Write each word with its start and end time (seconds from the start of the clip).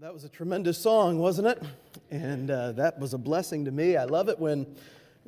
That 0.00 0.14
was 0.14 0.22
a 0.22 0.28
tremendous 0.28 0.78
song, 0.78 1.18
wasn't 1.18 1.48
it? 1.48 1.60
And 2.12 2.52
uh, 2.52 2.70
that 2.72 3.00
was 3.00 3.14
a 3.14 3.18
blessing 3.18 3.64
to 3.64 3.72
me. 3.72 3.96
I 3.96 4.04
love 4.04 4.28
it 4.28 4.38
when 4.38 4.64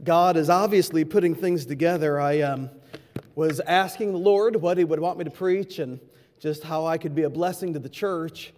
God 0.04 0.36
is 0.36 0.48
obviously 0.48 1.04
putting 1.04 1.34
things 1.34 1.66
together. 1.66 2.20
I 2.20 2.42
um, 2.42 2.70
was 3.34 3.58
asking 3.58 4.12
the 4.12 4.18
Lord 4.18 4.54
what 4.54 4.78
He 4.78 4.84
would 4.84 5.00
want 5.00 5.18
me 5.18 5.24
to 5.24 5.30
preach 5.30 5.80
and 5.80 5.98
just 6.38 6.62
how 6.62 6.86
I 6.86 6.98
could 6.98 7.16
be 7.16 7.24
a 7.24 7.28
blessing 7.28 7.72
to 7.72 7.80
the 7.80 7.88
church 7.88 8.52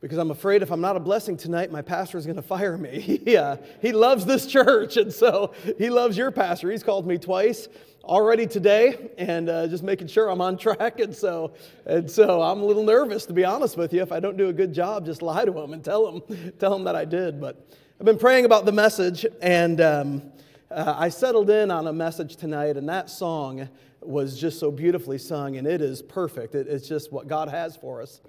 because 0.00 0.18
I'm 0.18 0.30
afraid 0.30 0.62
if 0.62 0.70
I'm 0.70 0.80
not 0.80 0.96
a 0.96 1.00
blessing 1.00 1.36
tonight, 1.36 1.70
my 1.70 1.82
pastor 1.82 2.16
is 2.16 2.24
going 2.24 2.36
to 2.36 2.42
fire 2.42 2.78
me. 2.78 3.00
he, 3.24 3.36
uh, 3.36 3.56
he 3.82 3.92
loves 3.92 4.24
this 4.24 4.46
church, 4.46 4.96
and 4.96 5.12
so 5.12 5.52
he 5.78 5.90
loves 5.90 6.16
your 6.16 6.30
pastor. 6.30 6.70
He's 6.70 6.82
called 6.82 7.06
me 7.06 7.18
twice 7.18 7.68
already 8.02 8.46
today 8.46 9.10
and 9.18 9.48
uh, 9.50 9.66
just 9.66 9.82
making 9.82 10.06
sure 10.06 10.28
I'm 10.28 10.40
on 10.40 10.56
track. 10.58 11.00
And 11.00 11.14
so, 11.14 11.52
and 11.84 12.10
so 12.10 12.40
I'm 12.40 12.60
a 12.60 12.64
little 12.64 12.82
nervous, 12.82 13.26
to 13.26 13.32
be 13.32 13.44
honest 13.44 13.76
with 13.76 13.92
you. 13.92 14.00
If 14.00 14.10
I 14.10 14.20
don't 14.20 14.36
do 14.36 14.48
a 14.48 14.52
good 14.52 14.72
job, 14.72 15.04
just 15.04 15.22
lie 15.22 15.44
to 15.44 15.58
him 15.58 15.72
and 15.72 15.84
tell 15.84 16.08
him, 16.08 16.52
tell 16.58 16.74
him 16.74 16.84
that 16.84 16.96
I 16.96 17.04
did. 17.04 17.40
But 17.40 17.64
I've 17.98 18.06
been 18.06 18.18
praying 18.18 18.46
about 18.46 18.64
the 18.64 18.72
message, 18.72 19.26
and 19.42 19.80
um, 19.82 20.22
uh, 20.70 20.94
I 20.96 21.10
settled 21.10 21.50
in 21.50 21.70
on 21.70 21.86
a 21.86 21.92
message 21.92 22.36
tonight, 22.36 22.78
and 22.78 22.88
that 22.88 23.10
song 23.10 23.68
was 24.00 24.40
just 24.40 24.58
so 24.58 24.70
beautifully 24.70 25.18
sung, 25.18 25.58
and 25.58 25.66
it 25.66 25.82
is 25.82 26.00
perfect. 26.00 26.54
It, 26.54 26.66
it's 26.68 26.88
just 26.88 27.12
what 27.12 27.28
God 27.28 27.50
has 27.50 27.76
for 27.76 28.00
us. 28.00 28.22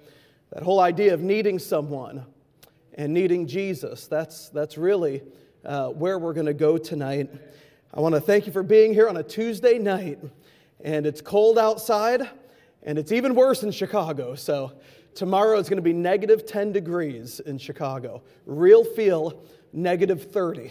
That 0.52 0.64
whole 0.64 0.80
idea 0.80 1.14
of 1.14 1.22
needing 1.22 1.58
someone 1.58 2.26
and 2.92 3.14
needing 3.14 3.46
Jesus, 3.46 4.06
that's, 4.06 4.50
that's 4.50 4.76
really 4.76 5.22
uh, 5.64 5.88
where 5.88 6.18
we're 6.18 6.34
going 6.34 6.46
to 6.46 6.52
go 6.52 6.76
tonight. 6.76 7.30
I 7.94 8.00
want 8.00 8.14
to 8.14 8.20
thank 8.20 8.46
you 8.46 8.52
for 8.52 8.62
being 8.62 8.92
here 8.92 9.08
on 9.08 9.16
a 9.16 9.22
Tuesday 9.22 9.78
night. 9.78 10.18
And 10.84 11.06
it's 11.06 11.22
cold 11.22 11.58
outside, 11.58 12.28
and 12.82 12.98
it's 12.98 13.12
even 13.12 13.34
worse 13.34 13.62
in 13.62 13.70
Chicago. 13.70 14.34
So, 14.34 14.72
tomorrow 15.14 15.58
it's 15.58 15.70
going 15.70 15.78
to 15.78 15.82
be 15.82 15.94
negative 15.94 16.44
10 16.44 16.72
degrees 16.72 17.40
in 17.40 17.56
Chicago. 17.56 18.22
Real 18.44 18.84
feel 18.84 19.42
negative 19.72 20.30
30. 20.32 20.70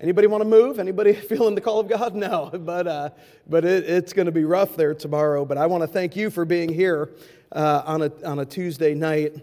Anybody 0.00 0.28
want 0.28 0.42
to 0.42 0.48
move? 0.48 0.78
Anybody 0.78 1.12
feeling 1.28 1.56
the 1.56 1.60
call 1.60 1.80
of 1.80 1.88
God? 1.88 2.14
No, 2.14 2.50
but, 2.54 2.86
uh, 2.86 3.10
but 3.48 3.64
it, 3.64 3.90
it's 3.90 4.12
going 4.12 4.26
to 4.26 4.32
be 4.32 4.44
rough 4.44 4.76
there 4.76 4.94
tomorrow. 4.94 5.44
But 5.44 5.58
I 5.58 5.66
want 5.66 5.82
to 5.82 5.88
thank 5.88 6.14
you 6.14 6.30
for 6.30 6.44
being 6.44 6.72
here 6.72 7.10
uh, 7.52 7.82
on, 7.84 8.02
a, 8.02 8.12
on 8.24 8.38
a 8.38 8.44
Tuesday 8.44 8.94
night. 8.94 9.34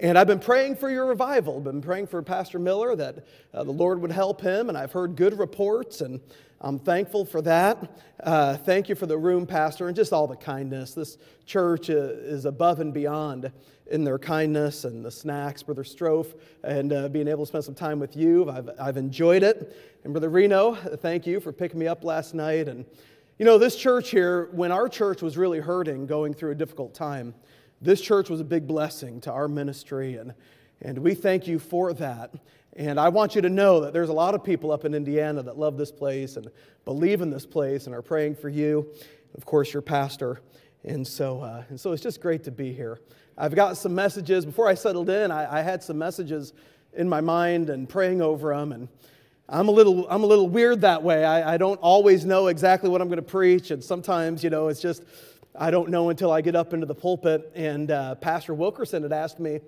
And 0.00 0.18
I've 0.18 0.26
been 0.26 0.40
praying 0.40 0.76
for 0.76 0.90
your 0.90 1.06
revival. 1.06 1.58
I've 1.58 1.64
been 1.64 1.80
praying 1.80 2.08
for 2.08 2.22
Pastor 2.22 2.58
Miller 2.58 2.96
that 2.96 3.24
uh, 3.54 3.62
the 3.62 3.70
Lord 3.70 4.00
would 4.00 4.10
help 4.10 4.40
him, 4.40 4.68
and 4.68 4.76
I've 4.76 4.90
heard 4.90 5.14
good 5.14 5.38
reports. 5.38 6.00
And 6.00 6.20
I'm 6.60 6.78
thankful 6.78 7.24
for 7.24 7.40
that. 7.42 8.00
Uh, 8.22 8.56
thank 8.56 8.88
you 8.88 8.94
for 8.94 9.06
the 9.06 9.16
room, 9.16 9.46
Pastor, 9.46 9.86
and 9.86 9.94
just 9.94 10.12
all 10.12 10.26
the 10.26 10.36
kindness. 10.36 10.94
This 10.94 11.18
church 11.46 11.88
uh, 11.88 11.94
is 11.94 12.46
above 12.46 12.80
and 12.80 12.92
beyond 12.92 13.52
in 13.90 14.02
their 14.02 14.18
kindness 14.18 14.84
and 14.84 15.04
the 15.04 15.10
snacks, 15.10 15.62
Brother 15.62 15.84
Strofe, 15.84 16.34
and 16.64 16.92
uh, 16.92 17.08
being 17.08 17.28
able 17.28 17.44
to 17.44 17.48
spend 17.48 17.64
some 17.64 17.74
time 17.74 18.00
with 18.00 18.16
you. 18.16 18.50
I've, 18.50 18.70
I've 18.80 18.96
enjoyed 18.96 19.42
it. 19.42 19.76
And 20.02 20.12
Brother 20.12 20.30
Reno, 20.30 20.74
thank 20.74 21.26
you 21.26 21.38
for 21.38 21.52
picking 21.52 21.78
me 21.78 21.86
up 21.86 22.02
last 22.02 22.34
night. 22.34 22.68
And, 22.68 22.86
you 23.42 23.46
know, 23.46 23.58
this 23.58 23.74
church 23.74 24.10
here, 24.10 24.48
when 24.52 24.70
our 24.70 24.88
church 24.88 25.20
was 25.20 25.36
really 25.36 25.58
hurting, 25.58 26.06
going 26.06 26.32
through 26.32 26.52
a 26.52 26.54
difficult 26.54 26.94
time, 26.94 27.34
this 27.80 28.00
church 28.00 28.30
was 28.30 28.38
a 28.38 28.44
big 28.44 28.68
blessing 28.68 29.20
to 29.22 29.32
our 29.32 29.48
ministry. 29.48 30.14
And, 30.14 30.32
and 30.80 30.96
we 30.98 31.16
thank 31.16 31.48
you 31.48 31.58
for 31.58 31.92
that. 31.94 32.32
And 32.76 33.00
I 33.00 33.08
want 33.08 33.34
you 33.34 33.42
to 33.42 33.48
know 33.48 33.80
that 33.80 33.92
there's 33.92 34.10
a 34.10 34.12
lot 34.12 34.36
of 34.36 34.44
people 34.44 34.70
up 34.70 34.84
in 34.84 34.94
Indiana 34.94 35.42
that 35.42 35.58
love 35.58 35.76
this 35.76 35.90
place 35.90 36.36
and 36.36 36.52
believe 36.84 37.20
in 37.20 37.30
this 37.30 37.44
place 37.44 37.86
and 37.86 37.96
are 37.96 38.00
praying 38.00 38.36
for 38.36 38.48
you. 38.48 38.88
Of 39.34 39.44
course, 39.44 39.72
your 39.72 39.82
pastor. 39.82 40.40
And 40.84 41.04
so, 41.04 41.40
uh, 41.40 41.64
and 41.68 41.80
so 41.80 41.90
it's 41.90 42.00
just 42.00 42.20
great 42.20 42.44
to 42.44 42.52
be 42.52 42.72
here. 42.72 43.00
I've 43.36 43.56
got 43.56 43.76
some 43.76 43.92
messages. 43.92 44.46
Before 44.46 44.68
I 44.68 44.74
settled 44.74 45.10
in, 45.10 45.32
I, 45.32 45.58
I 45.58 45.62
had 45.62 45.82
some 45.82 45.98
messages 45.98 46.52
in 46.92 47.08
my 47.08 47.20
mind 47.20 47.70
and 47.70 47.88
praying 47.88 48.22
over 48.22 48.54
them. 48.54 48.70
And 48.70 48.88
I'm 49.52 49.68
a 49.68 49.70
little, 49.70 50.08
I'm 50.08 50.24
a 50.24 50.26
little 50.26 50.48
weird 50.48 50.80
that 50.80 51.02
way. 51.02 51.26
I, 51.26 51.54
I 51.54 51.56
don't 51.58 51.78
always 51.80 52.24
know 52.24 52.46
exactly 52.46 52.88
what 52.88 53.02
I'm 53.02 53.08
going 53.08 53.18
to 53.18 53.22
preach. 53.22 53.70
And 53.70 53.84
sometimes, 53.84 54.42
you 54.42 54.48
know, 54.48 54.68
it's 54.68 54.80
just, 54.80 55.04
I 55.54 55.70
don't 55.70 55.90
know 55.90 56.08
until 56.08 56.32
I 56.32 56.40
get 56.40 56.56
up 56.56 56.72
into 56.72 56.86
the 56.86 56.94
pulpit. 56.94 57.52
And 57.54 57.90
uh, 57.90 58.14
Pastor 58.14 58.54
Wilkerson 58.54 59.02
had 59.02 59.12
asked 59.12 59.38
me 59.38 59.60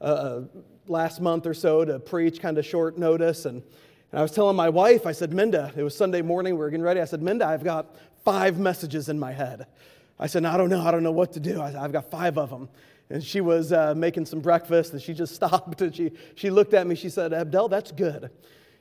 uh, 0.00 0.42
last 0.86 1.20
month 1.20 1.48
or 1.48 1.54
so 1.54 1.84
to 1.84 1.98
preach 1.98 2.40
kind 2.40 2.56
of 2.56 2.64
short 2.64 2.96
notice. 2.98 3.44
And, 3.44 3.64
and 4.12 4.20
I 4.20 4.22
was 4.22 4.30
telling 4.30 4.54
my 4.54 4.68
wife, 4.68 5.06
I 5.06 5.12
said, 5.12 5.32
Minda, 5.32 5.72
it 5.76 5.82
was 5.82 5.96
Sunday 5.96 6.22
morning, 6.22 6.54
we 6.54 6.60
were 6.60 6.70
getting 6.70 6.84
ready. 6.84 7.00
I 7.00 7.04
said, 7.04 7.20
Minda, 7.20 7.44
I've 7.44 7.64
got 7.64 7.96
five 8.24 8.60
messages 8.60 9.08
in 9.08 9.18
my 9.18 9.32
head. 9.32 9.66
I 10.20 10.28
said, 10.28 10.44
I 10.44 10.56
don't 10.56 10.70
know, 10.70 10.82
I 10.86 10.92
don't 10.92 11.02
know 11.02 11.10
what 11.10 11.32
to 11.32 11.40
do. 11.40 11.60
I, 11.60 11.72
have 11.72 11.90
got 11.90 12.12
five 12.12 12.38
of 12.38 12.50
them. 12.50 12.68
And 13.10 13.20
she 13.24 13.40
was 13.40 13.72
uh, 13.72 13.92
making 13.96 14.26
some 14.26 14.38
breakfast, 14.38 14.92
and 14.92 15.02
she 15.02 15.14
just 15.14 15.34
stopped 15.40 15.82
and 15.82 15.92
she, 15.92 16.12
she 16.36 16.48
looked 16.48 16.74
at 16.74 16.86
me. 16.86 16.94
She 16.94 17.08
said, 17.08 17.32
Abdel, 17.32 17.66
that's 17.66 17.90
good. 17.90 18.30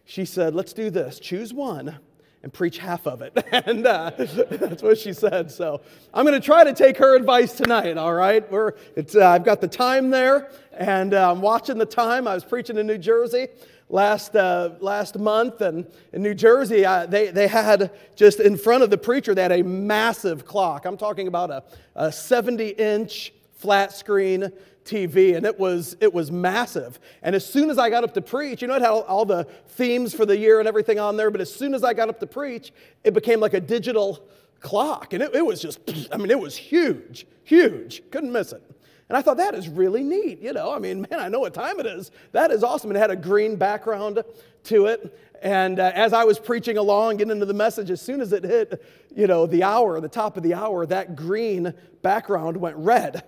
She 0.05 0.25
said, 0.25 0.55
let's 0.55 0.73
do 0.73 0.89
this. 0.89 1.19
Choose 1.19 1.53
one 1.53 1.97
and 2.43 2.51
preach 2.51 2.77
half 2.77 3.05
of 3.05 3.21
it. 3.21 3.37
and 3.51 3.85
uh, 3.85 4.11
that's 4.17 4.81
what 4.81 4.97
she 4.97 5.13
said. 5.13 5.51
So 5.51 5.81
I'm 6.13 6.25
going 6.25 6.39
to 6.39 6.45
try 6.45 6.63
to 6.63 6.73
take 6.73 6.97
her 6.97 7.15
advice 7.15 7.53
tonight, 7.53 7.97
all 7.97 8.13
right? 8.13 8.49
We're, 8.51 8.73
it's, 8.95 9.15
uh, 9.15 9.27
I've 9.27 9.43
got 9.43 9.61
the 9.61 9.67
time 9.67 10.09
there, 10.09 10.49
and 10.71 11.13
uh, 11.13 11.31
I'm 11.31 11.41
watching 11.41 11.77
the 11.77 11.85
time. 11.85 12.27
I 12.27 12.33
was 12.33 12.43
preaching 12.43 12.77
in 12.77 12.87
New 12.87 12.97
Jersey 12.97 13.47
last, 13.89 14.35
uh, 14.35 14.71
last 14.79 15.19
month, 15.19 15.61
and 15.61 15.85
in 16.13 16.23
New 16.23 16.33
Jersey, 16.33 16.85
uh, 16.85 17.05
they, 17.05 17.29
they 17.29 17.47
had 17.47 17.91
just 18.15 18.39
in 18.39 18.57
front 18.57 18.83
of 18.83 18.89
the 18.89 18.97
preacher, 18.97 19.35
they 19.35 19.41
had 19.43 19.51
a 19.51 19.63
massive 19.63 20.45
clock. 20.45 20.85
I'm 20.85 20.97
talking 20.97 21.27
about 21.27 21.51
a, 21.51 21.63
a 21.95 22.11
70 22.11 22.69
inch 22.69 23.33
flat 23.53 23.93
screen 23.93 24.51
TV, 24.85 25.35
and 25.35 25.45
it 25.45 25.59
was, 25.59 25.95
it 25.99 26.13
was 26.13 26.31
massive. 26.31 26.99
And 27.21 27.35
as 27.35 27.45
soon 27.45 27.69
as 27.69 27.77
I 27.77 27.89
got 27.89 28.03
up 28.03 28.13
to 28.15 28.21
preach, 28.21 28.61
you 28.61 28.67
know, 28.67 28.75
it 28.75 28.81
had 28.81 28.91
all, 28.91 29.01
all 29.03 29.25
the 29.25 29.45
themes 29.67 30.13
for 30.13 30.25
the 30.25 30.37
year 30.37 30.59
and 30.59 30.67
everything 30.67 30.99
on 30.99 31.17
there, 31.17 31.31
but 31.31 31.41
as 31.41 31.53
soon 31.53 31.73
as 31.73 31.83
I 31.83 31.93
got 31.93 32.09
up 32.09 32.19
to 32.19 32.27
preach, 32.27 32.73
it 33.03 33.13
became 33.13 33.39
like 33.39 33.53
a 33.53 33.59
digital 33.59 34.27
clock. 34.59 35.13
And 35.13 35.21
it, 35.23 35.35
it 35.35 35.45
was 35.45 35.61
just, 35.61 35.79
I 36.11 36.17
mean, 36.17 36.31
it 36.31 36.39
was 36.39 36.55
huge, 36.55 37.27
huge. 37.43 38.03
Couldn't 38.11 38.31
miss 38.31 38.53
it. 38.53 38.63
And 39.09 39.17
I 39.17 39.21
thought, 39.21 39.37
that 39.37 39.55
is 39.55 39.67
really 39.67 40.03
neat. 40.03 40.39
You 40.39 40.53
know, 40.53 40.73
I 40.73 40.79
mean, 40.79 41.01
man, 41.09 41.19
I 41.19 41.27
know 41.27 41.41
what 41.41 41.53
time 41.53 41.79
it 41.79 41.85
is. 41.85 42.11
That 42.31 42.49
is 42.49 42.63
awesome. 42.63 42.91
And 42.91 42.97
it 42.97 43.01
had 43.01 43.11
a 43.11 43.15
green 43.15 43.57
background 43.57 44.23
to 44.65 44.85
it. 44.85 45.19
And 45.41 45.79
uh, 45.79 45.91
as 45.95 46.13
I 46.13 46.23
was 46.23 46.39
preaching 46.39 46.77
along, 46.77 47.17
getting 47.17 47.31
into 47.31 47.45
the 47.45 47.53
message, 47.53 47.91
as 47.91 47.99
soon 47.99 48.21
as 48.21 48.31
it 48.31 48.43
hit, 48.43 48.81
you 49.13 49.27
know, 49.27 49.47
the 49.47 49.63
hour, 49.63 49.99
the 49.99 50.07
top 50.07 50.37
of 50.37 50.43
the 50.43 50.53
hour, 50.53 50.85
that 50.85 51.15
green 51.15 51.73
background 52.03 52.55
went 52.55 52.77
red. 52.77 53.23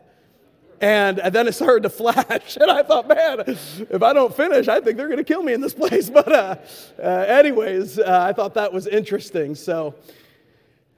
And, 0.84 1.20
and 1.20 1.34
then 1.34 1.48
it 1.48 1.54
started 1.54 1.84
to 1.84 1.90
flash. 1.90 2.58
And 2.62 2.70
I 2.70 2.84
thought, 2.84 3.08
man, 3.08 3.44
if 3.48 4.04
I 4.04 4.12
don't 4.12 4.36
finish, 4.36 4.68
I 4.68 4.82
think 4.82 4.98
they're 4.98 5.08
going 5.08 5.18
to 5.18 5.24
kill 5.24 5.42
me 5.42 5.54
in 5.54 5.62
this 5.62 5.74
place. 5.74 6.10
But, 6.14 6.30
uh, 6.30 6.56
uh, 7.02 7.08
anyways, 7.08 8.00
uh, 8.00 8.26
I 8.30 8.34
thought 8.34 8.54
that 8.56 8.74
was 8.74 8.86
interesting. 8.88 9.56
So 9.56 9.96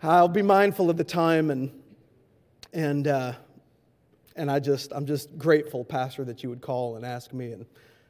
I'll 0.01 0.27
be 0.27 0.41
mindful 0.41 0.89
of 0.89 0.97
the 0.97 1.03
time. 1.03 1.51
And, 1.51 1.71
and, 2.73 3.07
uh, 3.07 3.33
and 4.35 4.49
I 4.49 4.59
just, 4.59 4.91
I'm 4.91 5.05
just 5.05 5.37
grateful, 5.37 5.85
Pastor, 5.85 6.23
that 6.25 6.41
you 6.41 6.49
would 6.49 6.61
call 6.61 6.95
and 6.95 7.05
ask 7.05 7.31
me 7.31 7.51
and 7.51 7.67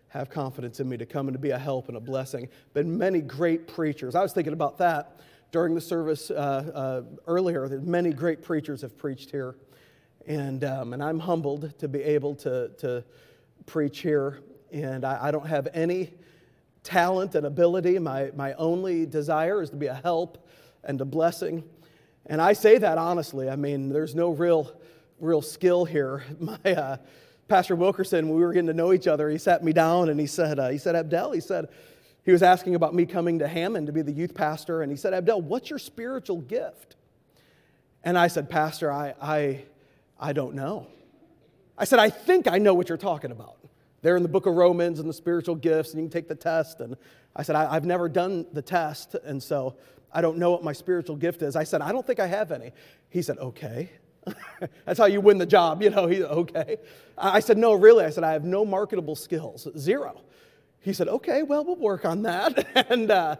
have 0.07 0.29
confidence 0.29 0.79
in 0.79 0.87
me 0.87 0.95
to 0.95 1.05
come 1.05 1.27
and 1.27 1.33
to 1.35 1.39
be 1.39 1.49
a 1.49 1.59
help 1.59 1.89
and 1.89 1.97
a 1.97 2.01
blessing. 2.01 2.47
Been 2.73 2.97
many 2.97 3.19
great 3.19 3.67
preachers. 3.67 4.15
I 4.15 4.21
was 4.21 4.31
thinking 4.31 4.53
about 4.53 4.77
that 4.77 5.19
during 5.51 5.75
the 5.75 5.81
service 5.81 6.31
uh, 6.31 6.33
uh, 6.73 7.01
earlier. 7.27 7.67
Many 7.81 8.13
great 8.13 8.41
preachers 8.41 8.81
have 8.81 8.97
preached 8.97 9.29
here. 9.29 9.55
And, 10.27 10.63
um, 10.63 10.93
and 10.93 11.03
I'm 11.03 11.19
humbled 11.19 11.77
to 11.79 11.87
be 11.87 12.01
able 12.01 12.35
to, 12.35 12.69
to 12.79 13.03
preach 13.65 13.99
here. 13.99 14.39
And 14.71 15.05
I, 15.05 15.27
I 15.27 15.31
don't 15.31 15.45
have 15.45 15.67
any 15.73 16.13
talent 16.83 17.35
and 17.35 17.45
ability. 17.45 17.99
My, 17.99 18.31
my 18.35 18.53
only 18.53 19.05
desire 19.05 19.61
is 19.61 19.69
to 19.71 19.75
be 19.75 19.87
a 19.87 19.93
help 19.93 20.47
and 20.83 20.99
a 20.99 21.05
blessing. 21.05 21.63
And 22.25 22.41
I 22.41 22.53
say 22.53 22.77
that 22.79 22.97
honestly. 22.97 23.49
I 23.49 23.55
mean, 23.55 23.89
there's 23.89 24.15
no 24.15 24.29
real, 24.29 24.71
real 25.19 25.41
skill 25.41 25.85
here. 25.85 26.23
My 26.39 26.57
uh, 26.63 26.97
Pastor 27.47 27.75
Wilkerson, 27.75 28.27
when 28.27 28.37
we 28.37 28.43
were 28.43 28.53
getting 28.53 28.67
to 28.67 28.73
know 28.73 28.93
each 28.93 29.07
other, 29.07 29.29
he 29.29 29.37
sat 29.37 29.63
me 29.63 29.73
down 29.73 30.09
and 30.09 30.19
he 30.19 30.25
said, 30.25 30.57
uh, 30.57 30.69
he 30.69 30.79
said, 30.79 30.95
Abdel, 30.95 31.31
he 31.33 31.39
said, 31.39 31.69
he 32.23 32.31
was 32.31 32.41
asking 32.41 32.73
about 32.73 32.95
me 32.95 33.05
coming 33.05 33.37
to 33.39 33.47
Hammond 33.47 33.85
to 33.85 33.93
be 33.93 34.01
the 34.01 34.11
youth 34.11 34.33
pastor. 34.33 34.81
And 34.81 34.91
he 34.91 34.97
said, 34.97 35.13
Abdel, 35.13 35.41
what's 35.41 35.69
your 35.69 35.77
spiritual 35.77 36.41
gift? 36.41 36.95
And 38.03 38.17
I 38.17 38.27
said, 38.27 38.49
Pastor, 38.49 38.91
I, 38.91 39.13
I, 39.21 39.65
I 40.25 40.33
don't 40.33 40.55
know. 40.55 40.87
I 41.77 41.85
said, 41.85 41.99
I 41.99 42.09
think 42.09 42.47
I 42.47 42.57
know 42.57 42.73
what 42.73 42.89
you're 42.89 42.97
talking 42.97 43.29
about. 43.29 43.57
They're 44.01 44.17
in 44.17 44.23
the 44.23 44.29
book 44.29 44.47
of 44.47 44.55
Romans 44.55 44.99
and 44.99 45.07
the 45.07 45.13
spiritual 45.13 45.53
gifts, 45.53 45.91
and 45.91 46.01
you 46.01 46.09
can 46.09 46.11
take 46.11 46.27
the 46.27 46.33
test. 46.33 46.79
And 46.79 46.97
I 47.35 47.43
said, 47.43 47.55
I, 47.55 47.71
have 47.71 47.85
never 47.85 48.09
done 48.09 48.47
the 48.51 48.61
test, 48.63 49.15
and 49.23 49.41
so 49.41 49.75
I 50.11 50.21
don't 50.21 50.39
know 50.39 50.49
what 50.49 50.63
my 50.63 50.73
spiritual 50.73 51.15
gift 51.15 51.43
is. 51.43 51.55
I 51.55 51.63
said, 51.63 51.81
I 51.81 51.91
don't 51.91 52.07
think 52.07 52.19
I 52.19 52.25
have 52.25 52.51
any. 52.51 52.71
He 53.09 53.21
said, 53.21 53.37
Okay. 53.37 53.91
That's 54.85 54.97
how 54.97 55.05
you 55.05 55.21
win 55.21 55.37
the 55.37 55.45
job, 55.45 55.83
you 55.83 55.91
know. 55.91 56.07
He, 56.07 56.23
okay. 56.23 56.77
I 57.15 57.39
said, 57.39 57.59
No, 57.59 57.73
really. 57.73 58.03
I 58.03 58.09
said, 58.09 58.23
I 58.23 58.33
have 58.33 58.45
no 58.45 58.65
marketable 58.65 59.15
skills, 59.15 59.67
zero. 59.77 60.23
He 60.85 60.93
said, 60.93 61.09
Okay, 61.09 61.43
well, 61.43 61.65
we'll 61.65 61.75
work 61.75 62.05
on 62.05 62.21
that. 62.21 62.67
and 62.89 63.11
uh, 63.11 63.35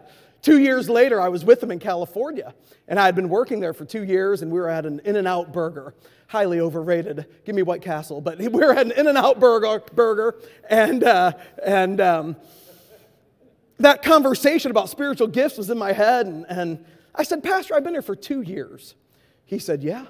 Two 0.46 0.60
years 0.60 0.88
later, 0.88 1.20
I 1.20 1.28
was 1.28 1.44
with 1.44 1.60
him 1.60 1.72
in 1.72 1.80
California, 1.80 2.54
and 2.86 3.00
I 3.00 3.06
had 3.06 3.16
been 3.16 3.28
working 3.28 3.58
there 3.58 3.72
for 3.72 3.84
two 3.84 4.04
years, 4.04 4.42
and 4.42 4.52
we 4.52 4.60
were 4.60 4.68
at 4.68 4.86
an 4.86 5.00
In 5.04 5.16
N 5.16 5.26
Out 5.26 5.52
burger. 5.52 5.92
Highly 6.28 6.60
overrated. 6.60 7.26
Give 7.44 7.56
me 7.56 7.62
White 7.62 7.82
Castle. 7.82 8.20
But 8.20 8.38
we 8.38 8.46
were 8.46 8.72
at 8.72 8.86
an 8.86 8.92
In 8.92 9.08
N 9.08 9.16
Out 9.16 9.40
burger, 9.40 9.82
burger 9.92 10.38
and, 10.70 11.02
uh, 11.02 11.32
and 11.64 12.00
um, 12.00 12.36
that 13.78 14.04
conversation 14.04 14.70
about 14.70 14.88
spiritual 14.88 15.26
gifts 15.26 15.58
was 15.58 15.68
in 15.68 15.78
my 15.78 15.90
head, 15.92 16.26
and, 16.26 16.46
and 16.48 16.84
I 17.12 17.24
said, 17.24 17.42
Pastor, 17.42 17.74
I've 17.74 17.82
been 17.82 17.94
here 17.94 18.02
for 18.02 18.14
two 18.14 18.42
years. 18.42 18.94
He 19.46 19.58
said, 19.58 19.82
Yeah. 19.82 20.06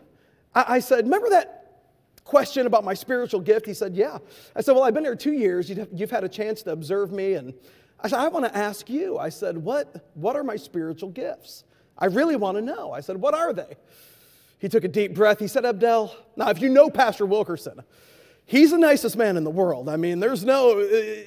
I, 0.55 0.65
I 0.69 0.79
said, 0.81 1.05
Remember 1.05 1.31
that 1.31 1.66
question 2.27 2.67
about 2.67 2.85
my 2.85 2.93
spiritual 2.93 3.41
gift? 3.41 3.65
He 3.65 3.73
said, 3.73 3.97
Yeah. 3.97 4.19
I 4.55 4.61
said, 4.61 4.73
Well, 4.73 4.85
I've 4.85 4.93
been 4.93 5.05
here 5.05 5.17
two 5.17 5.33
years. 5.33 5.71
You've, 5.71 6.11
had 6.11 6.25
a 6.25 6.29
chance 6.29 6.63
to 6.65 6.73
observe 6.73 7.11
me. 7.11 7.35
And 7.35 7.55
I 8.01 8.09
said, 8.09 8.19
I 8.19 8.29
want 8.29 8.45
to 8.45 8.55
ask 8.55 8.91
you. 8.91 9.17
I 9.19 9.31
said, 9.31 9.57
what, 9.57 10.05
what 10.15 10.37
are 10.37 10.45
my 10.45 10.57
spiritual 10.57 11.09
gifts? 11.11 11.65
I 11.99 12.07
really 12.07 12.37
want 12.37 12.57
to 12.59 12.63
know. 12.63 12.93
I 12.93 13.01
said, 13.01 13.17
What 13.17 13.35
are 13.35 13.53
they? 13.53 13.77
He 14.59 14.69
took 14.69 14.85
a 14.85 14.89
deep 14.89 15.15
breath. 15.15 15.39
He 15.39 15.49
said, 15.49 15.65
Abdel, 15.65 16.15
now 16.37 16.51
if 16.51 16.61
you 16.61 16.69
know 16.69 16.91
Pastor 16.91 17.27
Wilkerson, 17.27 17.83
he's 18.45 18.71
the 18.71 18.79
nicest 18.79 19.17
man 19.17 19.37
in 19.37 19.45
the 19.45 19.51
world. 19.51 19.89
I 19.89 19.97
mean, 19.97 20.21
there's 20.21 20.45
no, 20.45 20.79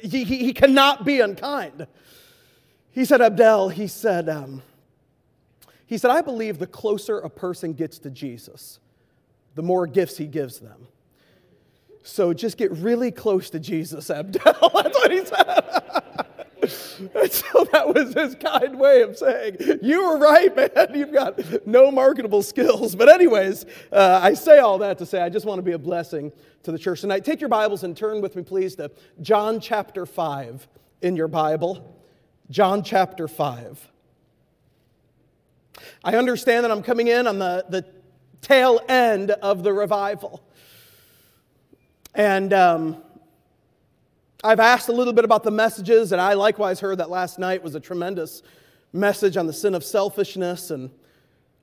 he, 0.01 0.23
he, 0.23 0.23
he 0.23 0.53
cannot 0.53 1.05
be 1.05 1.21
unkind. 1.21 1.87
He 2.91 3.05
said, 3.05 3.21
Abdel, 3.21 3.69
he 3.69 3.87
said, 3.87 4.29
um, 4.29 4.63
he 5.85 5.97
said, 5.97 6.11
I 6.11 6.21
believe 6.21 6.59
the 6.59 6.67
closer 6.67 7.19
a 7.19 7.29
person 7.29 7.73
gets 7.73 7.99
to 7.99 8.09
Jesus, 8.09 8.79
the 9.59 9.63
more 9.63 9.85
gifts 9.85 10.15
he 10.15 10.25
gives 10.25 10.59
them. 10.59 10.87
So 12.01 12.33
just 12.33 12.55
get 12.55 12.71
really 12.71 13.11
close 13.11 13.49
to 13.49 13.59
Jesus, 13.59 14.09
Abdel. 14.09 14.53
That's 14.73 14.97
what 14.97 15.11
he 15.11 15.25
said. 15.25 17.29
so 17.29 17.67
that 17.73 17.93
was 17.93 18.13
his 18.13 18.35
kind 18.35 18.79
way 18.79 19.01
of 19.01 19.17
saying, 19.17 19.57
You 19.81 20.07
were 20.07 20.17
right, 20.17 20.55
man. 20.55 20.95
You've 20.95 21.11
got 21.11 21.67
no 21.67 21.91
marketable 21.91 22.41
skills. 22.41 22.95
But, 22.95 23.09
anyways, 23.09 23.65
uh, 23.91 24.21
I 24.23 24.33
say 24.33 24.59
all 24.59 24.77
that 24.77 24.97
to 24.99 25.05
say 25.05 25.21
I 25.21 25.27
just 25.27 25.45
want 25.45 25.59
to 25.59 25.63
be 25.63 25.73
a 25.73 25.77
blessing 25.77 26.31
to 26.63 26.71
the 26.71 26.79
church 26.79 27.01
tonight. 27.01 27.25
Take 27.25 27.41
your 27.41 27.49
Bibles 27.49 27.83
and 27.83 27.97
turn 27.97 28.21
with 28.21 28.37
me, 28.37 28.43
please, 28.43 28.77
to 28.77 28.89
John 29.21 29.59
chapter 29.59 30.05
5 30.05 30.69
in 31.01 31.17
your 31.17 31.27
Bible. 31.27 31.99
John 32.49 32.81
chapter 32.81 33.27
5. 33.27 33.91
I 36.05 36.15
understand 36.15 36.63
that 36.63 36.71
I'm 36.71 36.81
coming 36.81 37.09
in 37.09 37.27
on 37.27 37.39
the, 37.39 37.65
the 37.67 37.98
tail 38.41 38.79
end 38.87 39.31
of 39.31 39.63
the 39.63 39.73
revival. 39.73 40.43
And 42.15 42.53
um, 42.53 43.03
I've 44.43 44.59
asked 44.59 44.89
a 44.89 44.91
little 44.91 45.13
bit 45.13 45.25
about 45.25 45.43
the 45.43 45.51
messages, 45.51 46.11
and 46.11 46.21
I 46.21 46.33
likewise 46.33 46.79
heard 46.79 46.97
that 46.99 47.09
last 47.09 47.39
night 47.39 47.61
was 47.61 47.75
a 47.75 47.79
tremendous 47.79 48.41
message 48.93 49.37
on 49.37 49.47
the 49.47 49.53
sin 49.53 49.75
of 49.75 49.83
selfishness 49.83 50.71
and 50.71 50.89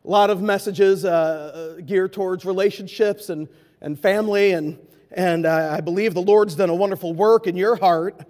a 0.05 0.09
lot 0.09 0.31
of 0.31 0.41
messages 0.41 1.05
uh, 1.05 1.75
uh 1.79 1.81
geared 1.81 2.13
towards 2.13 2.45
relationships 2.45 3.31
and, 3.31 3.49
and 3.81 3.99
family. 3.99 4.53
And, 4.53 4.79
and 5.11 5.47
I 5.47 5.81
believe 5.81 6.15
the 6.15 6.23
Lord's 6.23 6.55
done 6.55 6.71
a 6.71 6.75
wonderful 6.75 7.13
work 7.13 7.47
in 7.47 7.57
your 7.57 7.75
heart. 7.77 8.21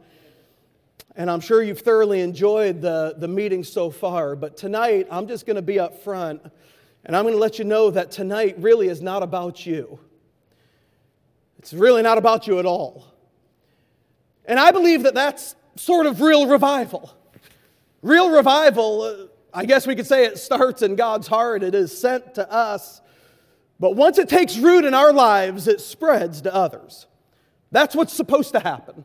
And 1.17 1.31
I'm 1.31 1.41
sure 1.41 1.63
you've 1.63 1.81
thoroughly 1.81 2.21
enjoyed 2.21 2.81
the, 2.81 3.15
the 3.17 3.29
meeting 3.29 3.65
so 3.65 3.91
far. 3.91 4.37
But 4.37 4.57
tonight, 4.57 5.07
I'm 5.11 5.27
just 5.27 5.47
going 5.47 5.57
to 5.57 5.63
be 5.63 5.79
up 5.79 6.03
front 6.03 6.43
and 7.07 7.17
I'm 7.17 7.23
going 7.23 7.35
to 7.35 7.41
let 7.41 7.61
you 7.61 7.65
know 7.65 7.91
that 7.93 8.11
tonight 8.11 8.57
really 8.59 8.89
is 8.89 9.01
not 9.01 9.23
about 9.23 9.65
you. 9.65 10.01
It's 11.61 11.73
really 11.73 12.03
not 12.03 12.19
about 12.19 12.49
you 12.49 12.59
at 12.59 12.67
all. 12.67 13.07
And 14.45 14.59
I 14.59 14.73
believe 14.73 15.05
that 15.05 15.15
that's 15.15 15.55
sort 15.77 16.07
of 16.07 16.21
real 16.21 16.49
revival. 16.49 17.15
Real 18.03 18.31
revival, 18.31 19.03
uh, 19.03 19.15
I 19.55 19.67
guess 19.67 19.87
we 19.87 19.95
could 19.95 20.07
say 20.07 20.25
it 20.25 20.39
starts 20.39 20.83
in 20.83 20.97
God's 20.97 21.29
heart, 21.29 21.63
it 21.63 21.77
is 21.77 21.97
sent 21.97 22.35
to 22.35 22.53
us. 22.53 23.01
But 23.79 23.95
once 23.95 24.19
it 24.19 24.29
takes 24.29 24.59
root 24.59 24.85
in 24.85 24.93
our 24.93 25.13
lives, 25.13 25.69
it 25.69 25.81
spreads 25.81 26.41
to 26.43 26.55
others. 26.55 27.07
That's 27.71 27.95
what's 27.95 28.13
supposed 28.13 28.53
to 28.55 28.61
happen. 28.61 29.05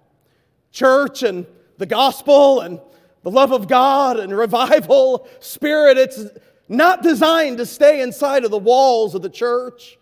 Church 0.71 1.21
and 1.21 1.45
the 1.77 1.85
gospel 1.85 2.61
and 2.61 2.79
the 3.21 3.31
love 3.31 3.51
of 3.51 3.67
God 3.67 4.17
and 4.17 4.35
revival, 4.35 5.27
spirit, 5.39 5.97
it's 5.97 6.25
not 6.71 7.03
designed 7.03 7.57
to 7.57 7.65
stay 7.65 8.01
inside 8.01 8.45
of 8.45 8.51
the 8.51 8.57
walls 8.57 9.13
of 9.13 9.21
the 9.21 9.29
church. 9.29 9.99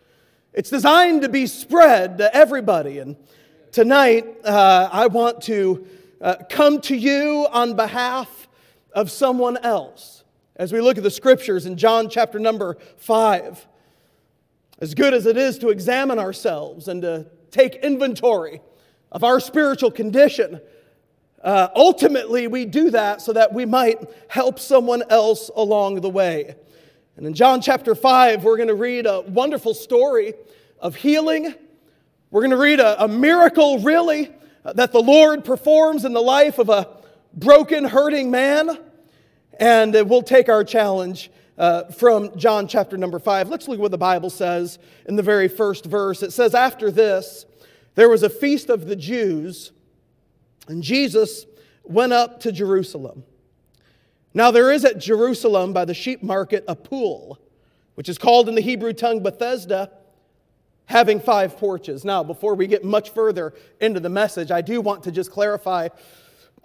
It's 0.53 0.69
designed 0.69 1.23
to 1.23 1.29
be 1.29 1.47
spread 1.47 2.19
to 2.19 2.33
everybody. 2.33 2.99
And 2.99 3.17
tonight, 3.71 4.25
uh, 4.45 4.87
I 4.91 5.07
want 5.07 5.41
to 5.43 5.87
uh, 6.21 6.35
come 6.47 6.79
to 6.81 6.95
you 6.95 7.47
on 7.51 7.75
behalf 7.75 8.47
of 8.93 9.09
someone 9.09 9.57
else 9.57 10.23
as 10.57 10.71
we 10.71 10.79
look 10.79 10.97
at 10.97 11.03
the 11.03 11.09
scriptures 11.09 11.65
in 11.65 11.75
John 11.75 12.07
chapter 12.07 12.37
number 12.37 12.77
five. 12.97 13.65
As 14.77 14.93
good 14.93 15.15
as 15.15 15.25
it 15.25 15.37
is 15.37 15.57
to 15.59 15.69
examine 15.69 16.19
ourselves 16.19 16.87
and 16.87 17.01
to 17.01 17.25
take 17.49 17.75
inventory 17.77 18.61
of 19.11 19.23
our 19.23 19.39
spiritual 19.39 19.89
condition, 19.89 20.61
uh, 21.43 21.69
ultimately, 21.75 22.47
we 22.47 22.65
do 22.65 22.89
that 22.91 23.21
so 23.21 23.33
that 23.33 23.53
we 23.53 23.65
might 23.65 23.97
help 24.27 24.59
someone 24.59 25.03
else 25.09 25.49
along 25.55 26.01
the 26.01 26.09
way. 26.09 26.55
And 27.15 27.25
in 27.25 27.33
John 27.33 27.61
chapter 27.61 27.95
5, 27.95 28.43
we're 28.43 28.57
going 28.57 28.67
to 28.67 28.75
read 28.75 29.05
a 29.05 29.21
wonderful 29.21 29.73
story 29.73 30.33
of 30.79 30.95
healing. 30.95 31.53
We're 32.31 32.41
going 32.41 32.51
to 32.51 32.57
read 32.57 32.79
a, 32.79 33.03
a 33.03 33.07
miracle, 33.07 33.79
really, 33.79 34.31
uh, 34.65 34.73
that 34.73 34.91
the 34.91 35.01
Lord 35.01 35.45
performs 35.45 36.03
in 36.03 36.13
the 36.13 36.21
life 36.21 36.59
of 36.59 36.69
a 36.69 36.89
broken, 37.33 37.85
hurting 37.85 38.31
man. 38.31 38.77
And 39.59 39.95
uh, 39.95 40.03
we'll 40.05 40.21
take 40.21 40.49
our 40.49 40.63
challenge 40.63 41.31
uh, 41.57 41.85
from 41.85 42.37
John 42.37 42.67
chapter 42.67 42.97
number 42.97 43.19
5. 43.19 43.49
Let's 43.49 43.67
look 43.67 43.77
at 43.77 43.81
what 43.81 43.91
the 43.91 43.97
Bible 43.97 44.29
says 44.29 44.77
in 45.05 45.15
the 45.15 45.23
very 45.23 45.47
first 45.47 45.85
verse. 45.85 46.21
It 46.21 46.31
says, 46.31 46.53
After 46.53 46.91
this, 46.91 47.45
there 47.95 48.09
was 48.09 48.23
a 48.23 48.29
feast 48.29 48.69
of 48.69 48.87
the 48.87 48.95
Jews 48.95 49.71
and 50.69 50.83
Jesus 50.83 51.45
went 51.83 52.13
up 52.13 52.39
to 52.41 52.51
Jerusalem. 52.51 53.23
Now, 54.33 54.51
there 54.51 54.71
is 54.71 54.85
at 54.85 54.99
Jerusalem 54.99 55.73
by 55.73 55.85
the 55.85 55.93
sheep 55.93 56.21
market 56.21 56.63
a 56.67 56.75
pool, 56.75 57.39
which 57.95 58.07
is 58.07 58.17
called 58.17 58.47
in 58.47 58.55
the 58.55 58.61
Hebrew 58.61 58.93
tongue 58.93 59.21
Bethesda, 59.21 59.91
having 60.85 61.19
five 61.19 61.57
porches. 61.57 62.05
Now, 62.05 62.23
before 62.23 62.55
we 62.55 62.67
get 62.67 62.83
much 62.83 63.09
further 63.09 63.53
into 63.81 63.99
the 63.99 64.09
message, 64.09 64.51
I 64.51 64.61
do 64.61 64.79
want 64.81 65.03
to 65.03 65.11
just 65.11 65.31
clarify 65.31 65.89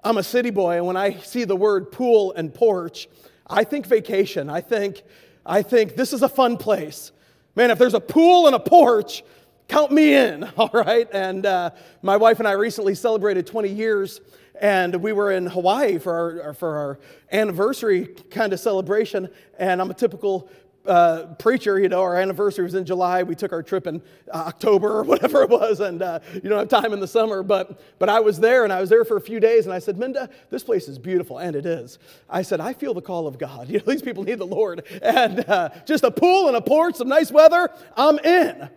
I'm 0.05 0.19
a 0.19 0.23
city 0.23 0.50
boy, 0.50 0.77
and 0.77 0.87
when 0.87 0.99
I 0.99 1.17
see 1.21 1.45
the 1.45 1.57
word 1.57 1.91
pool 1.91 2.35
and 2.35 2.53
porch, 2.53 3.09
I 3.47 3.65
think 3.65 3.87
vacation. 3.87 4.50
I 4.50 4.61
think, 4.61 5.03
I 5.47 5.62
think 5.62 5.97
this 5.97 6.12
is 6.12 6.23
a 6.23 6.29
fun 6.29 6.59
place. 6.59 7.11
Man, 7.57 7.71
if 7.71 7.79
there's 7.79 7.95
a 7.95 8.00
pool 8.00 8.47
and 8.47 8.55
a 8.55 8.61
porch, 8.61 9.25
count 9.69 9.93
me 9.93 10.14
in, 10.14 10.44
all 10.56 10.70
right? 10.72 11.08
And 11.12 11.46
uh, 11.46 11.70
my 12.02 12.16
wife 12.16 12.38
and 12.38 12.49
I 12.49 12.52
recently 12.52 12.94
celebrated 12.94 13.46
20 13.46 13.69
years, 13.69 14.20
and 14.61 14.94
we 14.96 15.12
were 15.12 15.32
in 15.32 15.46
Hawaii 15.46 15.99
for 15.99 16.42
our, 16.42 16.54
for 16.54 16.76
our 16.76 16.99
anniversary 17.33 18.06
kind 18.30 18.52
of 18.52 18.61
celebration. 18.61 19.28
And 19.59 19.80
I'm 19.80 19.90
a 19.90 19.94
typical 19.94 20.49
uh, 20.87 21.35
preacher, 21.38 21.78
you 21.78 21.88
know, 21.88 22.02
our 22.02 22.16
anniversary 22.16 22.64
was 22.64 22.75
in 22.75 22.85
July. 22.85 23.23
We 23.23 23.35
took 23.35 23.52
our 23.52 23.62
trip 23.62 23.87
in 23.87 24.02
uh, 24.33 24.44
October 24.49 24.99
or 24.99 25.02
whatever 25.04 25.42
it 25.42 25.50
was, 25.50 25.80
and 25.80 26.02
uh, 26.02 26.21
you 26.35 26.42
don't 26.42 26.59
have 26.59 26.68
time 26.68 26.92
in 26.92 27.00
the 27.00 27.09
summer. 27.09 27.42
But, 27.42 27.80
but 27.99 28.09
I 28.09 28.21
was 28.21 28.38
there, 28.38 28.64
and 28.64 28.73
I 28.73 28.80
was 28.80 28.90
there 28.90 29.04
for 29.04 29.16
a 29.16 29.21
few 29.21 29.40
days, 29.40 29.64
and 29.64 29.75
I 29.75 29.78
said, 29.78 29.99
Minda, 29.99 30.28
this 30.50 30.62
place 30.62 30.88
is 30.88 30.99
beautiful, 30.99 31.38
and 31.38 31.56
it 31.56 31.66
is. 31.66 31.99
I 32.28 32.42
said, 32.42 32.61
I 32.61 32.73
feel 32.73 32.94
the 32.94 33.02
call 33.02 33.26
of 33.26 33.38
God. 33.38 33.68
You 33.75 33.80
know, 33.80 33.87
these 33.87 34.02
people 34.02 34.23
need 34.23 34.38
the 34.38 34.47
Lord. 34.47 34.85
And 35.02 35.40
uh, 35.49 35.71
just 35.85 36.04
a 36.04 36.11
pool 36.11 36.47
and 36.47 36.56
a 36.56 36.61
porch, 36.61 36.94
some 36.94 37.09
nice 37.09 37.33
weather, 37.33 37.71
I'm 37.97 38.18
in. 38.21 38.71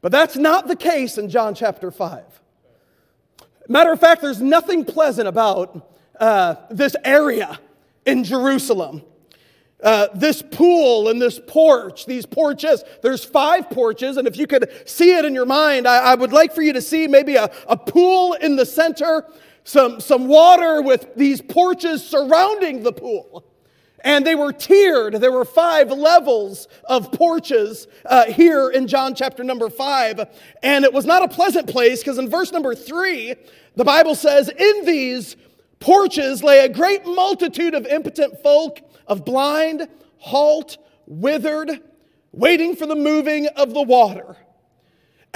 But 0.00 0.12
that's 0.12 0.36
not 0.36 0.68
the 0.68 0.76
case 0.76 1.18
in 1.18 1.28
John 1.28 1.54
chapter 1.54 1.90
5. 1.90 2.24
Matter 3.68 3.92
of 3.92 4.00
fact, 4.00 4.22
there's 4.22 4.40
nothing 4.40 4.84
pleasant 4.84 5.28
about 5.28 5.92
uh, 6.18 6.56
this 6.70 6.96
area 7.04 7.58
in 8.06 8.24
Jerusalem. 8.24 9.02
Uh, 9.80 10.08
this 10.12 10.42
pool 10.42 11.08
and 11.08 11.22
this 11.22 11.38
porch, 11.46 12.06
these 12.06 12.26
porches, 12.26 12.82
there's 13.02 13.24
five 13.24 13.70
porches, 13.70 14.16
and 14.16 14.26
if 14.26 14.36
you 14.36 14.44
could 14.44 14.68
see 14.88 15.16
it 15.16 15.24
in 15.24 15.34
your 15.34 15.46
mind, 15.46 15.86
I, 15.86 15.98
I 15.98 16.14
would 16.16 16.32
like 16.32 16.52
for 16.52 16.62
you 16.62 16.72
to 16.72 16.82
see 16.82 17.06
maybe 17.06 17.36
a, 17.36 17.48
a 17.68 17.76
pool 17.76 18.32
in 18.32 18.56
the 18.56 18.66
center, 18.66 19.24
some, 19.62 20.00
some 20.00 20.26
water 20.26 20.82
with 20.82 21.14
these 21.14 21.40
porches 21.40 22.04
surrounding 22.04 22.82
the 22.82 22.92
pool. 22.92 23.44
And 24.04 24.26
they 24.26 24.34
were 24.34 24.52
tiered. 24.52 25.14
There 25.14 25.32
were 25.32 25.44
five 25.44 25.90
levels 25.90 26.68
of 26.84 27.10
porches 27.12 27.86
uh, 28.04 28.26
here 28.26 28.70
in 28.70 28.86
John 28.86 29.14
chapter 29.14 29.42
number 29.42 29.68
five. 29.68 30.28
And 30.62 30.84
it 30.84 30.92
was 30.92 31.04
not 31.04 31.22
a 31.22 31.28
pleasant 31.28 31.68
place 31.68 32.00
because 32.00 32.18
in 32.18 32.28
verse 32.30 32.52
number 32.52 32.74
three, 32.74 33.34
the 33.76 33.84
Bible 33.84 34.14
says, 34.14 34.48
In 34.48 34.84
these 34.84 35.36
porches 35.80 36.42
lay 36.42 36.64
a 36.64 36.68
great 36.68 37.04
multitude 37.06 37.74
of 37.74 37.86
impotent 37.86 38.42
folk, 38.42 38.80
of 39.06 39.24
blind, 39.24 39.88
halt, 40.18 40.78
withered, 41.06 41.80
waiting 42.32 42.76
for 42.76 42.86
the 42.86 42.96
moving 42.96 43.46
of 43.48 43.74
the 43.74 43.82
water. 43.82 44.36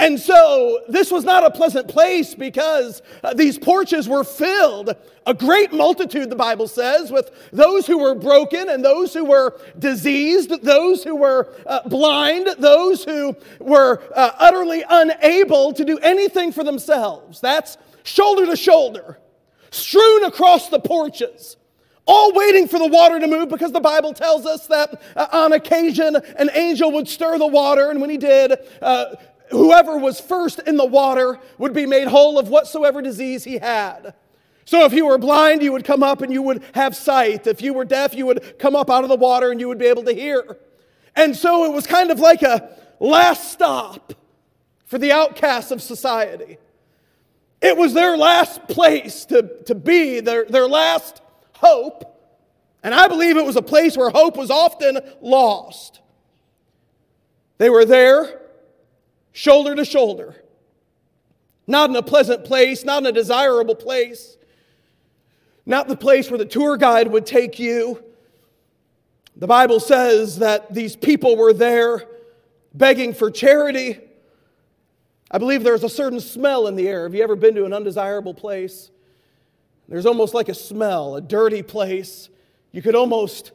And 0.03 0.19
so 0.19 0.81
this 0.89 1.11
was 1.11 1.23
not 1.23 1.45
a 1.45 1.49
pleasant 1.49 1.87
place 1.87 2.35
because 2.35 3.01
uh, 3.23 3.33
these 3.33 3.57
porches 3.57 4.09
were 4.09 4.25
filled, 4.25 4.93
a 5.25 5.33
great 5.33 5.71
multitude, 5.71 6.29
the 6.29 6.35
Bible 6.35 6.67
says, 6.67 7.09
with 7.09 7.31
those 7.53 7.87
who 7.87 7.97
were 7.97 8.13
broken 8.13 8.67
and 8.67 8.83
those 8.83 9.13
who 9.13 9.23
were 9.23 9.57
diseased, 9.79 10.61
those 10.61 11.05
who 11.05 11.15
were 11.15 11.53
uh, 11.65 11.87
blind, 11.87 12.49
those 12.59 13.05
who 13.05 13.33
were 13.61 14.03
uh, 14.13 14.31
utterly 14.39 14.83
unable 14.89 15.71
to 15.71 15.85
do 15.85 15.97
anything 15.99 16.51
for 16.51 16.65
themselves. 16.65 17.39
That's 17.39 17.77
shoulder 18.03 18.45
to 18.47 18.57
shoulder, 18.57 19.19
strewn 19.71 20.25
across 20.25 20.67
the 20.67 20.81
porches 20.81 21.55
all 22.05 22.33
waiting 22.33 22.67
for 22.67 22.79
the 22.79 22.87
water 22.87 23.17
to 23.17 23.27
move 23.27 23.47
because 23.47 23.71
the 23.71 23.79
Bible 23.79 24.13
tells 24.13 24.45
us 24.45 24.67
that 24.67 25.01
uh, 25.15 25.27
on 25.31 25.53
occasion 25.53 26.17
an 26.37 26.49
angel 26.53 26.91
would 26.91 27.07
stir 27.07 27.37
the 27.37 27.47
water, 27.47 27.89
and 27.91 28.01
when 28.01 28.09
he 28.09 28.17
did, 28.17 28.57
uh, 28.81 29.15
whoever 29.53 29.97
was 29.97 30.19
first 30.19 30.59
in 30.59 30.77
the 30.77 30.85
water 30.85 31.39
would 31.57 31.73
be 31.73 31.85
made 31.85 32.07
whole 32.07 32.39
of 32.39 32.49
whatsoever 32.49 33.01
disease 33.01 33.43
he 33.43 33.57
had. 33.57 34.15
So 34.65 34.85
if 34.85 34.93
you 34.93 35.05
were 35.05 35.17
blind, 35.17 35.61
you 35.61 35.71
would 35.71 35.83
come 35.83 36.03
up 36.03 36.21
and 36.21 36.31
you 36.31 36.41
would 36.41 36.63
have 36.73 36.95
sight. 36.95 37.47
If 37.47 37.61
you 37.61 37.73
were 37.73 37.85
deaf, 37.85 38.15
you 38.15 38.25
would 38.25 38.57
come 38.59 38.75
up 38.75 38.89
out 38.89 39.03
of 39.03 39.09
the 39.09 39.15
water 39.15 39.51
and 39.51 39.59
you 39.59 39.67
would 39.67 39.77
be 39.77 39.85
able 39.85 40.03
to 40.03 40.13
hear. 40.13 40.57
And 41.15 41.35
so 41.35 41.65
it 41.65 41.73
was 41.73 41.85
kind 41.85 42.11
of 42.11 42.19
like 42.19 42.41
a 42.41 42.69
last 42.99 43.51
stop 43.51 44.13
for 44.85 44.97
the 44.97 45.11
outcasts 45.11 45.71
of 45.71 45.81
society. 45.81 46.57
It 47.61 47.77
was 47.77 47.93
their 47.93 48.17
last 48.17 48.67
place 48.67 49.25
to, 49.25 49.63
to 49.65 49.75
be, 49.75 50.19
their, 50.19 50.45
their 50.45 50.67
last 50.67 51.21
hope. 51.53 52.09
And 52.83 52.93
I 52.93 53.07
believe 53.07 53.37
it 53.37 53.45
was 53.45 53.55
a 53.55 53.61
place 53.61 53.95
where 53.95 54.09
hope 54.09 54.35
was 54.35 54.49
often 54.49 54.99
lost. 55.21 56.01
They 57.57 57.69
were 57.69 57.85
there 57.85 58.42
shoulder 59.33 59.75
to 59.75 59.83
shoulder. 59.83 60.35
Not 61.67 61.89
in 61.89 61.95
a 61.95 62.03
pleasant 62.03 62.45
place, 62.45 62.85
not 62.85 63.03
in 63.03 63.07
a 63.07 63.11
desirable 63.11 63.75
place, 63.75 64.37
not 65.65 65.87
the 65.87 65.97
place 65.97 66.29
where 66.29 66.37
the 66.37 66.45
tour 66.45 66.77
guide 66.77 67.07
would 67.07 67.25
take 67.25 67.59
you. 67.59 68.03
The 69.35 69.47
Bible 69.47 69.79
says 69.79 70.39
that 70.39 70.73
these 70.73 70.95
people 70.95 71.35
were 71.35 71.53
there 71.53 72.07
begging 72.73 73.13
for 73.13 73.31
charity. 73.31 73.99
I 75.31 75.37
believe 75.37 75.63
there's 75.63 75.83
a 75.83 75.89
certain 75.89 76.19
smell 76.19 76.67
in 76.67 76.75
the 76.75 76.87
air. 76.87 77.03
Have 77.03 77.15
you 77.15 77.23
ever 77.23 77.35
been 77.35 77.55
to 77.55 77.65
an 77.65 77.73
undesirable 77.73 78.33
place? 78.33 78.91
There's 79.87 80.05
almost 80.05 80.33
like 80.33 80.49
a 80.49 80.53
smell, 80.53 81.15
a 81.15 81.21
dirty 81.21 81.63
place. 81.63 82.29
You 82.71 82.81
could 82.81 82.95
almost 82.95 83.51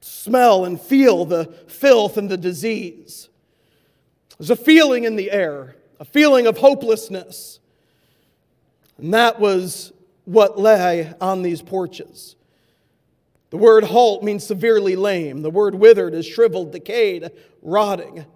smell 0.00 0.64
and 0.64 0.80
feel 0.80 1.24
the 1.24 1.46
filth 1.66 2.16
and 2.16 2.28
the 2.28 2.36
disease. 2.36 3.28
There's 4.38 4.50
a 4.50 4.56
feeling 4.56 5.04
in 5.04 5.16
the 5.16 5.30
air, 5.30 5.76
a 5.98 6.04
feeling 6.04 6.46
of 6.46 6.58
hopelessness. 6.58 7.60
And 8.98 9.14
that 9.14 9.40
was 9.40 9.92
what 10.24 10.58
lay 10.58 11.12
on 11.20 11.42
these 11.42 11.62
porches. 11.62 12.36
The 13.50 13.56
word 13.56 13.84
halt 13.84 14.22
means 14.22 14.44
severely 14.44 14.96
lame. 14.96 15.42
The 15.42 15.50
word 15.50 15.74
withered 15.74 16.14
is 16.14 16.26
shriveled, 16.26 16.72
decayed, 16.72 17.30
rotting. 17.62 18.26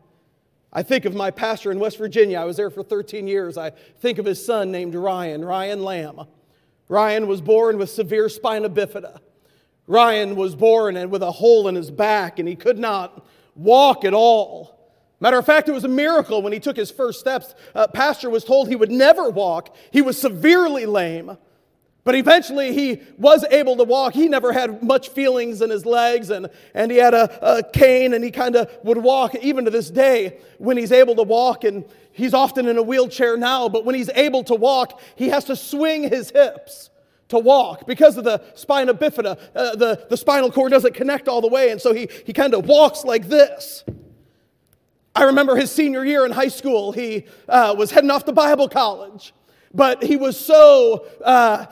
I 0.72 0.82
think 0.82 1.04
of 1.04 1.14
my 1.14 1.30
pastor 1.30 1.72
in 1.72 1.80
West 1.80 1.98
Virginia. 1.98 2.38
I 2.38 2.44
was 2.44 2.56
there 2.56 2.70
for 2.70 2.82
13 2.82 3.26
years. 3.26 3.58
I 3.58 3.70
think 3.70 4.18
of 4.18 4.24
his 4.24 4.44
son 4.44 4.70
named 4.70 4.94
Ryan, 4.94 5.44
Ryan 5.44 5.82
Lamb. 5.82 6.20
Ryan 6.88 7.26
was 7.26 7.40
born 7.40 7.76
with 7.76 7.90
severe 7.90 8.28
spina 8.28 8.70
bifida. 8.70 9.18
Ryan 9.86 10.36
was 10.36 10.54
born 10.54 11.10
with 11.10 11.22
a 11.22 11.32
hole 11.32 11.66
in 11.66 11.74
his 11.74 11.90
back, 11.90 12.38
and 12.38 12.48
he 12.48 12.54
could 12.54 12.78
not 12.78 13.26
walk 13.56 14.04
at 14.04 14.14
all. 14.14 14.79
Matter 15.20 15.38
of 15.38 15.44
fact, 15.44 15.68
it 15.68 15.72
was 15.72 15.84
a 15.84 15.88
miracle 15.88 16.40
when 16.40 16.52
he 16.52 16.60
took 16.60 16.76
his 16.76 16.90
first 16.90 17.20
steps. 17.20 17.54
Uh, 17.74 17.86
pastor 17.86 18.30
was 18.30 18.42
told 18.42 18.68
he 18.68 18.76
would 18.76 18.90
never 18.90 19.28
walk. 19.28 19.76
He 19.90 20.00
was 20.00 20.18
severely 20.18 20.86
lame. 20.86 21.36
But 22.04 22.14
eventually 22.14 22.72
he 22.72 23.02
was 23.18 23.44
able 23.50 23.76
to 23.76 23.84
walk. 23.84 24.14
He 24.14 24.26
never 24.26 24.52
had 24.52 24.82
much 24.82 25.10
feelings 25.10 25.60
in 25.60 25.68
his 25.68 25.84
legs, 25.84 26.30
and, 26.30 26.48
and 26.72 26.90
he 26.90 26.96
had 26.96 27.12
a, 27.12 27.58
a 27.58 27.62
cane, 27.62 28.14
and 28.14 28.24
he 28.24 28.30
kind 28.30 28.56
of 28.56 28.70
would 28.82 28.96
walk 28.96 29.34
even 29.34 29.66
to 29.66 29.70
this 29.70 29.90
day 29.90 30.38
when 30.56 30.78
he's 30.78 30.92
able 30.92 31.14
to 31.16 31.22
walk. 31.22 31.64
And 31.64 31.84
he's 32.12 32.32
often 32.32 32.66
in 32.66 32.78
a 32.78 32.82
wheelchair 32.82 33.36
now, 33.36 33.68
but 33.68 33.84
when 33.84 33.94
he's 33.94 34.08
able 34.14 34.42
to 34.44 34.54
walk, 34.54 34.98
he 35.16 35.28
has 35.28 35.44
to 35.44 35.56
swing 35.56 36.08
his 36.08 36.30
hips 36.30 36.88
to 37.28 37.38
walk 37.38 37.86
because 37.86 38.16
of 38.16 38.24
the 38.24 38.42
spina 38.54 38.94
bifida. 38.94 39.38
Uh, 39.54 39.76
the, 39.76 40.06
the 40.08 40.16
spinal 40.16 40.50
cord 40.50 40.72
doesn't 40.72 40.94
connect 40.94 41.28
all 41.28 41.42
the 41.42 41.48
way, 41.48 41.70
and 41.70 41.80
so 41.80 41.92
he, 41.92 42.08
he 42.24 42.32
kind 42.32 42.54
of 42.54 42.66
walks 42.66 43.04
like 43.04 43.28
this. 43.28 43.84
I 45.14 45.24
remember 45.24 45.56
his 45.56 45.70
senior 45.72 46.04
year 46.04 46.24
in 46.24 46.32
high 46.32 46.48
school, 46.48 46.92
he 46.92 47.26
uh, 47.48 47.74
was 47.76 47.90
heading 47.90 48.10
off 48.10 48.24
to 48.26 48.32
Bible 48.32 48.68
college, 48.68 49.34
but 49.74 50.02
he 50.02 50.16
was 50.16 50.38
so 50.38 51.06
uh, 51.24 51.66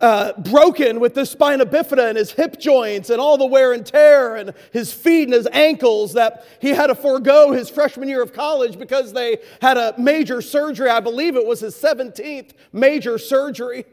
uh, 0.00 0.32
broken 0.40 1.00
with 1.00 1.14
this 1.14 1.30
spina 1.30 1.66
bifida 1.66 2.08
and 2.08 2.16
his 2.16 2.32
hip 2.32 2.58
joints 2.58 3.10
and 3.10 3.20
all 3.20 3.36
the 3.36 3.44
wear 3.44 3.72
and 3.72 3.84
tear 3.84 4.36
and 4.36 4.54
his 4.72 4.92
feet 4.92 5.24
and 5.24 5.34
his 5.34 5.46
ankles 5.52 6.14
that 6.14 6.46
he 6.60 6.70
had 6.70 6.86
to 6.86 6.94
forego 6.94 7.52
his 7.52 7.68
freshman 7.68 8.08
year 8.08 8.22
of 8.22 8.32
college 8.32 8.78
because 8.78 9.12
they 9.12 9.38
had 9.60 9.76
a 9.76 9.94
major 9.98 10.40
surgery. 10.40 10.88
I 10.88 11.00
believe 11.00 11.36
it 11.36 11.46
was 11.46 11.60
his 11.60 11.74
17th 11.74 12.52
major 12.72 13.18
surgery. 13.18 13.84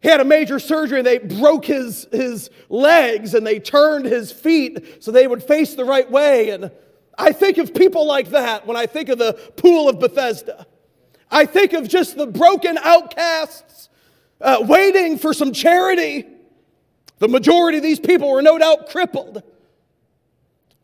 He 0.00 0.08
had 0.08 0.20
a 0.20 0.24
major 0.24 0.58
surgery 0.58 0.98
and 0.98 1.06
they 1.06 1.18
broke 1.18 1.64
his, 1.64 2.08
his 2.10 2.50
legs 2.68 3.34
and 3.34 3.46
they 3.46 3.60
turned 3.60 4.06
his 4.06 4.32
feet 4.32 5.00
so 5.00 5.12
they 5.12 5.28
would 5.28 5.44
face 5.44 5.76
the 5.76 5.84
right 5.84 6.10
way. 6.10 6.50
And 6.50 6.72
I 7.18 7.32
think 7.32 7.58
of 7.58 7.74
people 7.74 8.06
like 8.06 8.30
that 8.30 8.66
when 8.66 8.76
I 8.76 8.86
think 8.86 9.08
of 9.08 9.18
the 9.18 9.34
pool 9.56 9.88
of 9.88 9.98
Bethesda. 9.98 10.66
I 11.30 11.46
think 11.46 11.72
of 11.72 11.88
just 11.88 12.16
the 12.16 12.26
broken 12.26 12.78
outcasts 12.78 13.88
uh, 14.40 14.58
waiting 14.60 15.18
for 15.18 15.32
some 15.32 15.52
charity. 15.52 16.26
The 17.18 17.28
majority 17.28 17.78
of 17.78 17.84
these 17.84 18.00
people 18.00 18.30
were 18.30 18.42
no 18.42 18.58
doubt 18.58 18.88
crippled, 18.90 19.42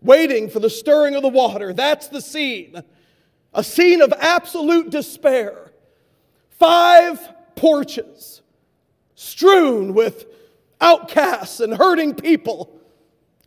waiting 0.00 0.48
for 0.48 0.60
the 0.60 0.70
stirring 0.70 1.16
of 1.16 1.22
the 1.22 1.28
water. 1.28 1.72
That's 1.72 2.08
the 2.08 2.20
scene. 2.20 2.82
A 3.52 3.64
scene 3.64 4.00
of 4.00 4.12
absolute 4.18 4.90
despair. 4.90 5.72
Five 6.50 7.20
porches 7.56 8.42
strewn 9.14 9.94
with 9.94 10.26
outcasts 10.80 11.60
and 11.60 11.74
hurting 11.74 12.14
people 12.14 12.77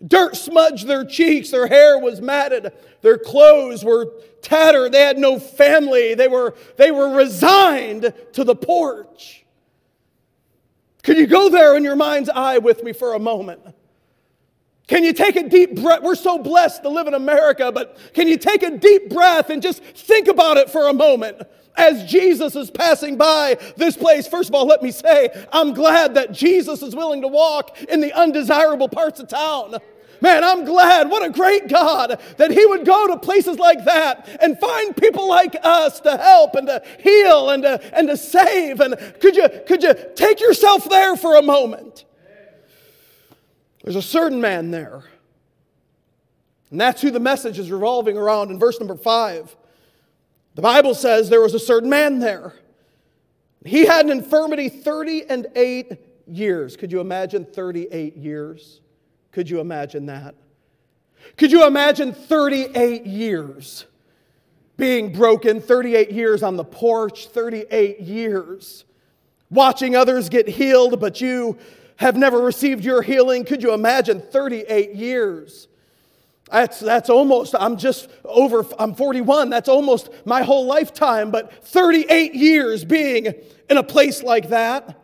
Dirt 0.06 0.36
smudged 0.36 0.88
their 0.88 1.06
cheeks, 1.06 1.52
their 1.52 1.68
hair 1.68 2.00
was 2.00 2.22
matted, 2.22 2.72
their 3.02 3.18
clothes 3.18 3.86
were 3.86 4.12
tattered, 4.42 4.92
they 4.92 5.02
had 5.02 5.18
no 5.18 5.40
family, 5.40 6.16
they 6.16 6.28
were, 6.28 6.56
they 6.78 6.92
were 6.92 7.16
resigned 7.16 8.14
to 8.34 8.44
the 8.44 8.56
porch. 8.56 9.46
Can 11.04 11.18
you 11.18 11.28
go 11.28 11.50
there 11.50 11.76
in 11.78 11.84
your 11.84 11.96
mind's 11.96 12.30
eye 12.30 12.58
with 12.58 12.84
me 12.84 12.94
for 12.94 13.14
a 13.14 13.20
moment? 13.20 13.62
Can 14.88 15.04
you 15.04 15.14
take 15.14 15.36
a 15.36 15.48
deep 15.48 15.82
breath? 15.82 16.02
We're 16.02 16.16
so 16.16 16.38
blessed 16.38 16.84
to 16.84 16.90
live 16.90 17.08
in 17.08 17.14
America, 17.14 17.72
but 17.72 17.98
can 18.14 18.28
you 18.28 18.38
take 18.38 18.62
a 18.64 18.78
deep 18.78 19.10
breath 19.10 19.50
and 19.50 19.62
just 19.62 19.82
think 19.82 20.28
about 20.28 20.58
it 20.58 20.70
for 20.70 20.90
a 20.90 20.94
moment? 20.94 21.42
As 21.76 22.10
Jesus 22.10 22.56
is 22.56 22.70
passing 22.70 23.18
by 23.18 23.58
this 23.78 23.96
place, 23.96 24.28
first 24.28 24.50
of 24.50 24.56
all, 24.56 24.66
let 24.66 24.84
me 24.84 24.92
say, 24.92 25.30
I'm 25.52 25.74
glad 25.74 26.16
that 26.16 26.32
Jesus 26.32 26.82
is 26.82 26.96
willing 26.96 27.22
to 27.22 27.28
walk 27.28 27.82
in 27.84 28.02
the 28.02 28.14
undesirable 28.14 28.90
parts 28.90 29.20
of 29.20 29.28
town. 29.28 29.78
Man, 30.22 30.44
I'm 30.44 30.66
glad. 30.66 31.10
What 31.10 31.26
a 31.26 31.32
great 31.32 31.68
God 31.68 32.22
that 32.38 32.52
He 32.52 32.64
would 32.66 32.86
go 32.86 33.08
to 33.08 33.18
places 33.18 33.58
like 33.58 33.86
that 33.86 34.30
and 34.40 34.60
find 34.60 34.96
people 34.96 35.28
like 35.28 35.56
us 35.64 36.00
to 36.02 36.16
help 36.16 36.56
and 36.56 36.68
to 36.68 36.84
heal 37.00 37.50
and 37.50 37.64
to, 37.64 37.98
and 37.98 38.08
to 38.08 38.16
save. 38.16 38.80
And 38.80 38.96
could 39.20 39.36
you, 39.36 39.50
could 39.68 39.82
you 39.82 39.96
take 40.16 40.40
yourself 40.40 40.88
there 40.88 41.16
for 41.16 41.38
a 41.38 41.42
moment? 41.42 42.06
There's 43.84 43.96
a 43.96 44.02
certain 44.02 44.40
man 44.40 44.70
there. 44.70 45.04
And 46.70 46.80
that's 46.80 47.02
who 47.02 47.10
the 47.10 47.20
message 47.20 47.58
is 47.58 47.72
revolving 47.72 48.16
around 48.16 48.52
in 48.52 48.60
verse 48.60 48.80
number 48.80 48.96
five. 48.96 49.56
The 50.56 50.62
Bible 50.62 50.94
says 50.94 51.30
there 51.30 51.42
was 51.42 51.54
a 51.54 51.60
certain 51.60 51.90
man 51.90 52.20
there. 52.20 52.54
He 53.66 53.86
had 53.86 54.06
an 54.06 54.12
infirmity 54.12 54.70
30 54.70 55.30
and 55.30 55.48
8 55.56 55.98
years. 56.28 56.76
Could 56.76 56.92
you 56.92 57.00
imagine 57.00 57.46
38 57.46 58.18
years? 58.18 58.82
Could 59.32 59.50
you 59.50 59.60
imagine 59.60 60.08
that? 60.08 60.36
Could 61.38 61.52
you 61.52 61.66
imagine 61.66 62.14
38 62.14 63.06
years 63.06 63.86
being 64.78 65.14
broken, 65.14 65.62
38 65.62 66.12
years 66.12 66.42
on 66.42 66.58
the 66.58 66.64
porch, 66.64 67.28
38 67.28 68.00
years 68.00 68.86
watching 69.52 69.96
others 69.96 70.30
get 70.30 70.48
healed, 70.48 71.00
but 71.00 71.22
you 71.22 71.58
have 71.98 72.18
never 72.18 72.40
received 72.40 72.84
your 72.84 73.02
healing? 73.02 73.46
Could 73.46 73.62
you 73.62 73.74
imagine 73.74 74.20
38 74.20 74.96
years? 74.96 75.68
That's, 76.52 76.80
that's 76.80 77.10
almost, 77.10 77.56
I'm 77.58 77.78
just 77.78 78.10
over, 78.26 78.66
I'm 78.78 78.94
41. 78.94 79.50
That's 79.50 79.70
almost 79.70 80.10
my 80.26 80.44
whole 80.44 80.66
lifetime, 80.66 81.32
but 81.32 81.64
38 81.66 82.36
years 82.36 82.84
being 82.84 83.34
in 83.70 83.78
a 83.78 83.84
place 83.84 84.22
like 84.22 84.50
that. 84.50 85.01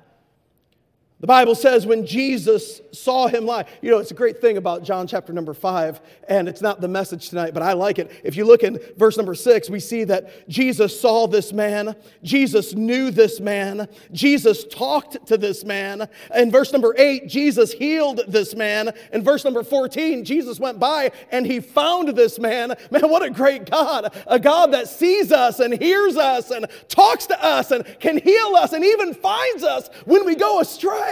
The 1.19 1.25
Bible 1.25 1.55
says 1.55 1.87
when 1.87 2.05
Jesus 2.05 2.79
saw 2.91 3.27
him 3.27 3.47
lie, 3.47 3.65
you 3.81 3.89
know, 3.89 3.97
it's 3.97 4.11
a 4.11 4.13
great 4.13 4.39
thing 4.39 4.57
about 4.57 4.83
John 4.83 5.07
chapter 5.07 5.33
number 5.33 5.55
five, 5.55 5.99
and 6.29 6.47
it's 6.47 6.61
not 6.61 6.79
the 6.79 6.87
message 6.87 7.29
tonight, 7.29 7.55
but 7.55 7.63
I 7.63 7.73
like 7.73 7.97
it. 7.97 8.11
If 8.23 8.35
you 8.35 8.45
look 8.45 8.61
in 8.61 8.79
verse 8.97 9.17
number 9.17 9.33
six, 9.33 9.67
we 9.67 9.79
see 9.79 10.03
that 10.03 10.47
Jesus 10.47 10.99
saw 10.99 11.25
this 11.25 11.51
man, 11.51 11.95
Jesus 12.21 12.75
knew 12.75 13.09
this 13.09 13.39
man, 13.39 13.87
Jesus 14.11 14.63
talked 14.65 15.25
to 15.25 15.37
this 15.37 15.65
man. 15.65 16.07
In 16.35 16.51
verse 16.51 16.71
number 16.71 16.93
eight, 16.99 17.27
Jesus 17.27 17.71
healed 17.71 18.21
this 18.27 18.55
man. 18.55 18.93
In 19.11 19.23
verse 19.23 19.43
number 19.43 19.63
14, 19.63 20.23
Jesus 20.23 20.59
went 20.59 20.79
by 20.79 21.11
and 21.31 21.47
he 21.47 21.61
found 21.61 22.09
this 22.09 22.37
man. 22.37 22.75
Man, 22.91 23.09
what 23.09 23.23
a 23.23 23.31
great 23.31 23.67
God! 23.67 24.15
A 24.27 24.37
God 24.37 24.71
that 24.73 24.87
sees 24.87 25.31
us 25.31 25.59
and 25.59 25.81
hears 25.81 26.15
us 26.15 26.51
and 26.51 26.67
talks 26.89 27.25
to 27.25 27.43
us 27.43 27.71
and 27.71 27.83
can 27.99 28.19
heal 28.19 28.55
us 28.55 28.73
and 28.73 28.85
even 28.85 29.15
finds 29.15 29.63
us 29.63 29.89
when 30.05 30.23
we 30.23 30.35
go 30.35 30.59
astray. 30.59 31.06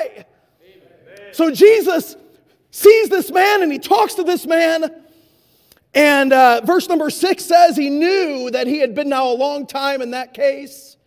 So 1.31 1.51
Jesus 1.51 2.15
sees 2.71 3.09
this 3.09 3.29
man 3.29 3.61
and 3.61 3.71
he 3.71 3.79
talks 3.79 4.13
to 4.15 4.23
this 4.23 4.45
man. 4.45 5.03
And 5.93 6.31
uh, 6.33 6.61
verse 6.63 6.87
number 6.89 7.09
six 7.09 7.45
says 7.45 7.75
he 7.75 7.89
knew 7.89 8.49
that 8.51 8.67
he 8.67 8.79
had 8.79 8.95
been 8.95 9.09
now 9.09 9.29
a 9.29 9.35
long 9.35 9.67
time 9.67 10.01
in 10.01 10.11
that 10.11 10.33
case. 10.33 10.97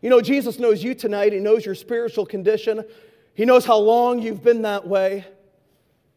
You 0.00 0.10
know, 0.10 0.20
Jesus 0.20 0.58
knows 0.58 0.82
you 0.82 0.94
tonight. 0.94 1.32
He 1.32 1.40
knows 1.40 1.66
your 1.66 1.74
spiritual 1.74 2.24
condition. 2.24 2.84
He 3.34 3.44
knows 3.44 3.64
how 3.64 3.78
long 3.78 4.20
you've 4.20 4.42
been 4.42 4.62
that 4.62 4.86
way. 4.86 5.26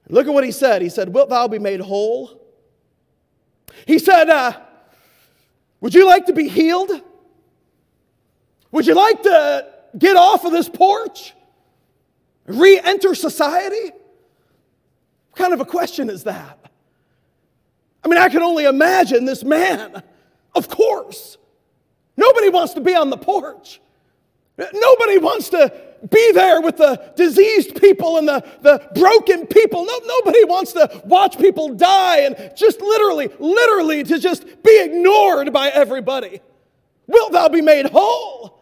Look 0.10 0.28
at 0.28 0.34
what 0.34 0.44
he 0.44 0.52
said. 0.52 0.82
He 0.82 0.90
said, 0.90 1.14
Wilt 1.14 1.30
thou 1.30 1.48
be 1.48 1.60
made 1.60 1.80
whole? 1.80 2.42
He 3.86 4.00
said, 4.00 4.30
uh, 4.30 4.60
Would 5.80 5.94
you 5.94 6.06
like 6.06 6.28
to 6.28 6.34
be 6.34 6.48
healed? 6.48 6.92
Would 8.72 8.86
you 8.86 8.96
like 8.96 9.24
to 9.24 9.68
get 9.98 10.16
off 10.16 10.46
of 10.46 10.52
this 10.52 10.70
porch? 10.70 11.34
Re 12.52 12.80
enter 12.84 13.16
society? 13.16 13.92
What 15.32 15.38
kind 15.38 15.54
of 15.54 15.62
a 15.62 15.66
question 15.66 16.10
is 16.10 16.24
that? 16.24 16.60
I 18.04 18.08
mean, 18.08 18.18
I 18.18 18.30
can 18.30 18.42
only 18.42 18.66
imagine 18.66 19.26
this 19.26 19.44
man, 19.44 20.04
of 20.56 20.68
course. 20.68 21.38
Nobody 22.18 22.50
wants 22.50 22.74
to 22.74 22.82
be 22.82 22.96
on 22.96 23.10
the 23.10 23.18
porch. 23.18 23.80
Nobody 24.58 25.18
wants 25.18 25.50
to 25.50 25.74
be 26.10 26.32
there 26.34 26.62
with 26.62 26.78
the 26.78 27.14
diseased 27.16 27.80
people 27.80 28.18
and 28.18 28.28
the, 28.28 28.44
the 28.62 28.88
broken 28.96 29.46
people. 29.46 29.86
No, 29.86 30.00
nobody 30.06 30.44
wants 30.46 30.74
to 30.74 31.02
watch 31.06 31.38
people 31.38 31.74
die 31.76 32.22
and 32.22 32.52
just 32.56 32.82
literally, 32.82 33.30
literally 33.40 34.04
to 34.04 34.20
just 34.20 34.46
be 34.64 34.82
ignored 34.84 35.54
by 35.54 35.70
everybody. 35.70 36.42
Wilt 37.08 37.32
thou 37.32 37.50
be 37.50 37.62
made 37.62 37.88
whole? 37.88 38.62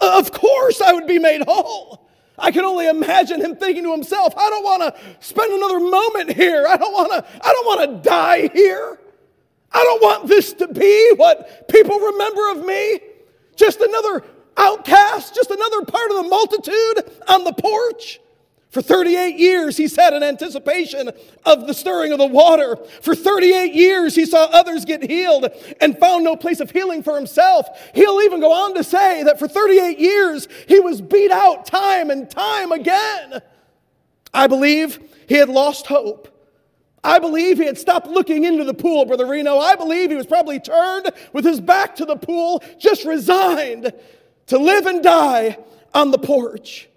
Of 0.00 0.32
course 0.32 0.80
I 0.80 0.92
would 0.92 1.06
be 1.06 1.18
made 1.18 1.42
whole. 1.46 2.08
I 2.40 2.50
can 2.50 2.64
only 2.64 2.88
imagine 2.88 3.40
him 3.40 3.56
thinking 3.56 3.84
to 3.84 3.92
himself, 3.92 4.34
I 4.36 4.48
don't 4.48 4.64
want 4.64 4.82
to 4.82 5.00
spend 5.20 5.52
another 5.52 5.80
moment 5.80 6.32
here. 6.32 6.66
I 6.66 6.76
don't 6.76 6.92
want 6.92 7.12
to 7.12 7.46
I 7.46 7.52
don't 7.52 7.66
want 7.66 8.02
to 8.02 8.08
die 8.08 8.48
here. 8.48 8.98
I 9.72 9.84
don't 9.84 10.02
want 10.02 10.28
this 10.28 10.52
to 10.54 10.68
be 10.68 11.12
what 11.16 11.68
people 11.68 11.98
remember 11.98 12.50
of 12.52 12.66
me. 12.66 13.00
Just 13.56 13.80
another 13.80 14.24
outcast, 14.56 15.34
just 15.34 15.50
another 15.50 15.84
part 15.84 16.10
of 16.10 16.16
the 16.16 16.28
multitude 16.28 17.12
on 17.28 17.44
the 17.44 17.52
porch. 17.52 18.19
For 18.70 18.80
38 18.80 19.36
years, 19.36 19.76
he 19.76 19.88
sat 19.88 20.12
in 20.12 20.22
anticipation 20.22 21.10
of 21.44 21.66
the 21.66 21.74
stirring 21.74 22.12
of 22.12 22.18
the 22.18 22.26
water. 22.26 22.76
For 23.02 23.16
38 23.16 23.74
years, 23.74 24.14
he 24.14 24.24
saw 24.24 24.44
others 24.44 24.84
get 24.84 25.02
healed 25.02 25.48
and 25.80 25.98
found 25.98 26.22
no 26.22 26.36
place 26.36 26.60
of 26.60 26.70
healing 26.70 27.02
for 27.02 27.16
himself. 27.16 27.66
He'll 27.94 28.20
even 28.20 28.38
go 28.38 28.52
on 28.52 28.74
to 28.74 28.84
say 28.84 29.24
that 29.24 29.40
for 29.40 29.48
38 29.48 29.98
years, 29.98 30.46
he 30.68 30.78
was 30.78 31.00
beat 31.00 31.32
out 31.32 31.66
time 31.66 32.10
and 32.10 32.30
time 32.30 32.70
again. 32.70 33.42
I 34.32 34.46
believe 34.46 35.00
he 35.26 35.34
had 35.34 35.48
lost 35.48 35.88
hope. 35.88 36.28
I 37.02 37.18
believe 37.18 37.58
he 37.58 37.66
had 37.66 37.78
stopped 37.78 38.06
looking 38.06 38.44
into 38.44 38.62
the 38.62 38.74
pool, 38.74 39.04
Brother 39.04 39.26
Reno. 39.26 39.58
I 39.58 39.74
believe 39.74 40.10
he 40.10 40.16
was 40.16 40.26
probably 40.26 40.60
turned 40.60 41.10
with 41.32 41.44
his 41.44 41.60
back 41.60 41.96
to 41.96 42.04
the 42.04 42.16
pool, 42.16 42.62
just 42.78 43.04
resigned 43.04 43.92
to 44.46 44.58
live 44.58 44.86
and 44.86 45.02
die 45.02 45.58
on 45.92 46.12
the 46.12 46.18
porch. 46.18 46.89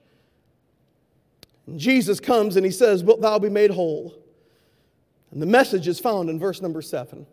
And 1.67 1.79
Jesus 1.79 2.19
comes 2.19 2.55
and 2.55 2.65
he 2.65 2.71
says, 2.71 3.03
Wilt 3.03 3.21
thou 3.21 3.39
be 3.39 3.49
made 3.49 3.71
whole? 3.71 4.13
And 5.31 5.41
the 5.41 5.47
message 5.47 5.87
is 5.87 5.99
found 5.99 6.29
in 6.29 6.39
verse 6.39 6.61
number 6.61 6.81
seven. 6.81 7.25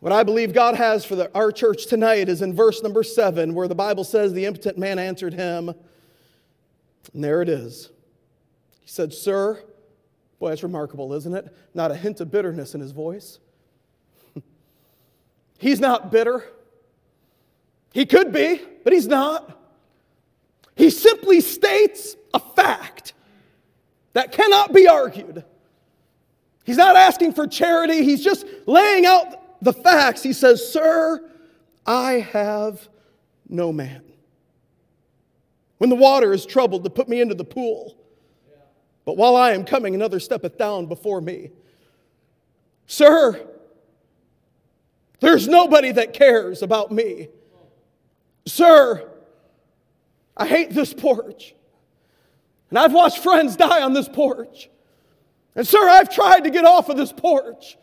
What 0.00 0.12
I 0.12 0.22
believe 0.24 0.52
God 0.52 0.74
has 0.74 1.04
for 1.04 1.14
the, 1.14 1.30
our 1.34 1.52
church 1.52 1.86
tonight 1.86 2.28
is 2.28 2.42
in 2.42 2.54
verse 2.54 2.82
number 2.82 3.02
seven, 3.02 3.54
where 3.54 3.68
the 3.68 3.74
Bible 3.74 4.04
says, 4.04 4.32
The 4.32 4.46
impotent 4.46 4.78
man 4.78 4.98
answered 4.98 5.34
him. 5.34 5.72
And 7.12 7.24
there 7.24 7.42
it 7.42 7.48
is. 7.48 7.90
He 8.80 8.88
said, 8.88 9.12
Sir, 9.12 9.62
boy, 10.38 10.50
that's 10.50 10.62
remarkable, 10.62 11.12
isn't 11.14 11.34
it? 11.34 11.56
Not 11.74 11.90
a 11.90 11.94
hint 11.94 12.20
of 12.20 12.30
bitterness 12.30 12.74
in 12.74 12.80
his 12.80 12.92
voice. 12.92 13.38
he's 15.58 15.80
not 15.80 16.10
bitter. 16.10 16.44
He 17.92 18.06
could 18.06 18.32
be, 18.32 18.60
but 18.84 18.92
he's 18.92 19.06
not. 19.06 19.58
He 20.74 20.90
simply 20.90 21.40
states 21.40 22.16
a 22.34 22.40
fact 22.40 23.14
that 24.12 24.32
cannot 24.32 24.72
be 24.72 24.86
argued. 24.86 25.44
He's 26.64 26.76
not 26.76 26.96
asking 26.96 27.32
for 27.34 27.46
charity, 27.46 28.04
he's 28.04 28.22
just 28.22 28.46
laying 28.66 29.06
out 29.06 29.62
the 29.62 29.72
facts. 29.72 30.22
He 30.22 30.32
says, 30.32 30.72
Sir, 30.72 31.28
I 31.86 32.14
have 32.14 32.88
no 33.48 33.72
man. 33.72 34.02
When 35.78 35.90
the 35.90 35.96
water 35.96 36.32
is 36.32 36.46
troubled 36.46 36.84
to 36.84 36.90
put 36.90 37.08
me 37.08 37.20
into 37.20 37.34
the 37.34 37.44
pool, 37.44 37.96
but 39.04 39.16
while 39.16 39.34
I 39.34 39.52
am 39.52 39.64
coming, 39.64 39.94
another 39.94 40.20
steppeth 40.20 40.56
down 40.56 40.86
before 40.86 41.20
me. 41.20 41.50
Sir, 42.86 43.48
there's 45.20 45.48
nobody 45.48 45.90
that 45.92 46.12
cares 46.12 46.62
about 46.62 46.92
me. 46.92 47.28
Sir, 48.46 49.08
I 50.36 50.46
hate 50.46 50.70
this 50.70 50.92
porch. 50.94 51.54
And 52.72 52.78
I've 52.78 52.94
watched 52.94 53.18
friends 53.18 53.54
die 53.54 53.82
on 53.82 53.92
this 53.92 54.08
porch. 54.08 54.70
And, 55.54 55.68
sir, 55.68 55.86
I've 55.86 56.08
tried 56.08 56.44
to 56.44 56.50
get 56.50 56.64
off 56.64 56.88
of 56.88 56.96
this 56.96 57.12
porch. 57.12 57.76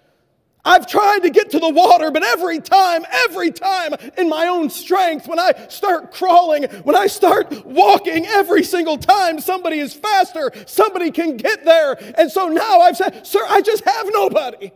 I've 0.65 0.88
tried 0.88 1.19
to 1.19 1.30
get 1.30 1.52
to 1.52 1.60
the 1.60 1.69
water, 1.69 2.10
but 2.10 2.23
every 2.23 2.60
time, 2.60 3.06
every 3.28 3.52
time 3.52 3.93
in 4.17 4.28
my 4.28 4.47
own 4.47 4.71
strength, 4.71 5.28
when 5.28 5.38
I 5.38 5.54
start 5.69 6.12
crawling, 6.12 6.63
when 6.63 6.95
I 6.95 7.06
start 7.06 7.67
walking, 7.67 8.25
every 8.25 8.63
single 8.63 8.97
time 8.97 9.39
somebody 9.39 9.78
is 9.78 9.93
faster, 9.93 10.52
somebody 10.65 11.12
can 11.12 11.38
get 11.38 11.65
there. 11.65 11.95
And 12.17 12.32
so 12.32 12.47
now 12.47 12.80
I've 12.80 12.97
said, 12.97 13.28
Sir, 13.28 13.45
I 13.47 13.62
just 13.62 13.84
have 13.86 14.08
nobody. 14.12 14.71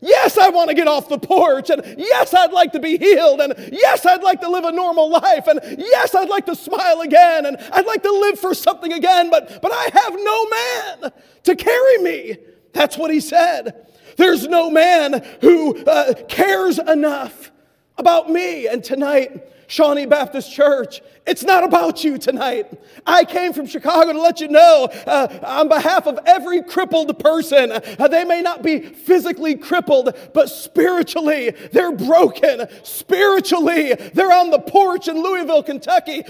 Yes, 0.00 0.38
I 0.38 0.48
want 0.50 0.68
to 0.68 0.74
get 0.74 0.86
off 0.86 1.08
the 1.08 1.18
porch. 1.18 1.70
And 1.70 1.82
yes, 1.98 2.32
I'd 2.32 2.52
like 2.52 2.72
to 2.72 2.78
be 2.78 2.96
healed. 2.98 3.40
And 3.40 3.54
yes, 3.72 4.06
I'd 4.06 4.22
like 4.22 4.40
to 4.42 4.48
live 4.48 4.64
a 4.64 4.72
normal 4.72 5.10
life. 5.10 5.48
And 5.48 5.60
yes, 5.78 6.14
I'd 6.14 6.28
like 6.28 6.46
to 6.46 6.54
smile 6.54 7.00
again. 7.00 7.46
And 7.46 7.56
I'd 7.72 7.86
like 7.86 8.02
to 8.04 8.12
live 8.12 8.38
for 8.38 8.54
something 8.54 8.92
again. 8.92 9.28
But, 9.30 9.60
but 9.60 9.72
I 9.72 9.88
have 9.92 10.14
no 10.14 10.48
man 10.48 11.12
to 11.44 11.56
carry 11.56 11.98
me. 11.98 12.36
That's 12.72 12.96
what 12.96 13.10
he 13.10 13.20
said. 13.20 13.86
There's 14.16 14.46
no 14.46 14.70
man 14.70 15.24
who 15.40 15.76
uh, 15.84 16.14
cares 16.28 16.78
enough 16.78 17.50
about 17.96 18.30
me. 18.30 18.68
And 18.68 18.84
tonight, 18.84 19.52
Shawnee 19.66 20.06
Baptist 20.06 20.52
Church. 20.52 21.00
It's 21.28 21.42
not 21.42 21.62
about 21.62 22.04
you 22.04 22.16
tonight. 22.16 22.72
I 23.06 23.22
came 23.22 23.52
from 23.52 23.66
Chicago 23.66 24.14
to 24.14 24.18
let 24.20 24.40
you 24.40 24.48
know, 24.48 24.88
uh, 25.06 25.28
on 25.42 25.68
behalf 25.68 26.06
of 26.06 26.18
every 26.24 26.62
crippled 26.62 27.18
person, 27.18 27.70
uh, 27.70 28.08
they 28.08 28.24
may 28.24 28.40
not 28.40 28.62
be 28.62 28.80
physically 28.80 29.54
crippled, 29.54 30.16
but 30.32 30.48
spiritually, 30.48 31.50
they're 31.70 31.92
broken. 31.92 32.66
Spiritually, 32.82 33.92
they're 34.14 34.32
on 34.32 34.48
the 34.48 34.58
porch 34.58 35.06
in 35.06 35.22
Louisville, 35.22 35.62
Kentucky. 35.62 36.22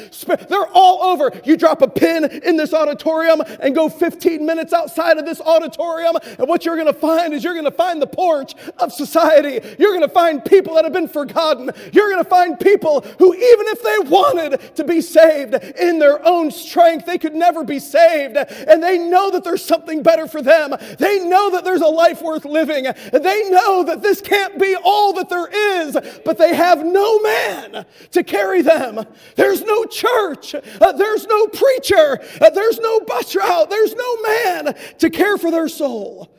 they're 0.48 0.66
all 0.74 1.04
over. 1.04 1.30
You 1.44 1.56
drop 1.56 1.80
a 1.80 1.88
pin 1.88 2.24
in 2.24 2.56
this 2.56 2.74
auditorium 2.74 3.40
and 3.60 3.76
go 3.76 3.88
15 3.88 4.44
minutes 4.44 4.72
outside 4.72 5.16
of 5.16 5.24
this 5.24 5.40
auditorium, 5.40 6.16
and 6.40 6.48
what 6.48 6.64
you're 6.64 6.74
going 6.74 6.88
to 6.88 6.92
find 6.92 7.32
is 7.32 7.44
you're 7.44 7.54
going 7.54 7.64
to 7.66 7.70
find 7.70 8.02
the 8.02 8.08
porch 8.08 8.54
of 8.78 8.92
society. 8.92 9.60
You're 9.78 9.92
going 9.92 10.00
to 10.00 10.08
find 10.08 10.44
people 10.44 10.74
that 10.74 10.82
have 10.82 10.92
been 10.92 11.06
forgotten. 11.06 11.70
You're 11.92 12.10
going 12.10 12.24
to 12.24 12.28
find 12.28 12.58
people 12.58 13.02
who 13.20 13.32
even 13.32 13.66
if 13.68 13.82
they 13.84 14.10
wanted 14.10 14.74
to 14.74 14.87
be 14.88 15.00
saved 15.00 15.54
in 15.54 16.00
their 16.00 16.26
own 16.26 16.50
strength, 16.50 17.06
they 17.06 17.18
could 17.18 17.34
never 17.34 17.62
be 17.62 17.78
saved. 17.78 18.36
And 18.36 18.82
they 18.82 18.98
know 18.98 19.30
that 19.30 19.44
there's 19.44 19.64
something 19.64 20.02
better 20.02 20.26
for 20.26 20.42
them. 20.42 20.74
They 20.98 21.20
know 21.20 21.50
that 21.50 21.64
there's 21.64 21.82
a 21.82 21.86
life 21.86 22.22
worth 22.22 22.44
living. 22.44 22.84
They 23.12 23.50
know 23.50 23.84
that 23.84 24.02
this 24.02 24.20
can't 24.20 24.58
be 24.58 24.74
all 24.82 25.12
that 25.14 25.28
there 25.28 25.46
is, 25.46 25.96
but 26.24 26.38
they 26.38 26.54
have 26.54 26.84
no 26.84 27.20
man 27.20 27.86
to 28.12 28.24
carry 28.24 28.62
them. 28.62 29.06
There's 29.36 29.62
no 29.62 29.84
church. 29.84 30.54
Uh, 30.54 30.92
there's 30.92 31.26
no 31.26 31.46
preacher. 31.46 32.20
Uh, 32.40 32.50
there's 32.50 32.80
no 32.80 33.00
bus 33.00 33.36
route. 33.36 33.70
There's 33.70 33.94
no 33.94 34.22
man 34.22 34.74
to 34.98 35.10
care 35.10 35.38
for 35.38 35.50
their 35.50 35.68
soul. 35.68 36.34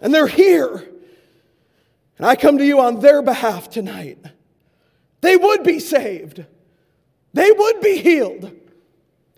And 0.00 0.12
they're 0.12 0.26
here. 0.26 0.88
And 2.18 2.26
I 2.26 2.36
come 2.36 2.58
to 2.58 2.66
you 2.66 2.80
on 2.80 3.00
their 3.00 3.22
behalf 3.22 3.70
tonight 3.70 4.18
they 5.22 5.36
would 5.36 5.62
be 5.62 5.78
saved. 5.78 6.44
They 7.32 7.50
would 7.50 7.80
be 7.80 7.98
healed. 7.98 8.52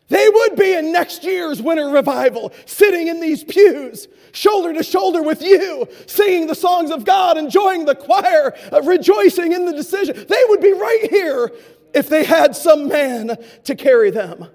They 0.09 0.29
would 0.29 0.57
be 0.57 0.75
in 0.75 0.93
next 0.93 1.25
year's 1.25 1.63
winter 1.63 1.89
revival, 1.89 2.53
sitting 2.67 3.09
in 3.09 3.21
these 3.21 3.43
pews, 3.43 4.07
shoulder 4.33 4.73
to 4.75 4.83
shoulder 4.83 5.23
with 5.23 5.43
you, 5.43 5.89
singing 6.07 6.47
the 6.47 6.55
songs 6.55 6.91
of 6.91 7.05
God, 7.05 7.39
enjoying 7.39 7.87
the 7.87 7.95
choir, 7.95 8.55
uh, 8.73 8.83
rejoicing 8.83 9.53
in 9.53 9.65
the 9.65 9.73
decision. 9.73 10.15
They 10.29 10.43
would 10.49 10.61
be 10.61 10.73
right 10.73 11.09
here 11.11 11.53
if 11.95 12.09
they 12.09 12.25
had 12.25 12.55
some 12.55 12.89
man 12.89 13.37
to 13.65 13.75
carry 13.75 14.11
them. 14.11 14.47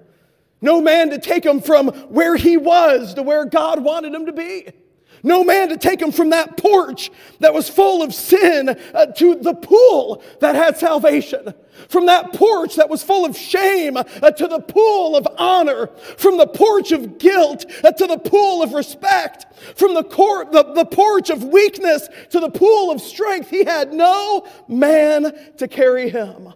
No 0.62 0.80
man 0.80 1.10
to 1.10 1.18
take 1.18 1.42
them 1.42 1.60
from 1.60 1.88
where 1.88 2.36
he 2.36 2.56
was 2.56 3.14
to 3.14 3.22
where 3.22 3.44
God 3.44 3.82
wanted 3.82 4.14
him 4.14 4.26
to 4.26 4.32
be. 4.32 4.70
No 5.22 5.44
man 5.44 5.68
to 5.68 5.76
take 5.76 6.00
him 6.00 6.12
from 6.12 6.30
that 6.30 6.56
porch 6.56 7.10
that 7.40 7.52
was 7.52 7.68
full 7.68 8.02
of 8.02 8.14
sin 8.14 8.70
uh, 8.94 9.06
to 9.06 9.34
the 9.34 9.54
pool 9.54 10.22
that 10.40 10.54
had 10.54 10.78
salvation. 10.78 11.52
From 11.88 12.06
that 12.06 12.32
porch 12.32 12.76
that 12.76 12.88
was 12.88 13.02
full 13.02 13.24
of 13.24 13.36
shame 13.36 13.96
uh, 13.96 14.02
to 14.02 14.46
the 14.46 14.60
pool 14.60 15.16
of 15.16 15.26
honor. 15.38 15.88
From 16.16 16.36
the 16.38 16.46
porch 16.46 16.92
of 16.92 17.18
guilt 17.18 17.64
uh, 17.84 17.92
to 17.92 18.06
the 18.06 18.18
pool 18.18 18.62
of 18.62 18.72
respect. 18.72 19.46
From 19.76 19.94
the, 19.94 20.04
court, 20.04 20.52
the, 20.52 20.62
the 20.72 20.84
porch 20.84 21.30
of 21.30 21.44
weakness 21.44 22.08
to 22.30 22.40
the 22.40 22.50
pool 22.50 22.90
of 22.90 23.00
strength. 23.00 23.50
He 23.50 23.64
had 23.64 23.92
no 23.92 24.46
man 24.68 25.32
to 25.56 25.68
carry 25.68 26.08
him. 26.08 26.52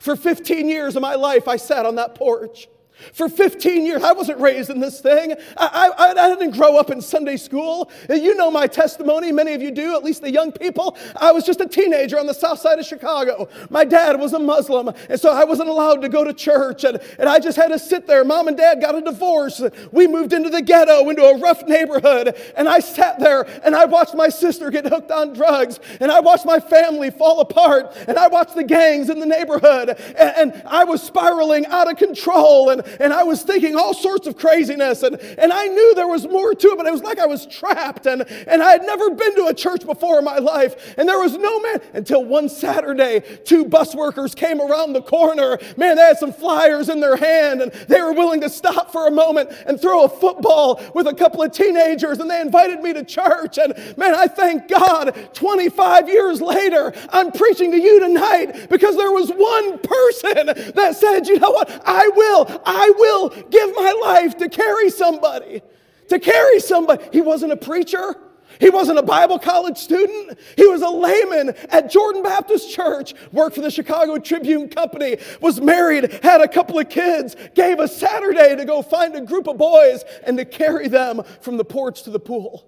For 0.00 0.16
15 0.16 0.68
years 0.68 0.96
of 0.96 1.02
my 1.02 1.14
life, 1.14 1.48
I 1.48 1.56
sat 1.56 1.86
on 1.86 1.94
that 1.96 2.14
porch. 2.14 2.68
For 3.12 3.28
15 3.28 3.84
years, 3.86 4.02
I 4.02 4.12
wasn't 4.12 4.40
raised 4.40 4.70
in 4.70 4.80
this 4.80 5.00
thing. 5.00 5.34
I, 5.56 5.90
I, 5.96 6.10
I, 6.10 6.34
didn't 6.34 6.56
grow 6.56 6.76
up 6.76 6.90
in 6.90 7.00
Sunday 7.00 7.36
school. 7.36 7.90
You 8.08 8.34
know 8.34 8.50
my 8.50 8.66
testimony, 8.66 9.32
many 9.32 9.52
of 9.52 9.62
you 9.62 9.70
do, 9.70 9.94
at 9.94 10.04
least 10.04 10.22
the 10.22 10.30
young 10.30 10.52
people. 10.52 10.96
I 11.16 11.32
was 11.32 11.44
just 11.44 11.60
a 11.60 11.66
teenager 11.66 12.18
on 12.18 12.26
the 12.26 12.34
south 12.34 12.60
side 12.60 12.78
of 12.78 12.86
Chicago. 12.86 13.48
My 13.70 13.84
dad 13.84 14.18
was 14.18 14.32
a 14.32 14.38
Muslim, 14.38 14.90
and 15.08 15.20
so 15.20 15.32
I 15.32 15.44
wasn't 15.44 15.68
allowed 15.68 16.02
to 16.02 16.08
go 16.08 16.24
to 16.24 16.32
church, 16.32 16.84
and, 16.84 16.98
and 17.18 17.28
I 17.28 17.38
just 17.38 17.56
had 17.56 17.68
to 17.68 17.78
sit 17.78 18.06
there. 18.06 18.24
Mom 18.24 18.48
and 18.48 18.56
dad 18.56 18.80
got 18.80 18.94
a 18.94 19.00
divorce. 19.00 19.62
We 19.92 20.06
moved 20.06 20.32
into 20.32 20.50
the 20.50 20.62
ghetto, 20.62 21.08
into 21.08 21.22
a 21.22 21.38
rough 21.38 21.66
neighborhood, 21.66 22.36
and 22.56 22.68
I 22.68 22.80
sat 22.80 23.18
there 23.18 23.46
and 23.64 23.74
I 23.74 23.84
watched 23.84 24.14
my 24.14 24.28
sister 24.28 24.70
get 24.70 24.86
hooked 24.86 25.10
on 25.10 25.32
drugs, 25.32 25.80
and 26.00 26.10
I 26.10 26.20
watched 26.20 26.46
my 26.46 26.60
family 26.60 27.10
fall 27.10 27.40
apart, 27.40 27.94
and 28.08 28.18
I 28.18 28.28
watched 28.28 28.54
the 28.54 28.64
gangs 28.64 29.10
in 29.10 29.20
the 29.20 29.26
neighborhood, 29.26 29.90
and, 29.90 30.52
and 30.52 30.62
I 30.66 30.84
was 30.84 31.02
spiraling 31.02 31.66
out 31.66 31.90
of 31.90 31.96
control. 31.98 32.70
And, 32.70 32.82
and 33.00 33.12
I 33.12 33.22
was 33.22 33.42
thinking 33.42 33.76
all 33.76 33.94
sorts 33.94 34.26
of 34.26 34.36
craziness, 34.36 35.02
and, 35.02 35.16
and 35.16 35.52
I 35.52 35.66
knew 35.66 35.94
there 35.94 36.08
was 36.08 36.26
more 36.26 36.54
to 36.54 36.68
it, 36.68 36.76
but 36.76 36.86
it 36.86 36.92
was 36.92 37.02
like 37.02 37.18
I 37.18 37.26
was 37.26 37.46
trapped, 37.46 38.06
and, 38.06 38.22
and 38.46 38.62
I 38.62 38.72
had 38.72 38.82
never 38.82 39.10
been 39.10 39.34
to 39.36 39.46
a 39.46 39.54
church 39.54 39.84
before 39.86 40.18
in 40.18 40.24
my 40.24 40.38
life, 40.38 40.94
and 40.98 41.08
there 41.08 41.18
was 41.18 41.36
no 41.36 41.60
man 41.60 41.80
until 41.92 42.24
one 42.24 42.48
Saturday, 42.48 43.20
two 43.44 43.64
bus 43.64 43.94
workers 43.94 44.34
came 44.34 44.60
around 44.60 44.92
the 44.92 45.02
corner. 45.02 45.58
Man, 45.76 45.96
they 45.96 46.02
had 46.02 46.18
some 46.18 46.32
flyers 46.32 46.88
in 46.88 47.00
their 47.00 47.16
hand, 47.16 47.62
and 47.62 47.72
they 47.88 48.00
were 48.00 48.12
willing 48.12 48.40
to 48.42 48.48
stop 48.48 48.90
for 48.92 49.08
a 49.08 49.10
moment 49.10 49.50
and 49.66 49.80
throw 49.80 50.04
a 50.04 50.08
football 50.08 50.80
with 50.94 51.06
a 51.06 51.14
couple 51.14 51.42
of 51.42 51.52
teenagers, 51.52 52.18
and 52.18 52.30
they 52.30 52.40
invited 52.40 52.80
me 52.80 52.92
to 52.92 53.04
church. 53.04 53.58
And 53.58 53.74
man, 53.96 54.14
I 54.14 54.26
thank 54.26 54.68
God 54.68 55.14
25 55.34 56.08
years 56.08 56.40
later, 56.40 56.92
I'm 57.10 57.32
preaching 57.32 57.70
to 57.72 57.80
you 57.80 58.00
tonight 58.00 58.68
because 58.68 58.96
there 58.96 59.12
was 59.12 59.30
one 59.30 59.78
person 59.78 60.46
that 60.74 60.96
said, 60.96 61.26
you 61.26 61.38
know 61.38 61.50
what, 61.50 61.82
I 61.84 62.08
will, 62.08 62.62
will 62.96 63.28
give 63.28 63.74
my 63.74 63.92
life 64.02 64.36
to 64.38 64.48
carry 64.48 64.90
somebody. 64.90 65.62
To 66.08 66.18
carry 66.18 66.60
somebody. 66.60 67.04
He 67.12 67.20
wasn't 67.20 67.52
a 67.52 67.56
preacher. 67.56 68.16
He 68.60 68.70
wasn't 68.70 68.98
a 68.98 69.02
Bible 69.02 69.38
college 69.38 69.78
student. 69.78 70.38
He 70.56 70.66
was 70.66 70.82
a 70.82 70.88
layman 70.88 71.50
at 71.70 71.90
Jordan 71.90 72.22
Baptist 72.22 72.72
Church, 72.72 73.14
worked 73.32 73.56
for 73.56 73.62
the 73.62 73.70
Chicago 73.70 74.18
Tribune 74.18 74.68
Company, 74.68 75.16
was 75.40 75.60
married, 75.60 76.20
had 76.22 76.40
a 76.40 76.48
couple 76.48 76.78
of 76.78 76.88
kids, 76.88 77.36
gave 77.54 77.80
a 77.80 77.88
Saturday 77.88 78.54
to 78.56 78.64
go 78.64 78.82
find 78.82 79.14
a 79.16 79.20
group 79.20 79.48
of 79.48 79.58
boys 79.58 80.04
and 80.24 80.36
to 80.38 80.44
carry 80.44 80.88
them 80.88 81.22
from 81.40 81.56
the 81.56 81.64
porch 81.64 82.02
to 82.04 82.10
the 82.10 82.20
pool. 82.20 82.66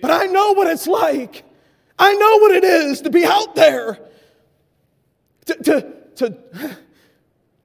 But 0.00 0.10
I 0.10 0.26
know 0.26 0.52
what 0.52 0.66
it's 0.68 0.86
like. 0.86 1.44
I 1.98 2.14
know 2.14 2.38
what 2.38 2.52
it 2.52 2.64
is 2.64 3.02
to 3.02 3.10
be 3.10 3.24
out 3.24 3.54
there. 3.54 3.98
To, 5.46 5.54
to, 5.54 5.94
to 6.16 6.76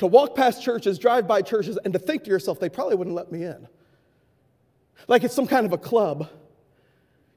to 0.03 0.07
walk 0.07 0.35
past 0.35 0.63
churches, 0.63 0.99
drive 0.99 1.27
by 1.27 1.41
churches, 1.41 1.77
and 1.83 1.93
to 1.93 1.99
think 1.99 2.23
to 2.23 2.29
yourself, 2.29 2.59
they 2.59 2.69
probably 2.69 2.95
wouldn't 2.95 3.15
let 3.15 3.31
me 3.31 3.43
in. 3.43 3.67
Like 5.07 5.23
it's 5.23 5.33
some 5.33 5.47
kind 5.47 5.65
of 5.65 5.73
a 5.73 5.77
club. 5.77 6.29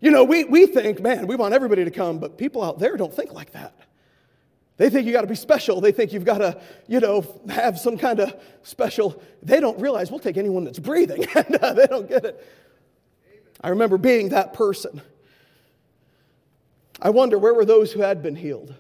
You 0.00 0.10
know, 0.10 0.24
we, 0.24 0.44
we 0.44 0.66
think, 0.66 1.00
man, 1.00 1.26
we 1.26 1.36
want 1.36 1.54
everybody 1.54 1.84
to 1.84 1.90
come, 1.90 2.18
but 2.18 2.36
people 2.38 2.62
out 2.62 2.78
there 2.78 2.96
don't 2.96 3.12
think 3.12 3.32
like 3.32 3.52
that. 3.52 3.74
They 4.76 4.90
think 4.90 5.06
you 5.06 5.12
got 5.12 5.22
to 5.22 5.26
be 5.26 5.34
special. 5.34 5.80
They 5.80 5.92
think 5.92 6.12
you've 6.12 6.24
got 6.24 6.38
to, 6.38 6.60
you 6.86 7.00
know, 7.00 7.24
have 7.48 7.78
some 7.78 7.96
kind 7.96 8.20
of 8.20 8.34
special. 8.62 9.22
They 9.42 9.58
don't 9.58 9.80
realize 9.80 10.10
we'll 10.10 10.20
take 10.20 10.36
anyone 10.36 10.64
that's 10.64 10.78
breathing, 10.78 11.24
uh, 11.34 11.72
they 11.72 11.86
don't 11.86 12.08
get 12.08 12.24
it. 12.24 12.46
I 13.62 13.70
remember 13.70 13.96
being 13.96 14.28
that 14.30 14.52
person. 14.52 15.00
I 17.00 17.10
wonder 17.10 17.38
where 17.38 17.54
were 17.54 17.64
those 17.64 17.92
who 17.92 18.00
had 18.00 18.22
been 18.22 18.36
healed? 18.36 18.74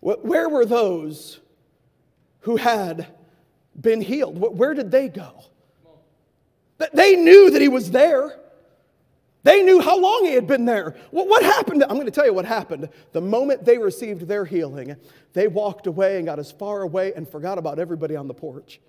Where 0.00 0.48
were 0.48 0.64
those 0.64 1.40
who 2.48 2.56
had 2.56 3.06
been 3.78 4.00
healed. 4.00 4.38
Where 4.38 4.72
did 4.72 4.90
they 4.90 5.08
go? 5.08 5.44
They 6.94 7.14
knew 7.14 7.50
that 7.50 7.60
he 7.60 7.68
was 7.68 7.90
there. 7.90 8.40
They 9.42 9.62
knew 9.62 9.82
how 9.82 10.00
long 10.00 10.24
he 10.24 10.32
had 10.32 10.46
been 10.46 10.64
there. 10.64 10.96
What 11.10 11.42
happened? 11.42 11.82
I'm 11.82 11.96
going 11.96 12.06
to 12.06 12.10
tell 12.10 12.24
you 12.24 12.32
what 12.32 12.46
happened. 12.46 12.88
The 13.12 13.20
moment 13.20 13.66
they 13.66 13.76
received 13.76 14.22
their 14.26 14.46
healing, 14.46 14.96
they 15.34 15.46
walked 15.46 15.86
away 15.86 16.16
and 16.16 16.24
got 16.24 16.38
as 16.38 16.50
far 16.50 16.80
away 16.80 17.12
and 17.12 17.28
forgot 17.28 17.58
about 17.58 17.78
everybody 17.78 18.16
on 18.16 18.28
the 18.28 18.34
porch. 18.34 18.80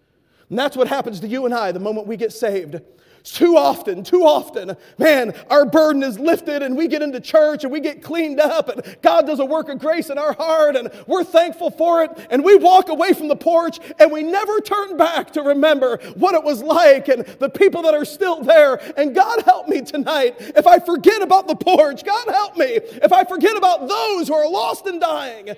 And 0.50 0.58
that's 0.58 0.78
what 0.78 0.88
happens 0.88 1.20
to 1.20 1.28
you 1.28 1.44
and 1.44 1.54
I 1.54 1.74
the 1.74 1.82
moment 1.82 2.08
we 2.08 2.16
get 2.16 2.32
saved. 2.32 2.80
Too 3.24 3.58
often, 3.58 4.04
too 4.04 4.24
often, 4.24 4.76
man, 4.98 5.34
our 5.50 5.66
burden 5.66 6.04
is 6.04 6.18
lifted 6.18 6.64
and 6.64 6.76
we 6.76 6.88
get 6.88 7.02
into 7.02 7.20
church 7.20 7.64
and 7.64 7.72
we 7.72 7.80
get 7.80 8.02
cleaned 8.02 8.40
up 8.40 8.70
and 8.70 8.98
God 9.02 9.28
does 9.28 9.40
a 9.40 9.46
work 9.46 9.70
of 9.70 9.80
grace 9.80 10.10
in 10.10 10.18
our 10.18 10.34
heart 10.34 10.76
and 10.76 10.90
we're 11.06 11.24
thankful 11.24 11.70
for 11.72 12.04
it 12.04 12.12
and 12.30 12.44
we 12.44 12.56
walk 12.56 12.90
away 12.90 13.14
from 13.14 13.28
the 13.28 13.36
porch 13.36 13.80
and 14.00 14.12
we 14.12 14.24
never 14.24 14.60
turn 14.62 14.98
back 14.98 15.32
to 15.32 15.42
remember 15.42 15.98
what 16.16 16.34
it 16.36 16.44
was 16.44 16.64
like 16.64 17.08
and 17.10 17.26
the 17.40 17.50
people 17.50 17.82
that 17.84 17.94
are 17.94 18.06
still 18.06 18.42
there. 18.42 18.82
And 18.98 19.14
God 19.14 19.44
help 19.44 19.68
me 19.68 19.82
tonight 19.82 20.36
if 20.40 20.66
I 20.66 20.80
forget 20.80 21.22
about 21.22 21.48
the 21.48 21.56
porch. 21.56 22.04
God 22.04 22.28
help 22.28 22.58
me 22.58 22.66
if 22.68 23.12
I 23.12 23.26
forget 23.26 23.58
about 23.58 23.88
those 23.88 24.28
who 24.28 24.34
are 24.34 24.50
lost 24.50 24.86
and 24.86 25.02
dying. 25.02 25.50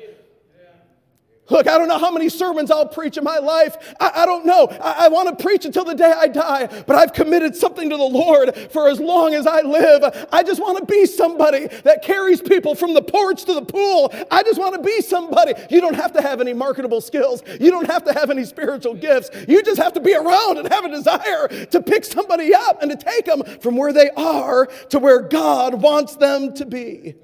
Look, 1.49 1.67
I 1.67 1.77
don't 1.77 1.89
know 1.89 1.97
how 1.97 2.11
many 2.11 2.29
sermons 2.29 2.71
I'll 2.71 2.87
preach 2.87 3.17
in 3.17 3.25
my 3.25 3.37
life. 3.39 3.93
I, 3.99 4.23
I 4.23 4.25
don't 4.25 4.45
know. 4.45 4.67
I, 4.81 5.05
I 5.05 5.07
want 5.09 5.37
to 5.37 5.43
preach 5.43 5.65
until 5.65 5.83
the 5.83 5.93
day 5.93 6.11
I 6.15 6.27
die, 6.27 6.67
but 6.87 6.95
I've 6.95 7.11
committed 7.11 7.55
something 7.55 7.89
to 7.89 7.97
the 7.97 8.03
Lord 8.03 8.55
for 8.71 8.87
as 8.87 8.99
long 9.01 9.33
as 9.33 9.45
I 9.45 9.61
live. 9.61 10.27
I 10.31 10.43
just 10.43 10.61
want 10.61 10.77
to 10.77 10.85
be 10.85 11.05
somebody 11.05 11.67
that 11.83 12.03
carries 12.03 12.41
people 12.41 12.73
from 12.73 12.93
the 12.93 13.01
porch 13.01 13.43
to 13.45 13.53
the 13.53 13.65
pool. 13.65 14.13
I 14.31 14.43
just 14.43 14.59
want 14.59 14.75
to 14.75 14.81
be 14.81 15.01
somebody. 15.01 15.53
You 15.69 15.81
don't 15.81 15.95
have 15.95 16.13
to 16.13 16.21
have 16.21 16.39
any 16.39 16.53
marketable 16.53 17.01
skills, 17.01 17.43
you 17.59 17.69
don't 17.69 17.87
have 17.87 18.05
to 18.05 18.13
have 18.13 18.29
any 18.29 18.45
spiritual 18.45 18.93
gifts. 18.93 19.29
You 19.47 19.61
just 19.61 19.81
have 19.81 19.93
to 19.93 19.99
be 19.99 20.15
around 20.15 20.57
and 20.57 20.71
have 20.71 20.85
a 20.85 20.89
desire 20.89 21.47
to 21.47 21.81
pick 21.81 22.05
somebody 22.05 22.53
up 22.53 22.81
and 22.81 22.89
to 22.91 22.97
take 22.97 23.25
them 23.25 23.43
from 23.59 23.75
where 23.75 23.91
they 23.91 24.09
are 24.11 24.67
to 24.89 24.99
where 24.99 25.21
God 25.21 25.81
wants 25.81 26.15
them 26.15 26.53
to 26.53 26.65
be. 26.65 27.15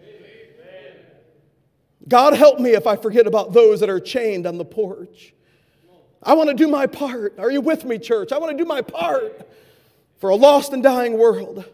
God 2.08 2.34
help 2.34 2.60
me 2.60 2.72
if 2.72 2.88
I 2.88 2.96
forget 2.96 3.28
about 3.28 3.54
those 3.54 3.80
that 3.82 3.90
are 3.90 4.00
chained 4.00 4.48
on 4.48 4.58
the 4.58 4.66
porch. 4.66 5.34
I 6.24 6.34
want 6.34 6.50
to 6.50 6.56
do 6.56 6.68
my 6.68 6.88
part. 6.88 7.38
Are 7.38 7.52
you 7.52 7.62
with 7.62 7.86
me, 7.86 8.00
church? 8.00 8.32
I 8.32 8.38
want 8.38 8.58
to 8.58 8.64
do 8.64 8.68
my 8.68 8.82
part 8.82 9.48
for 10.20 10.30
a 10.30 10.36
lost 10.36 10.74
and 10.74 10.82
dying 10.82 11.18
world. 11.18 11.66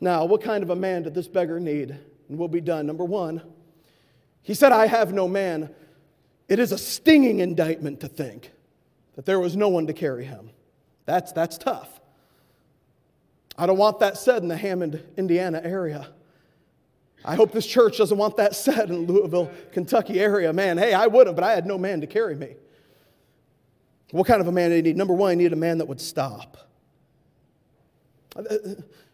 Now, 0.00 0.24
what 0.24 0.42
kind 0.42 0.62
of 0.62 0.70
a 0.70 0.76
man 0.76 1.02
did 1.02 1.14
this 1.14 1.28
beggar 1.28 1.60
need? 1.60 1.90
And 1.90 2.38
we'll 2.38 2.48
be 2.48 2.60
done. 2.60 2.86
Number 2.86 3.04
one, 3.04 3.42
he 4.42 4.54
said, 4.54 4.72
I 4.72 4.86
have 4.86 5.12
no 5.12 5.28
man. 5.28 5.70
It 6.48 6.58
is 6.58 6.72
a 6.72 6.78
stinging 6.78 7.40
indictment 7.40 8.00
to 8.00 8.08
think 8.08 8.50
that 9.14 9.26
there 9.26 9.38
was 9.38 9.56
no 9.56 9.68
one 9.68 9.86
to 9.86 9.92
carry 9.92 10.24
him. 10.24 10.50
That's, 11.04 11.32
that's 11.32 11.58
tough. 11.58 12.00
I 13.56 13.66
don't 13.66 13.78
want 13.78 14.00
that 14.00 14.16
said 14.16 14.42
in 14.42 14.48
the 14.48 14.56
Hammond, 14.56 15.02
Indiana 15.16 15.60
area. 15.62 16.08
I 17.24 17.36
hope 17.36 17.52
this 17.52 17.66
church 17.66 17.98
doesn't 17.98 18.16
want 18.18 18.36
that 18.36 18.54
said 18.54 18.90
in 18.90 19.06
Louisville, 19.06 19.50
Kentucky 19.72 20.18
area. 20.18 20.52
Man, 20.52 20.78
hey, 20.78 20.92
I 20.92 21.06
would 21.06 21.26
have, 21.26 21.36
but 21.36 21.44
I 21.44 21.52
had 21.52 21.66
no 21.66 21.78
man 21.78 22.00
to 22.00 22.06
carry 22.06 22.34
me. 22.34 22.56
What 24.10 24.26
kind 24.26 24.40
of 24.40 24.46
a 24.46 24.52
man 24.52 24.70
did 24.70 24.76
he 24.76 24.82
need? 24.82 24.96
Number 24.96 25.14
one, 25.14 25.30
he 25.30 25.36
needed 25.36 25.52
a 25.52 25.56
man 25.56 25.78
that 25.78 25.86
would 25.86 26.00
stop. 26.00 26.56
Uh, 28.36 28.40
uh, 28.42 28.56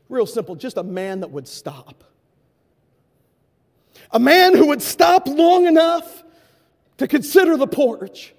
real 0.08 0.26
simple, 0.26 0.56
just 0.56 0.76
a 0.76 0.82
man 0.82 1.20
that 1.20 1.30
would 1.30 1.46
stop. 1.46 2.04
A 4.10 4.18
man 4.18 4.54
who 4.54 4.68
would 4.68 4.82
stop 4.82 5.28
long 5.28 5.66
enough 5.66 6.24
to 6.96 7.06
consider 7.06 7.56
the 7.56 7.66
porch. 7.66 8.34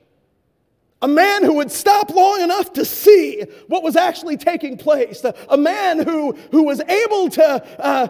A 1.02 1.08
man 1.08 1.44
who 1.44 1.54
would 1.56 1.72
stop 1.72 2.10
long 2.10 2.42
enough 2.42 2.74
to 2.74 2.84
see 2.84 3.46
what 3.68 3.84
was 3.84 3.96
actually 3.96 4.36
taking 4.36 4.78
place. 4.78 5.24
A 5.48 5.58
man 5.58 6.00
who, 6.00 6.34
who 6.52 6.64
was 6.64 6.82
able 6.82 7.30
to 7.30 7.80
uh, 7.80 8.08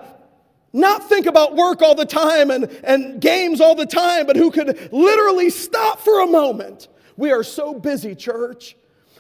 not 0.73 1.10
think 1.10 1.25
about 1.25 1.55
work 1.55 1.82
all 1.82 1.95
the 1.95 2.05
time 2.05 2.51
and, 2.51 2.65
and 2.84 3.19
games 3.19 3.60
all 3.60 3.75
the 3.75 3.86
time, 3.86 4.25
but 4.25 4.36
who 4.36 4.51
could 4.51 4.91
literally 4.91 5.49
stop 5.49 5.99
for 5.99 6.21
a 6.21 6.27
moment. 6.27 6.88
We 7.17 7.32
are 7.32 7.43
so 7.43 7.73
busy, 7.73 8.15
church. 8.15 8.75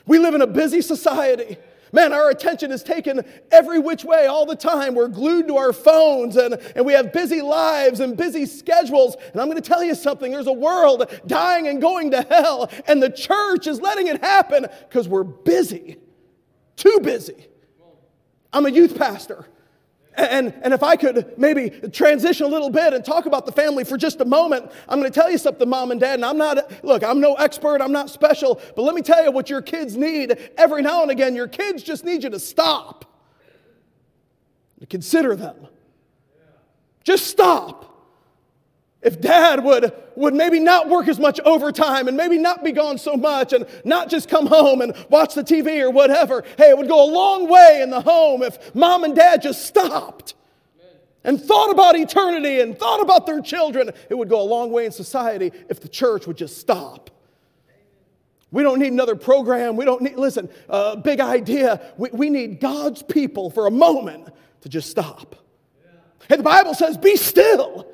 We 0.05 0.19
live 0.19 0.35
in 0.35 0.41
a 0.41 0.47
busy 0.47 0.81
society. 0.81 1.57
Man, 1.91 2.13
our 2.13 2.29
attention 2.29 2.71
is 2.71 2.83
taken 2.83 3.25
every 3.51 3.79
which 3.79 4.05
way 4.05 4.27
all 4.27 4.45
the 4.45 4.55
time. 4.55 4.93
We're 4.93 5.07
glued 5.07 5.47
to 5.47 5.57
our 5.57 5.73
phones 5.73 6.37
and, 6.37 6.55
and 6.75 6.85
we 6.85 6.93
have 6.93 7.11
busy 7.11 7.41
lives 7.41 7.99
and 7.99 8.15
busy 8.15 8.45
schedules. 8.45 9.15
And 9.31 9.41
I'm 9.41 9.47
going 9.47 9.61
to 9.61 9.67
tell 9.67 9.83
you 9.83 9.95
something 9.95 10.31
there's 10.31 10.47
a 10.47 10.53
world 10.53 11.11
dying 11.25 11.67
and 11.67 11.81
going 11.81 12.11
to 12.11 12.21
hell, 12.21 12.69
and 12.87 13.01
the 13.01 13.09
church 13.09 13.65
is 13.65 13.81
letting 13.81 14.07
it 14.07 14.21
happen 14.23 14.67
because 14.87 15.07
we're 15.07 15.23
busy. 15.23 15.97
Too 16.75 16.99
busy. 17.01 17.47
I'm 18.53 18.65
a 18.65 18.71
youth 18.71 18.97
pastor. 18.97 19.47
And, 20.15 20.53
and 20.63 20.73
if 20.73 20.83
I 20.83 20.95
could 20.95 21.37
maybe 21.37 21.69
transition 21.69 22.45
a 22.45 22.49
little 22.49 22.69
bit 22.69 22.93
and 22.93 23.05
talk 23.05 23.25
about 23.25 23.45
the 23.45 23.51
family 23.51 23.83
for 23.83 23.97
just 23.97 24.19
a 24.21 24.25
moment, 24.25 24.69
I'm 24.87 24.99
going 24.99 25.11
to 25.11 25.17
tell 25.17 25.31
you 25.31 25.37
something, 25.37 25.69
mom 25.69 25.91
and 25.91 25.99
dad. 25.99 26.15
And 26.15 26.25
I'm 26.25 26.37
not, 26.37 26.83
look, 26.83 27.03
I'm 27.03 27.19
no 27.19 27.35
expert, 27.35 27.81
I'm 27.81 27.91
not 27.91 28.09
special, 28.09 28.59
but 28.75 28.81
let 28.81 28.95
me 28.95 29.01
tell 29.01 29.23
you 29.23 29.31
what 29.31 29.49
your 29.49 29.61
kids 29.61 29.95
need 29.95 30.37
every 30.57 30.81
now 30.81 31.03
and 31.03 31.11
again. 31.11 31.35
Your 31.35 31.47
kids 31.47 31.83
just 31.83 32.03
need 32.03 32.23
you 32.23 32.29
to 32.31 32.39
stop, 32.39 33.05
to 34.79 34.85
consider 34.85 35.35
them. 35.35 35.67
Just 37.03 37.27
stop. 37.27 37.88
If 39.01 39.21
dad 39.21 39.63
would, 39.63 39.93
would 40.15 40.33
maybe 40.33 40.59
not 40.59 40.89
work 40.89 41.07
as 41.07 41.19
much 41.19 41.39
overtime 41.41 42.09
and 42.09 42.17
maybe 42.17 42.37
not 42.37 42.63
be 42.63 42.73
gone 42.73 42.97
so 42.97 43.15
much 43.15 43.53
and 43.53 43.65
not 43.85 44.09
just 44.09 44.27
come 44.27 44.45
home 44.45 44.81
and 44.81 44.93
watch 45.09 45.35
the 45.35 45.43
TV 45.43 45.81
or 45.81 45.89
whatever, 45.89 46.43
hey, 46.57 46.69
it 46.69 46.77
would 46.77 46.89
go 46.89 47.09
a 47.09 47.09
long 47.09 47.47
way 47.47 47.79
in 47.81 47.89
the 47.89 48.01
home 48.01 48.43
if 48.43 48.75
mom 48.75 49.05
and 49.05 49.15
dad 49.15 49.41
just 49.41 49.65
stopped 49.65 50.33
and 51.23 51.41
thought 51.41 51.71
about 51.71 51.95
eternity 51.95 52.59
and 52.59 52.77
thought 52.77 53.01
about 53.01 53.25
their 53.25 53.41
children. 53.41 53.89
It 54.09 54.15
would 54.15 54.27
go 54.27 54.41
a 54.41 54.43
long 54.43 54.69
way 54.69 54.85
in 54.85 54.91
society 54.91 55.53
if 55.69 55.79
the 55.79 55.87
church 55.87 56.27
would 56.27 56.37
just 56.37 56.57
stop. 56.57 57.09
We 58.51 58.63
don't 58.63 58.79
need 58.79 58.91
another 58.91 59.15
program. 59.15 59.77
We 59.77 59.85
don't 59.85 60.01
need, 60.01 60.17
listen, 60.17 60.49
uh, 60.67 60.97
big 60.97 61.21
idea. 61.21 61.93
We, 61.97 62.09
we 62.11 62.29
need 62.29 62.59
God's 62.59 63.01
people 63.01 63.49
for 63.49 63.67
a 63.67 63.71
moment 63.71 64.27
to 64.61 64.69
just 64.69 64.89
stop. 64.89 65.37
And 66.29 66.39
the 66.39 66.43
Bible 66.43 66.73
says, 66.73 66.97
be 66.97 67.15
still 67.15 67.89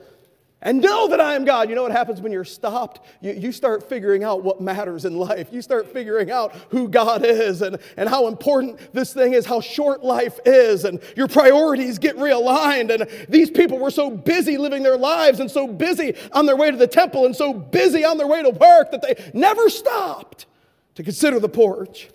and 0.65 0.81
know 0.81 1.07
that 1.09 1.21
I 1.21 1.35
am 1.35 1.45
God. 1.45 1.69
You 1.69 1.75
know 1.75 1.83
what 1.83 1.91
happens 1.91 2.19
when 2.19 2.31
you're 2.31 2.43
stopped? 2.43 3.05
You, 3.21 3.33
you 3.33 3.51
start 3.51 3.87
figuring 3.87 4.23
out 4.23 4.43
what 4.43 4.59
matters 4.59 5.05
in 5.05 5.15
life. 5.15 5.49
You 5.51 5.61
start 5.61 5.93
figuring 5.93 6.31
out 6.31 6.55
who 6.69 6.89
God 6.89 7.23
is 7.23 7.61
and, 7.61 7.77
and 7.95 8.09
how 8.09 8.27
important 8.27 8.79
this 8.91 9.13
thing 9.13 9.33
is, 9.33 9.45
how 9.45 9.61
short 9.61 10.03
life 10.03 10.39
is, 10.43 10.83
and 10.83 10.99
your 11.15 11.27
priorities 11.27 11.99
get 11.99 12.17
realigned. 12.17 12.89
And 12.89 13.07
these 13.29 13.51
people 13.51 13.77
were 13.77 13.91
so 13.91 14.09
busy 14.09 14.57
living 14.57 14.81
their 14.81 14.97
lives 14.97 15.39
and 15.39 15.51
so 15.51 15.67
busy 15.67 16.15
on 16.31 16.47
their 16.47 16.55
way 16.55 16.71
to 16.71 16.77
the 16.77 16.87
temple 16.87 17.27
and 17.27 17.35
so 17.35 17.53
busy 17.53 18.03
on 18.03 18.17
their 18.17 18.27
way 18.27 18.41
to 18.41 18.49
work 18.49 18.89
that 18.89 19.03
they 19.03 19.31
never 19.35 19.69
stopped 19.69 20.47
to 20.95 21.03
consider 21.03 21.39
the 21.39 21.47
porch. 21.47 22.09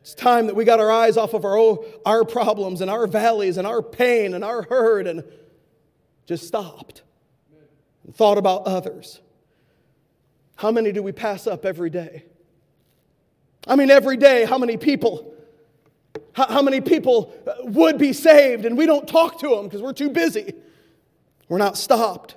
It's 0.00 0.14
time 0.14 0.48
that 0.48 0.56
we 0.56 0.64
got 0.64 0.80
our 0.80 0.90
eyes 0.90 1.16
off 1.16 1.34
of 1.34 1.44
our, 1.44 1.78
our 2.04 2.24
problems 2.24 2.80
and 2.80 2.90
our 2.90 3.06
valleys 3.06 3.58
and 3.58 3.66
our 3.66 3.80
pain 3.80 4.34
and 4.34 4.42
our 4.42 4.62
hurt 4.62 5.06
and 5.06 5.22
just 6.26 6.46
stopped 6.46 7.02
and 8.04 8.14
thought 8.14 8.36
about 8.36 8.66
others. 8.66 9.20
How 10.56 10.70
many 10.70 10.92
do 10.92 11.02
we 11.02 11.12
pass 11.12 11.46
up 11.46 11.64
every 11.64 11.90
day? 11.90 12.24
I 13.66 13.76
mean, 13.76 13.90
every 13.90 14.16
day, 14.16 14.44
how 14.44 14.58
many 14.58 14.76
people? 14.76 15.32
How, 16.32 16.62
many 16.62 16.80
people 16.80 17.34
uh, 17.46 17.54
would 17.64 17.98
be 17.98 18.12
saved 18.12 18.66
and 18.66 18.76
we 18.76 18.84
don't 18.86 19.08
talk 19.08 19.40
to 19.40 19.48
them 19.48 19.64
because 19.64 19.80
we're 19.80 19.94
too 19.94 20.10
busy? 20.10 20.52
We're 21.48 21.58
not 21.58 21.78
stopped. 21.78 22.36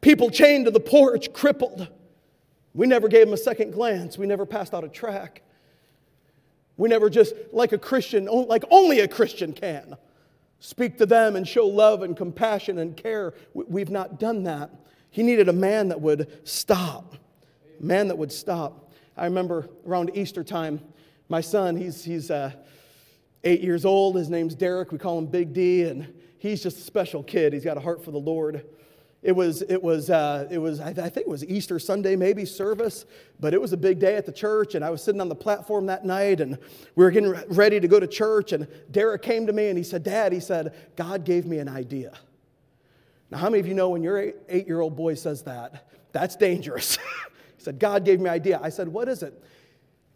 People 0.00 0.30
chained 0.30 0.66
to 0.66 0.70
the 0.70 0.80
porch, 0.80 1.32
crippled. 1.32 1.88
We 2.74 2.86
never 2.86 3.08
gave 3.08 3.26
them 3.26 3.34
a 3.34 3.38
second 3.38 3.72
glance. 3.72 4.18
We 4.18 4.26
never 4.26 4.46
passed 4.46 4.74
out 4.74 4.84
a 4.84 4.88
track. 4.88 5.42
We 6.76 6.88
never 6.88 7.10
just, 7.10 7.34
like 7.52 7.72
a 7.72 7.78
Christian, 7.78 8.26
like 8.26 8.64
only 8.70 9.00
a 9.00 9.08
Christian 9.08 9.52
can 9.52 9.96
speak 10.60 10.98
to 10.98 11.06
them 11.06 11.34
and 11.34 11.48
show 11.48 11.66
love 11.66 12.02
and 12.02 12.16
compassion 12.16 12.78
and 12.78 12.96
care. 12.96 13.34
We've 13.54 13.90
not 13.90 14.20
done 14.20 14.44
that. 14.44 14.70
He 15.10 15.22
needed 15.22 15.48
a 15.48 15.52
man 15.52 15.88
that 15.88 16.00
would 16.00 16.46
stop. 16.46 17.16
A 17.80 17.82
man 17.82 18.08
that 18.08 18.16
would 18.16 18.30
stop. 18.30 18.92
I 19.16 19.24
remember 19.24 19.68
around 19.86 20.12
Easter 20.14 20.44
time, 20.44 20.80
my 21.28 21.40
son, 21.40 21.76
he's, 21.76 22.04
he's 22.04 22.30
uh, 22.30 22.52
eight 23.42 23.60
years 23.60 23.84
old. 23.84 24.16
His 24.16 24.30
name's 24.30 24.54
Derek. 24.54 24.92
We 24.92 24.98
call 24.98 25.18
him 25.18 25.26
Big 25.26 25.52
D, 25.52 25.84
and 25.84 26.12
he's 26.38 26.62
just 26.62 26.78
a 26.78 26.82
special 26.82 27.22
kid. 27.22 27.52
He's 27.52 27.64
got 27.64 27.76
a 27.76 27.80
heart 27.80 28.04
for 28.04 28.10
the 28.10 28.18
Lord. 28.18 28.64
It 29.22 29.32
was, 29.32 29.60
it 29.62 29.82
was, 29.82 30.08
uh, 30.08 30.48
it 30.50 30.56
was 30.56 30.80
I, 30.80 30.94
think 30.94 31.18
it 31.18 31.28
was 31.28 31.44
Easter 31.44 31.78
Sunday, 31.78 32.16
maybe 32.16 32.46
service, 32.46 33.04
but 33.38 33.52
it 33.52 33.60
was 33.60 33.74
a 33.74 33.76
big 33.76 33.98
day 33.98 34.16
at 34.16 34.24
the 34.24 34.32
church. 34.32 34.74
And 34.74 34.82
I 34.82 34.88
was 34.88 35.02
sitting 35.02 35.20
on 35.20 35.28
the 35.28 35.34
platform 35.34 35.86
that 35.86 36.06
night 36.06 36.40
and 36.40 36.56
we 36.96 37.04
were 37.04 37.10
getting 37.10 37.34
ready 37.48 37.80
to 37.80 37.86
go 37.86 38.00
to 38.00 38.06
church. 38.06 38.52
And 38.52 38.66
Derek 38.90 39.20
came 39.20 39.46
to 39.46 39.52
me 39.52 39.68
and 39.68 39.76
he 39.76 39.84
said, 39.84 40.04
Dad, 40.04 40.32
he 40.32 40.40
said, 40.40 40.74
God 40.96 41.24
gave 41.24 41.44
me 41.44 41.58
an 41.58 41.68
idea. 41.68 42.18
Now, 43.30 43.38
how 43.38 43.50
many 43.50 43.60
of 43.60 43.66
you 43.66 43.74
know 43.74 43.90
when 43.90 44.02
your 44.02 44.32
eight 44.48 44.66
year 44.66 44.80
old 44.80 44.96
boy 44.96 45.14
says 45.14 45.42
that? 45.42 45.90
That's 46.12 46.34
dangerous. 46.34 46.96
he 47.58 47.62
said, 47.62 47.78
God 47.78 48.06
gave 48.06 48.20
me 48.20 48.28
an 48.28 48.34
idea. 48.34 48.58
I 48.62 48.70
said, 48.70 48.88
What 48.88 49.08
is 49.08 49.22
it? 49.22 49.34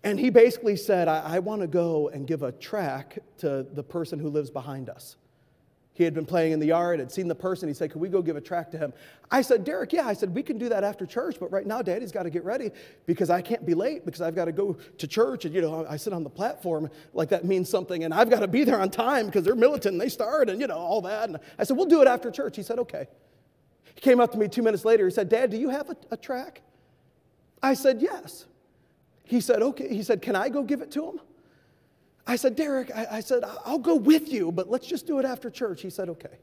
And 0.03 0.19
he 0.19 0.31
basically 0.31 0.77
said, 0.77 1.09
I, 1.09 1.37
I 1.37 1.38
want 1.38 1.61
to 1.61 1.67
go 1.67 2.09
and 2.09 2.27
give 2.27 2.43
a 2.43 2.53
track 2.53 3.19
to 3.38 3.62
the 3.62 3.83
person 3.83 4.19
who 4.19 4.29
lives 4.29 4.51
behind 4.51 4.88
us. 4.90 5.17
He 5.97 6.03
had 6.03 6.13
been 6.13 6.27
playing 6.27 6.51
in 6.51 6.59
the 6.59 6.67
yard, 6.67 6.99
had 6.99 7.13
seen 7.13 7.29
the 7.29 7.37
person. 7.37 7.69
He 7.69 7.75
said, 7.75 7.93
Could 7.93 8.01
we 8.01 8.09
go 8.09 8.21
give 8.21 8.35
a 8.35 8.41
track 8.41 8.69
to 8.73 8.79
him? 8.79 8.93
I 9.31 9.43
said, 9.43 9.63
Derek, 9.63 9.93
yeah. 9.93 10.09
I 10.09 10.13
said, 10.13 10.35
We 10.35 10.43
can 10.43 10.59
do 10.59 10.69
that 10.69 10.83
after 10.83 11.07
church, 11.07 11.37
but 11.39 11.53
right 11.53 11.65
now, 11.65 11.83
Daddy's 11.83 12.11
got 12.11 12.25
to 12.25 12.31
get 12.31 12.45
ready 12.45 12.73
because 13.07 13.31
I 13.31 13.41
can't 13.41 13.65
be 13.65 13.75
late 13.75 14.05
because 14.05 14.21
I've 14.21 14.35
got 14.35 14.47
to 14.47 14.53
go 14.53 14.77
to 14.99 15.07
church. 15.07 15.45
And, 15.45 15.55
you 15.55 15.63
know, 15.63 15.87
I 15.89 15.97
sit 15.97 16.13
on 16.13 16.25
the 16.25 16.31
platform 16.31 16.91
like 17.13 17.29
that 17.29 17.45
means 17.45 17.69
something, 17.69 18.03
and 18.03 18.13
I've 18.13 18.29
got 18.29 18.41
to 18.41 18.49
be 18.49 18.65
there 18.65 18.81
on 18.81 18.91
time 18.91 19.27
because 19.27 19.45
they're 19.45 19.55
militant 19.55 19.93
and 19.93 20.01
they 20.01 20.09
start 20.09 20.51
and, 20.51 20.61
you 20.61 20.67
know, 20.67 20.77
all 20.77 21.01
that. 21.03 21.29
And 21.29 21.39
I 21.61 21.65
said, 21.65 21.77
We'll 21.77 21.87
do 21.87 22.03
it 22.03 22.09
after 22.09 22.29
church. 22.33 22.57
He 22.57 22.65
said, 22.65 22.81
Okay. 22.81 23.07
He 23.95 24.01
came 24.01 24.19
up 24.19 24.33
to 24.33 24.39
me 24.39 24.49
two 24.49 24.63
minutes 24.63 24.85
later. 24.85 25.05
He 25.05 25.13
said, 25.13 25.29
Dad, 25.29 25.53
do 25.53 25.57
you 25.57 25.69
have 25.69 25.91
a, 25.91 25.97
a 26.11 26.17
track? 26.17 26.61
I 27.63 27.75
said, 27.75 28.03
Yes. 28.03 28.47
He 29.23 29.41
said, 29.41 29.63
Okay. 29.63 29.95
He 29.95 30.03
said, 30.03 30.23
Can 30.23 30.35
I 30.35 30.49
go 30.49 30.65
give 30.65 30.83
it 30.83 30.91
to 30.91 31.09
him? 31.09 31.21
I 32.27 32.37
said, 32.37 32.57
Derek, 32.57 32.91
I, 32.95 33.07
I, 33.13 33.21
said, 33.21 33.45
I'll 33.65 33.79
go 33.79 33.97
with 33.97 34.33
you, 34.33 34.51
but 34.51 34.71
let's 34.71 34.87
just 34.87 35.07
do 35.07 35.19
it 35.19 35.25
after 35.25 35.51
church. 35.51 35.83
He 35.83 35.91
said, 35.91 36.09
okay. 36.09 36.39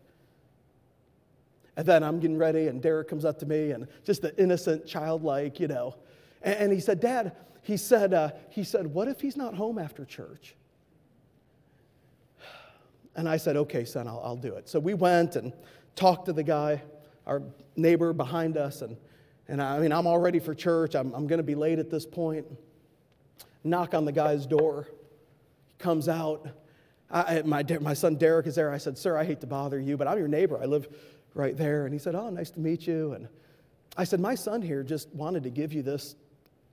And 1.76 1.88
then 1.88 2.04
I'm 2.04 2.20
getting 2.20 2.38
ready, 2.38 2.68
and 2.68 2.82
Derek 2.82 3.08
comes 3.08 3.26
up 3.26 3.40
to 3.40 3.46
me, 3.46 3.72
and 3.72 3.88
just 4.06 4.22
the 4.22 4.38
innocent, 4.40 4.86
childlike, 4.86 5.60
you 5.60 5.68
know. 5.68 5.96
And, 6.44 6.56
and 6.56 6.74
he 6.74 6.80
said, 6.80 7.00
Dad, 7.00 7.36
he 7.64 7.78
said, 7.78 8.14
uh, 8.14 8.32
he 8.50 8.64
said, 8.64 8.88
what 8.88 9.08
if 9.08 9.22
he's 9.22 9.36
not 9.36 9.56
home 9.56 9.80
after 9.80 10.06
church? 10.06 10.56
And 13.16 13.28
I 13.28 13.38
said, 13.38 13.58
okay, 13.58 13.84
son, 13.84 14.08
I'll, 14.08 14.22
I'll 14.24 14.38
do 14.38 14.56
it. 14.56 14.70
So 14.70 14.80
we 14.80 14.94
went 14.94 15.36
and 15.36 15.52
talked 15.96 16.28
to 16.28 16.34
the 16.34 16.44
guy, 16.44 16.82
our 17.26 17.42
neighbor 17.76 18.14
behind 18.14 18.56
us, 18.56 18.84
and, 18.84 18.96
and 19.48 19.62
I 19.62 19.80
mean, 19.80 19.92
I'm 19.92 20.06
all 20.06 20.20
ready 20.20 20.40
for 20.40 20.54
church. 20.54 20.96
I'm, 20.96 21.14
I'm 21.14 21.26
going 21.26 21.40
to 21.40 21.44
be 21.44 21.56
late 21.56 21.80
at 21.80 21.90
this 21.90 22.06
point. 22.06 22.46
Knock 23.64 23.96
on 23.96 24.06
the 24.06 24.12
guy's 24.12 24.46
door 24.46 24.88
comes 25.82 26.08
out. 26.08 26.48
I, 27.10 27.42
my, 27.44 27.66
my 27.82 27.94
son 27.94 28.16
Derek 28.16 28.48
is 28.48 28.56
there. 28.56 28.72
I 28.72 28.78
said, 28.78 28.98
Sir, 28.98 29.18
I 29.18 29.26
hate 29.26 29.42
to 29.42 29.48
bother 29.48 29.80
you, 29.80 29.98
but 29.98 30.08
I'm 30.08 30.18
your 30.18 30.30
neighbor. 30.30 30.58
I 30.62 30.66
live 30.66 30.88
right 31.34 31.58
there. 31.58 31.86
And 31.86 31.94
he 31.94 32.00
said, 32.00 32.16
Oh, 32.16 32.30
nice 32.30 32.52
to 32.52 32.60
meet 32.60 32.88
you. 32.88 33.14
And 33.14 33.28
I 33.98 34.06
said, 34.06 34.20
My 34.20 34.36
son 34.36 34.62
here 34.62 34.84
just 34.84 35.10
wanted 35.10 35.44
to 35.44 35.50
give 35.50 35.74
you 35.74 35.82
this 35.82 36.16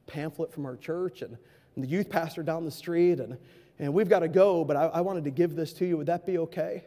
pamphlet 0.07 0.53
from 0.53 0.65
our 0.65 0.77
church 0.77 1.23
and, 1.23 1.37
and 1.75 1.85
the 1.85 1.89
youth 1.89 2.09
pastor 2.09 2.43
down 2.43 2.65
the 2.65 2.71
street. 2.71 3.19
And, 3.19 3.37
and 3.79 3.93
we've 3.93 4.09
got 4.09 4.21
to 4.21 4.29
go, 4.29 4.65
but 4.65 4.77
I, 4.77 4.85
I 4.87 5.01
wanted 5.01 5.25
to 5.25 5.31
give 5.31 5.57
this 5.57 5.73
to 5.75 5.87
you. 5.87 5.97
Would 5.97 6.07
that 6.07 6.25
be 6.25 6.39
okay? 6.39 6.85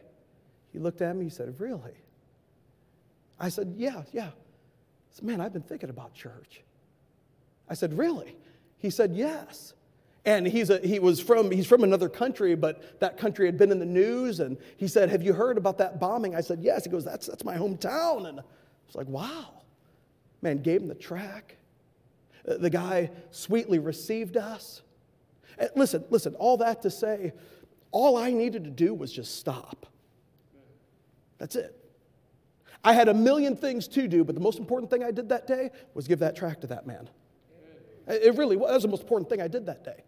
He 0.72 0.78
looked 0.78 1.02
at 1.02 1.14
me. 1.14 1.24
He 1.24 1.30
said, 1.30 1.54
Really? 1.58 1.94
I 3.38 3.48
said, 3.50 3.74
Yeah, 3.76 4.02
yeah. 4.12 4.28
I 4.28 5.10
said, 5.10 5.24
Man, 5.24 5.40
I've 5.40 5.52
been 5.52 5.62
thinking 5.62 5.90
about 5.90 6.14
church. 6.14 6.62
I 7.68 7.74
said, 7.74 7.96
Really? 7.98 8.36
He 8.78 8.88
said, 8.88 9.14
Yes. 9.14 9.74
And 10.24 10.46
he's 10.46 10.70
a, 10.70 10.78
he 10.78 11.00
was 11.00 11.20
from, 11.20 11.50
he's 11.50 11.66
from 11.66 11.82
another 11.82 12.08
country, 12.08 12.54
but 12.54 13.00
that 13.00 13.16
country 13.16 13.46
had 13.46 13.58
been 13.58 13.72
in 13.72 13.80
the 13.80 13.86
news. 13.86 14.38
And 14.38 14.56
he 14.76 14.86
said, 14.86 15.10
Have 15.10 15.22
you 15.22 15.32
heard 15.32 15.58
about 15.58 15.78
that 15.78 15.98
bombing? 15.98 16.36
I 16.36 16.40
said, 16.40 16.60
Yes. 16.60 16.84
He 16.84 16.90
goes, 16.90 17.04
That's, 17.04 17.26
that's 17.26 17.44
my 17.44 17.56
hometown. 17.56 18.28
And 18.28 18.38
I 18.38 18.44
was 18.86 18.94
like, 18.94 19.08
Wow. 19.08 19.62
Man, 20.40 20.62
gave 20.62 20.82
him 20.82 20.88
the 20.88 20.94
track. 20.94 21.56
Uh, 22.48 22.56
the 22.56 22.70
guy 22.70 23.10
sweetly 23.30 23.78
received 23.78 24.36
us. 24.36 24.82
And 25.58 25.70
listen, 25.76 26.04
listen, 26.10 26.34
all 26.36 26.56
that 26.58 26.82
to 26.82 26.90
say, 26.90 27.32
all 27.90 28.16
I 28.16 28.30
needed 28.30 28.64
to 28.64 28.70
do 28.70 28.94
was 28.94 29.12
just 29.12 29.38
stop. 29.38 29.86
That's 31.38 31.56
it. 31.56 31.78
I 32.84 32.92
had 32.92 33.08
a 33.08 33.14
million 33.14 33.56
things 33.56 33.86
to 33.88 34.08
do, 34.08 34.24
but 34.24 34.34
the 34.34 34.40
most 34.40 34.58
important 34.58 34.90
thing 34.90 35.04
I 35.04 35.10
did 35.10 35.28
that 35.28 35.46
day 35.46 35.70
was 35.94 36.08
give 36.08 36.20
that 36.20 36.34
track 36.34 36.60
to 36.62 36.66
that 36.68 36.86
man. 36.86 37.08
It 38.06 38.36
really 38.36 38.56
was. 38.56 38.72
Was 38.72 38.82
the 38.82 38.88
most 38.88 39.02
important 39.02 39.28
thing 39.28 39.40
I 39.40 39.48
did 39.48 39.66
that 39.66 39.84
day. 39.84 40.02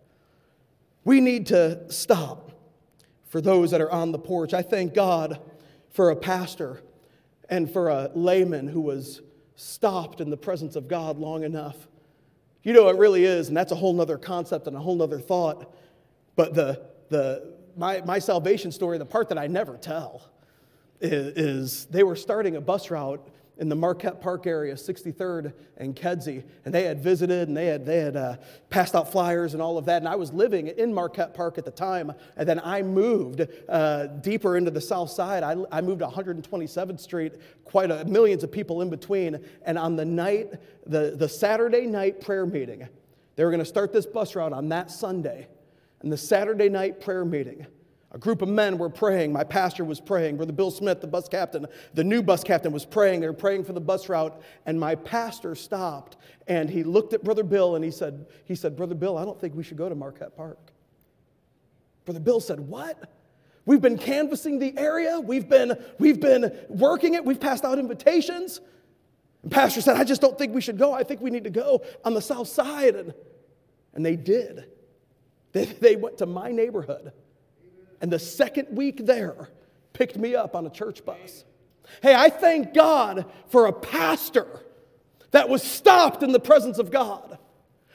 We 1.05 1.21
need 1.21 1.47
to 1.47 1.91
stop 1.93 2.53
for 3.27 3.41
those 3.41 3.71
that 3.73 3.81
are 3.81 3.91
on 3.91 4.13
the 4.13 4.19
porch. 4.19 4.55
I 4.55 4.63
thank 4.63 4.95
God 4.95 5.41
for 5.91 6.11
a 6.11 6.17
pastor 6.17 6.83
and 7.49 7.71
for 7.71 7.89
a 7.89 8.11
layman 8.15 8.69
who 8.69 8.81
was 8.81 9.21
stopped 9.57 10.21
in 10.21 10.31
the 10.31 10.37
presence 10.37 10.77
of 10.77 10.89
God 10.89 11.19
long 11.19 11.45
enough 11.45 11.77
You 12.65 12.73
know, 12.73 12.89
it 12.89 12.97
really 12.97 13.27
is, 13.27 13.49
and 13.49 13.57
that's 13.57 13.73
a 13.73 13.75
whole 13.75 13.93
nother 13.93 14.17
concept 14.17 14.67
and 14.67 14.75
a 14.75 14.81
whole 14.81 14.97
nother 14.97 15.21
thought. 15.21 15.75
But 16.35 16.55
the, 16.55 16.81
the, 17.11 17.55
my, 17.77 18.01
my 18.01 18.19
salvation 18.19 18.73
story, 18.73 18.97
the 18.97 19.05
part 19.05 19.29
that 19.29 19.39
I 19.39 19.47
never 19.47 19.77
tell, 19.77 20.31
is, 20.99 21.37
is 21.37 21.85
they 21.87 22.03
were 22.03 22.17
starting 22.17 22.57
a 22.57 22.63
bus 22.63 22.91
route 22.91 23.29
in 23.59 23.69
the 23.69 23.77
Marquette 23.77 24.21
Park 24.21 24.47
area, 24.47 24.75
63rd 24.75 25.53
and 25.77 25.95
Kedzie, 25.95 26.43
and 26.65 26.75
they 26.75 26.85
had 26.85 27.03
visited 27.03 27.49
and 27.49 27.57
they 27.57 27.67
had, 27.67 27.87
they 27.87 27.99
had 27.99 28.17
uh, 28.17 28.37
passed 28.69 28.95
out 28.95 29.13
flyers 29.13 29.55
and 29.55 29.63
all 29.63 29.79
of 29.79 29.85
that. 29.85 29.99
And 29.99 30.09
I 30.09 30.17
was 30.17 30.33
living 30.33 30.69
in 30.69 30.93
Marquette 30.93 31.35
Park 31.35 31.57
at 31.59 31.65
the 31.65 31.71
time, 31.71 32.13
and 32.37 32.49
then 32.49 32.61
I 32.61 32.83
moved 32.83 33.47
uh, 33.69 34.07
deeper 34.07 34.57
into 34.57 34.71
the 34.71 34.81
south 34.81 35.11
side. 35.11 35.43
I, 35.43 35.57
I 35.71 35.81
moved 35.81 36.01
127th 36.01 37.01
Street, 37.01 37.35
quite 37.65 37.91
a, 37.91 38.05
millions 38.05 38.43
of 38.43 38.51
people 38.51 38.83
in 38.83 38.91
between. 38.91 39.39
And 39.65 39.79
on 39.79 39.97
the 39.97 40.05
night, 40.05 40.55
the, 40.87 41.15
the 41.17 41.29
Saturday 41.29 41.87
night 41.87 42.21
prayer 42.21 42.47
meeting, 42.47 42.89
they 43.37 43.45
were 43.45 43.51
going 43.51 43.61
to 43.61 43.65
start 43.65 43.93
this 43.93 44.07
bus 44.07 44.35
route 44.35 44.53
on 44.53 44.69
that 44.71 44.91
Sunday. 44.91 45.47
And 46.01 46.13
the 46.13 46.17
Saturday 46.17 46.69
night 46.69 47.01
prayer 47.01 47.25
meeting, 47.25 47.67
a 48.15 48.19
group 48.19 48.43
of 48.43 48.49
men 48.49 48.79
were 48.79 48.89
praying. 48.89 49.33
My 49.33 49.43
pastor 49.43 49.85
was 49.85 50.01
praying. 50.01 50.37
Brother 50.37 50.53
Bill 50.53 50.71
Smith, 50.71 51.01
the 51.01 51.09
bus 51.09 51.29
captain, 51.29 51.67
the 51.95 52.05
new 52.05 52.23
bus 52.23 52.45
captain, 52.45 52.73
was 52.73 52.87
praying. 52.87 53.21
They 53.21 53.27
were 53.27 53.33
praying 53.33 53.65
for 53.65 53.73
the 53.73 53.81
bus 53.81 54.09
route. 54.09 54.41
And 54.67 54.79
my 54.79 54.95
pastor 54.95 55.57
stopped 55.57 56.17
and 56.47 56.71
he 56.71 56.85
looked 56.85 57.13
at 57.13 57.25
Brother 57.25 57.43
Bill 57.43 57.75
and 57.75 57.85
he 57.85 57.91
said, 57.91 58.27
he 58.45 58.55
said, 58.55 58.77
Brother 58.77 58.95
Bill, 58.95 59.19
I 59.19 59.25
don't 59.25 59.41
think 59.41 59.57
we 59.57 59.65
should 59.65 59.77
go 59.77 59.89
to 59.89 59.97
Marquette 59.97 60.37
Park. 60.37 60.59
Brother 62.05 62.21
Bill 62.21 62.39
said, 62.39 62.61
What? 62.61 63.11
We've 63.67 63.81
been 63.81 63.99
canvassing 63.99 64.61
the 64.61 64.79
area. 64.79 65.19
We've 65.19 65.49
been, 65.49 65.77
we've 65.99 66.21
been 66.21 66.55
working 66.69 67.15
it. 67.15 67.25
We've 67.25 67.41
passed 67.41 67.65
out 67.65 67.79
invitations. 67.81 68.61
And 69.43 69.51
pastor 69.51 69.81
said, 69.81 69.97
I 69.97 70.05
just 70.05 70.21
don't 70.21 70.39
think 70.39 70.55
we 70.55 70.61
should 70.61 70.79
go. 70.79 70.93
I 70.93 71.03
think 71.03 71.21
we 71.21 71.31
need 71.31 71.45
to 71.45 71.51
go 71.51 71.83
on 72.05 72.15
the 72.15 72.23
south 72.23 72.47
side. 72.47 72.95
And, 72.95 73.15
and 73.95 74.07
they 74.07 74.17
did. 74.17 74.67
They, 75.53 75.65
they 75.65 75.97
went 75.97 76.19
to 76.19 76.27
my 76.27 76.53
neighborhood 76.53 77.13
and 78.01 78.13
the 78.13 78.19
second 78.19 78.69
week 78.77 79.07
there 79.07 79.49
picked 79.93 80.17
me 80.17 80.35
up 80.35 80.55
on 80.55 80.67
a 80.67 80.71
church 80.71 81.05
bus. 81.05 81.45
Hey, 82.03 82.15
I 82.15 82.31
thank 82.31 82.75
God 82.75 83.27
for 83.49 83.67
a 83.67 83.73
pastor 83.73 84.47
that 85.31 85.49
was 85.49 85.63
stopped 85.63 86.23
in 86.23 86.33
the 86.33 86.41
presence 86.41 86.79
of 86.79 86.91
God. 86.91 87.39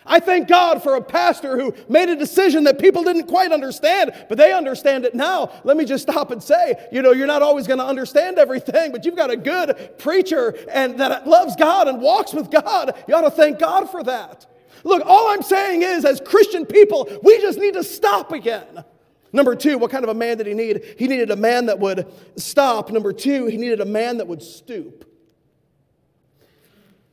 I 0.05 0.19
thank 0.19 0.47
God 0.47 0.81
for 0.81 0.95
a 0.95 1.01
pastor 1.01 1.57
who 1.57 1.73
made 1.87 2.09
a 2.09 2.15
decision 2.15 2.63
that 2.63 2.79
people 2.79 3.03
didn't 3.03 3.27
quite 3.27 3.51
understand, 3.51 4.11
but 4.27 4.37
they 4.37 4.51
understand 4.51 5.05
it 5.05 5.13
now. 5.13 5.51
Let 5.63 5.77
me 5.77 5.85
just 5.85 6.09
stop 6.09 6.31
and 6.31 6.41
say, 6.41 6.73
you 6.91 7.01
know, 7.01 7.11
you're 7.11 7.27
not 7.27 7.43
always 7.43 7.67
going 7.67 7.79
to 7.79 7.85
understand 7.85 8.39
everything, 8.39 8.91
but 8.91 9.05
you've 9.05 9.15
got 9.15 9.29
a 9.29 9.37
good 9.37 9.99
preacher 9.99 10.55
and 10.71 10.99
that 10.99 11.27
loves 11.27 11.55
God 11.55 11.87
and 11.87 12.01
walks 12.01 12.33
with 12.33 12.49
God. 12.49 12.95
You 13.07 13.15
ought 13.15 13.21
to 13.21 13.31
thank 13.31 13.59
God 13.59 13.89
for 13.89 14.01
that. 14.03 14.47
Look, 14.83 15.03
all 15.05 15.27
I'm 15.29 15.43
saying 15.43 15.83
is, 15.83 16.05
as 16.05 16.21
Christian 16.21 16.65
people, 16.65 17.07
we 17.21 17.39
just 17.39 17.59
need 17.59 17.73
to 17.73 17.83
stop 17.83 18.31
again. 18.31 18.83
Number 19.31 19.55
two, 19.55 19.77
what 19.77 19.91
kind 19.91 20.03
of 20.03 20.09
a 20.09 20.13
man 20.13 20.37
did 20.37 20.47
he 20.47 20.53
need? 20.53 20.95
He 20.97 21.07
needed 21.07 21.29
a 21.31 21.35
man 21.35 21.67
that 21.67 21.79
would 21.79 22.11
stop. 22.35 22.89
Number 22.91 23.13
two, 23.13 23.45
he 23.45 23.57
needed 23.57 23.79
a 23.79 23.85
man 23.85 24.17
that 24.17 24.27
would 24.27 24.41
stoop. 24.41 25.05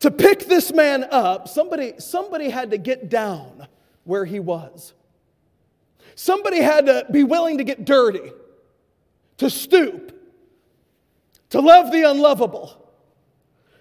To 0.01 0.11
pick 0.11 0.47
this 0.47 0.73
man 0.73 1.05
up, 1.11 1.49
somebody, 1.49 1.95
somebody 1.99 2.49
had 2.49 2.71
to 2.71 2.79
get 2.79 3.09
down 3.09 3.67
where 4.05 4.25
he 4.25 4.41
was. 4.41 4.95
Somebody 6.15 6.61
had 6.61 6.87
to 6.87 7.07
be 7.11 7.25
willing 7.25 7.59
to 7.59 7.65
get 7.65 7.85
dirty, 7.85 8.33
to 9.39 9.51
stoop, 9.51 10.13
to 11.51 11.61
love 11.61 11.93
the 11.93 12.09
unlovable, 12.09 12.91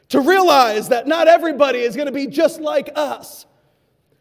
to 0.09 0.19
realize 0.19 0.89
that 0.89 1.07
not 1.07 1.27
everybody 1.27 1.79
is 1.79 1.95
going 1.95 2.07
to 2.07 2.11
be 2.11 2.27
just 2.27 2.59
like 2.59 2.89
us 2.95 3.45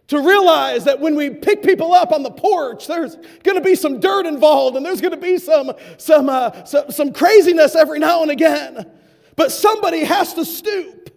to 0.09 0.21
realize 0.21 0.85
that 0.85 1.01
when 1.01 1.17
we 1.17 1.31
pick 1.31 1.63
people 1.63 1.93
up 1.93 2.13
on 2.13 2.23
the 2.23 2.31
porch, 2.31 2.87
there's 2.87 3.17
going 3.43 3.57
to 3.57 3.61
be 3.63 3.75
some 3.75 4.01
dirt 4.01 4.27
involved 4.27 4.77
and 4.77 4.85
there's 4.85 5.01
going 5.01 5.13
to 5.13 5.17
be 5.17 5.39
some, 5.39 5.73
some, 5.97 6.29
uh, 6.29 6.65
some, 6.65 6.91
some 6.91 7.13
craziness 7.13 7.75
every 7.75 7.99
now 7.99 8.23
and 8.23 8.31
again. 8.31 8.91
But 9.37 9.51
somebody 9.51 10.05
has 10.05 10.35
to 10.35 10.45
stoop. 10.45 11.11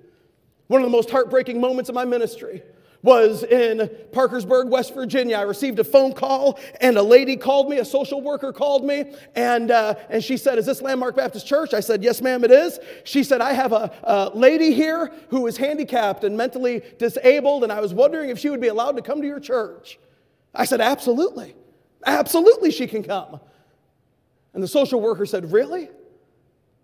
One 0.67 0.81
of 0.81 0.85
the 0.85 0.91
most 0.91 1.09
heartbreaking 1.09 1.59
moments 1.59 1.89
of 1.89 1.95
my 1.95 2.05
ministry 2.05 2.63
was 3.07 3.41
in 3.43 3.89
Parkersburg, 4.11 4.67
West 4.67 4.93
Virginia. 4.93 5.37
I 5.37 5.43
received 5.43 5.79
a 5.79 5.83
phone 5.85 6.11
call, 6.11 6.59
and 6.81 6.97
a 6.97 7.01
lady 7.01 7.37
called 7.37 7.69
me, 7.69 7.77
a 7.77 7.85
social 7.85 8.21
worker 8.21 8.51
called 8.51 8.83
me, 8.83 9.13
and, 9.33 9.71
uh, 9.71 9.95
and 10.09 10.21
she 10.21 10.35
said, 10.35 10.57
Is 10.57 10.65
this 10.65 10.81
Landmark 10.81 11.15
Baptist 11.15 11.47
Church? 11.47 11.73
I 11.73 11.79
said, 11.79 12.03
Yes, 12.03 12.21
ma'am, 12.21 12.43
it 12.43 12.51
is. 12.51 12.79
She 13.05 13.23
said, 13.23 13.39
I 13.39 13.53
have 13.53 13.71
a, 13.71 13.93
a 14.03 14.31
lady 14.35 14.73
here 14.73 15.13
who 15.29 15.47
is 15.47 15.55
handicapped 15.55 16.25
and 16.25 16.35
mentally 16.35 16.81
disabled, 16.99 17.63
and 17.63 17.71
I 17.71 17.79
was 17.79 17.93
wondering 17.93 18.29
if 18.29 18.39
she 18.39 18.49
would 18.49 18.59
be 18.59 18.67
allowed 18.67 18.97
to 18.97 19.01
come 19.01 19.21
to 19.21 19.27
your 19.27 19.39
church. 19.39 19.97
I 20.53 20.65
said, 20.65 20.81
Absolutely. 20.81 21.55
Absolutely, 22.05 22.71
she 22.71 22.87
can 22.87 23.03
come. 23.03 23.39
And 24.53 24.61
the 24.61 24.67
social 24.67 24.99
worker 24.99 25.25
said, 25.25 25.53
Really? 25.53 25.89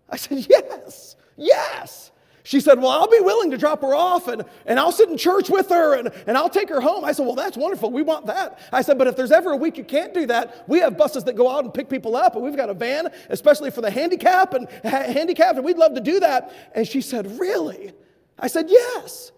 I 0.08 0.16
said, 0.16 0.46
Yes, 0.48 1.16
yes. 1.36 2.12
She 2.46 2.60
said, 2.60 2.78
Well, 2.78 2.90
I'll 2.90 3.10
be 3.10 3.20
willing 3.20 3.50
to 3.52 3.58
drop 3.58 3.80
her 3.80 3.94
off 3.94 4.28
and, 4.28 4.44
and 4.66 4.78
I'll 4.78 4.92
sit 4.92 5.08
in 5.08 5.16
church 5.16 5.48
with 5.48 5.70
her 5.70 5.94
and, 5.94 6.10
and 6.26 6.36
I'll 6.36 6.50
take 6.50 6.68
her 6.68 6.80
home. 6.80 7.02
I 7.02 7.12
said, 7.12 7.24
Well, 7.24 7.34
that's 7.34 7.56
wonderful. 7.56 7.90
We 7.90 8.02
want 8.02 8.26
that. 8.26 8.58
I 8.70 8.82
said, 8.82 8.98
But 8.98 9.06
if 9.06 9.16
there's 9.16 9.32
ever 9.32 9.52
a 9.52 9.56
week 9.56 9.78
you 9.78 9.84
can't 9.84 10.12
do 10.12 10.26
that, 10.26 10.68
we 10.68 10.78
have 10.80 10.98
buses 10.98 11.24
that 11.24 11.36
go 11.36 11.50
out 11.50 11.64
and 11.64 11.72
pick 11.72 11.88
people 11.88 12.14
up 12.14 12.34
and 12.34 12.44
we've 12.44 12.56
got 12.56 12.68
a 12.68 12.74
van, 12.74 13.08
especially 13.30 13.70
for 13.70 13.80
the 13.80 13.90
handicap 13.90 14.52
and 14.52 14.68
ha- 14.82 15.10
handicapped, 15.10 15.56
and 15.56 15.64
we'd 15.64 15.78
love 15.78 15.94
to 15.94 16.02
do 16.02 16.20
that. 16.20 16.52
And 16.74 16.86
she 16.86 17.00
said, 17.00 17.40
Really? 17.40 17.92
I 18.38 18.48
said, 18.48 18.66
Yes. 18.68 19.32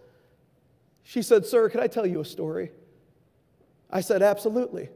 She 1.05 1.23
said, 1.23 1.47
Sir, 1.47 1.69
can 1.69 1.79
I 1.79 1.87
tell 1.87 2.07
you 2.07 2.21
a 2.21 2.25
story? 2.25 2.73
I 3.89 4.01
said, 4.01 4.21
Absolutely. 4.21 4.89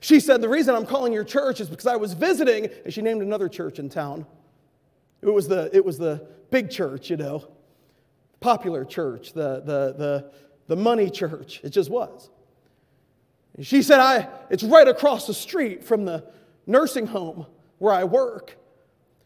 She 0.00 0.18
said, 0.18 0.40
The 0.40 0.48
reason 0.48 0.74
I'm 0.74 0.86
calling 0.86 1.12
your 1.12 1.22
church 1.22 1.60
is 1.60 1.68
because 1.68 1.86
I 1.86 1.94
was 1.94 2.14
visiting, 2.14 2.68
and 2.84 2.92
she 2.92 3.00
named 3.00 3.22
another 3.22 3.48
church 3.48 3.78
in 3.78 3.90
town. 3.90 4.26
It 5.22 5.32
was 5.32 5.46
the, 5.46 5.70
it 5.72 5.84
was 5.84 5.98
the 5.98 6.26
big 6.54 6.70
church, 6.70 7.10
you 7.10 7.16
know, 7.16 7.44
popular 8.38 8.84
church, 8.84 9.32
the, 9.32 9.60
the, 9.60 9.92
the, 9.98 10.30
the 10.68 10.76
money 10.76 11.10
church. 11.10 11.60
It 11.64 11.70
just 11.70 11.90
was. 11.90 12.30
And 13.56 13.66
she 13.66 13.82
said, 13.82 13.98
I, 13.98 14.28
it's 14.50 14.62
right 14.62 14.86
across 14.86 15.26
the 15.26 15.34
street 15.34 15.82
from 15.82 16.04
the 16.04 16.24
nursing 16.64 17.08
home 17.08 17.46
where 17.78 17.92
I 17.92 18.04
work. 18.04 18.56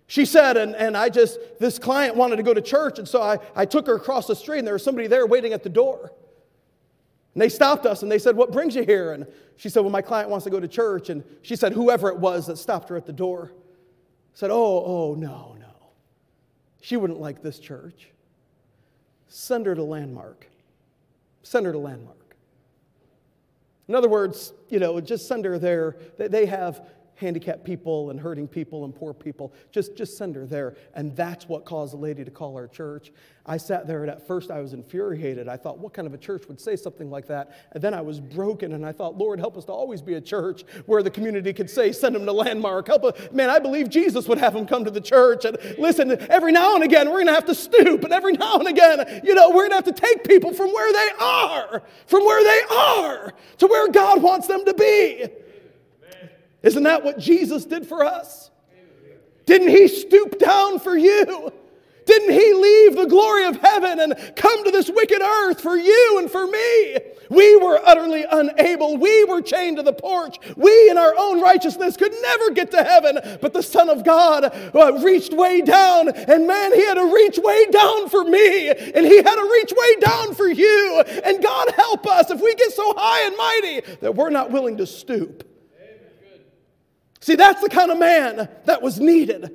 She 0.06 0.24
said, 0.24 0.56
and, 0.56 0.74
and 0.74 0.96
I 0.96 1.10
just, 1.10 1.38
this 1.60 1.78
client 1.78 2.16
wanted 2.16 2.36
to 2.36 2.42
go 2.42 2.54
to 2.54 2.62
church, 2.62 2.98
and 2.98 3.06
so 3.06 3.20
I, 3.20 3.36
I 3.54 3.66
took 3.66 3.86
her 3.88 3.96
across 3.96 4.26
the 4.26 4.34
street, 4.34 4.60
and 4.60 4.66
there 4.66 4.72
was 4.72 4.82
somebody 4.82 5.06
there 5.06 5.26
waiting 5.26 5.52
at 5.52 5.62
the 5.62 5.68
door. 5.68 6.14
And 7.34 7.42
they 7.42 7.50
stopped 7.50 7.84
us 7.84 8.02
and 8.02 8.10
they 8.10 8.18
said, 8.18 8.36
What 8.36 8.52
brings 8.52 8.74
you 8.74 8.84
here? 8.84 9.12
And 9.12 9.26
she 9.56 9.68
said, 9.68 9.80
Well, 9.80 9.90
my 9.90 10.00
client 10.00 10.30
wants 10.30 10.44
to 10.44 10.50
go 10.50 10.60
to 10.60 10.66
church. 10.66 11.10
And 11.10 11.22
she 11.42 11.56
said, 11.56 11.74
Whoever 11.74 12.08
it 12.08 12.18
was 12.18 12.46
that 12.46 12.56
stopped 12.56 12.88
her 12.88 12.96
at 12.96 13.04
the 13.04 13.12
door 13.12 13.52
said, 14.32 14.50
Oh, 14.50 14.82
oh, 14.84 15.14
no, 15.14 15.57
she 16.80 16.96
wouldn't 16.96 17.20
like 17.20 17.42
this 17.42 17.58
church. 17.58 18.10
Send 19.28 19.66
her 19.66 19.74
to 19.74 19.82
Landmark. 19.82 20.46
Send 21.42 21.66
her 21.66 21.72
to 21.72 21.78
Landmark. 21.78 22.16
In 23.88 23.94
other 23.94 24.08
words, 24.08 24.52
you 24.68 24.78
know, 24.78 25.00
just 25.00 25.26
send 25.26 25.44
her 25.44 25.58
there. 25.58 25.96
They 26.18 26.46
have 26.46 26.86
handicapped 27.18 27.64
people 27.64 28.10
and 28.10 28.20
hurting 28.20 28.46
people 28.46 28.84
and 28.84 28.94
poor 28.94 29.12
people. 29.12 29.52
Just, 29.72 29.96
just 29.96 30.16
send 30.16 30.36
her 30.36 30.46
there. 30.46 30.76
And 30.94 31.14
that's 31.16 31.48
what 31.48 31.64
caused 31.64 31.92
the 31.92 31.96
lady 31.96 32.24
to 32.24 32.30
call 32.30 32.56
our 32.56 32.68
church. 32.68 33.12
I 33.44 33.56
sat 33.56 33.86
there 33.86 34.02
and 34.02 34.10
at 34.10 34.26
first 34.26 34.50
I 34.50 34.60
was 34.60 34.72
infuriated. 34.72 35.48
I 35.48 35.56
thought, 35.56 35.78
what 35.78 35.94
kind 35.94 36.06
of 36.06 36.14
a 36.14 36.18
church 36.18 36.46
would 36.48 36.60
say 36.60 36.76
something 36.76 37.10
like 37.10 37.26
that? 37.28 37.56
And 37.72 37.82
then 37.82 37.92
I 37.92 38.02
was 38.02 38.20
broken 38.20 38.72
and 38.72 38.86
I 38.86 38.92
thought, 38.92 39.16
Lord, 39.16 39.40
help 39.40 39.56
us 39.56 39.64
to 39.64 39.72
always 39.72 40.00
be 40.00 40.14
a 40.14 40.20
church 40.20 40.64
where 40.86 41.02
the 41.02 41.10
community 41.10 41.52
could 41.52 41.70
say, 41.70 41.90
send 41.90 42.14
them 42.14 42.24
to 42.26 42.32
Landmark. 42.32 42.86
Help 42.86 43.04
us. 43.04 43.32
Man, 43.32 43.50
I 43.50 43.58
believe 43.58 43.88
Jesus 43.88 44.28
would 44.28 44.38
have 44.38 44.52
them 44.52 44.66
come 44.66 44.84
to 44.84 44.90
the 44.90 45.00
church. 45.00 45.44
And 45.44 45.56
listen, 45.78 46.10
every 46.30 46.52
now 46.52 46.76
and 46.76 46.84
again, 46.84 47.08
we're 47.08 47.24
going 47.24 47.26
to 47.26 47.32
have 47.32 47.46
to 47.46 47.54
stoop. 47.54 48.04
And 48.04 48.12
every 48.12 48.34
now 48.34 48.58
and 48.58 48.68
again, 48.68 49.22
you 49.24 49.34
know, 49.34 49.48
we're 49.48 49.68
going 49.68 49.70
to 49.70 49.76
have 49.76 49.84
to 49.84 49.92
take 49.92 50.24
people 50.24 50.52
from 50.52 50.72
where 50.72 50.92
they 50.92 51.24
are, 51.24 51.82
from 52.06 52.24
where 52.24 52.44
they 52.44 52.74
are 52.74 53.32
to 53.58 53.66
where 53.66 53.88
God 53.88 54.22
wants 54.22 54.46
them 54.46 54.64
to 54.66 54.74
be. 54.74 55.26
Isn't 56.62 56.82
that 56.84 57.04
what 57.04 57.18
Jesus 57.18 57.64
did 57.64 57.86
for 57.86 58.04
us? 58.04 58.50
Didn't 59.46 59.68
he 59.68 59.88
stoop 59.88 60.38
down 60.38 60.78
for 60.78 60.96
you? 60.96 61.52
Didn't 62.04 62.32
he 62.32 62.54
leave 62.54 62.96
the 62.96 63.06
glory 63.06 63.44
of 63.44 63.56
heaven 63.56 64.00
and 64.00 64.14
come 64.34 64.64
to 64.64 64.70
this 64.70 64.88
wicked 64.88 65.20
earth 65.20 65.60
for 65.60 65.76
you 65.76 66.16
and 66.18 66.30
for 66.30 66.46
me? 66.46 66.96
We 67.30 67.56
were 67.56 67.78
utterly 67.84 68.24
unable. 68.30 68.96
We 68.96 69.24
were 69.24 69.42
chained 69.42 69.76
to 69.76 69.82
the 69.82 69.92
porch. 69.92 70.38
We, 70.56 70.90
in 70.90 70.96
our 70.96 71.14
own 71.18 71.42
righteousness, 71.42 71.98
could 71.98 72.14
never 72.22 72.50
get 72.50 72.70
to 72.70 72.82
heaven. 72.82 73.18
But 73.42 73.52
the 73.52 73.62
Son 73.62 73.90
of 73.90 74.04
God 74.04 74.44
uh, 74.44 75.00
reached 75.04 75.34
way 75.34 75.60
down, 75.60 76.08
and 76.08 76.46
man, 76.46 76.72
he 76.72 76.86
had 76.86 76.94
to 76.94 77.14
reach 77.14 77.38
way 77.38 77.66
down 77.70 78.08
for 78.08 78.24
me, 78.24 78.70
and 78.70 79.06
he 79.06 79.16
had 79.16 79.34
to 79.34 79.50
reach 79.52 79.72
way 79.76 79.96
down 80.00 80.34
for 80.34 80.48
you. 80.48 81.02
And 81.24 81.42
God 81.42 81.70
help 81.72 82.06
us 82.06 82.30
if 82.30 82.40
we 82.40 82.54
get 82.54 82.72
so 82.72 82.94
high 82.96 83.26
and 83.26 83.36
mighty 83.36 83.96
that 84.00 84.14
we're 84.14 84.30
not 84.30 84.50
willing 84.50 84.78
to 84.78 84.86
stoop. 84.86 85.47
See, 87.28 87.36
that's 87.36 87.60
the 87.60 87.68
kind 87.68 87.90
of 87.90 87.98
man 87.98 88.48
that 88.64 88.80
was 88.80 88.98
needed. 88.98 89.52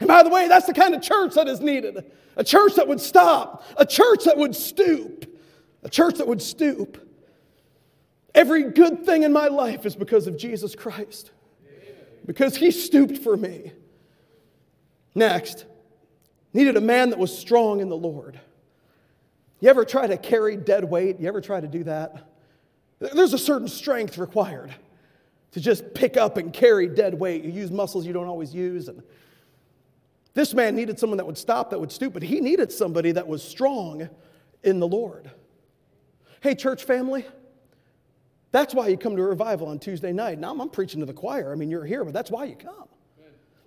And 0.00 0.08
by 0.08 0.24
the 0.24 0.28
way, 0.28 0.48
that's 0.48 0.66
the 0.66 0.74
kind 0.74 0.92
of 0.92 1.02
church 1.02 1.34
that 1.34 1.46
is 1.46 1.60
needed. 1.60 2.04
A 2.34 2.42
church 2.42 2.74
that 2.74 2.88
would 2.88 3.00
stop, 3.00 3.62
a 3.76 3.86
church 3.86 4.24
that 4.24 4.36
would 4.36 4.56
stoop, 4.56 5.38
a 5.84 5.88
church 5.88 6.16
that 6.16 6.26
would 6.26 6.42
stoop. 6.42 6.98
Every 8.34 8.64
good 8.64 9.06
thing 9.06 9.22
in 9.22 9.32
my 9.32 9.46
life 9.46 9.86
is 9.86 9.94
because 9.94 10.26
of 10.26 10.36
Jesus 10.36 10.74
Christ, 10.74 11.30
because 12.26 12.56
he 12.56 12.72
stooped 12.72 13.18
for 13.18 13.36
me. 13.36 13.70
Next, 15.14 15.64
needed 16.52 16.76
a 16.76 16.80
man 16.80 17.10
that 17.10 17.20
was 17.20 17.38
strong 17.38 17.78
in 17.78 17.88
the 17.88 17.96
Lord. 17.96 18.40
You 19.60 19.68
ever 19.68 19.84
try 19.84 20.08
to 20.08 20.16
carry 20.16 20.56
dead 20.56 20.82
weight? 20.82 21.20
You 21.20 21.28
ever 21.28 21.40
try 21.40 21.60
to 21.60 21.68
do 21.68 21.84
that? 21.84 22.28
There's 22.98 23.32
a 23.32 23.38
certain 23.38 23.68
strength 23.68 24.18
required 24.18 24.74
to 25.52 25.60
just 25.60 25.94
pick 25.94 26.16
up 26.16 26.36
and 26.36 26.52
carry 26.52 26.88
dead 26.88 27.14
weight. 27.14 27.44
You 27.44 27.50
use 27.50 27.70
muscles 27.70 28.06
you 28.06 28.12
don't 28.12 28.26
always 28.26 28.54
use. 28.54 28.88
And 28.88 29.02
this 30.34 30.54
man 30.54 30.74
needed 30.74 30.98
someone 30.98 31.18
that 31.18 31.26
would 31.26 31.38
stop, 31.38 31.70
that 31.70 31.78
would 31.78 31.92
stoop, 31.92 32.14
but 32.14 32.22
he 32.22 32.40
needed 32.40 32.72
somebody 32.72 33.12
that 33.12 33.28
was 33.28 33.42
strong 33.42 34.08
in 34.62 34.80
the 34.80 34.88
Lord. 34.88 35.30
Hey, 36.40 36.54
church 36.54 36.84
family, 36.84 37.26
that's 38.50 38.74
why 38.74 38.88
you 38.88 38.96
come 38.96 39.14
to 39.16 39.22
a 39.22 39.26
revival 39.26 39.68
on 39.68 39.78
Tuesday 39.78 40.12
night. 40.12 40.38
Now 40.38 40.56
I'm 40.58 40.70
preaching 40.70 41.00
to 41.00 41.06
the 41.06 41.12
choir. 41.12 41.52
I 41.52 41.54
mean, 41.54 41.70
you're 41.70 41.84
here, 41.84 42.04
but 42.04 42.14
that's 42.14 42.30
why 42.30 42.44
you 42.44 42.56
come. 42.56 42.88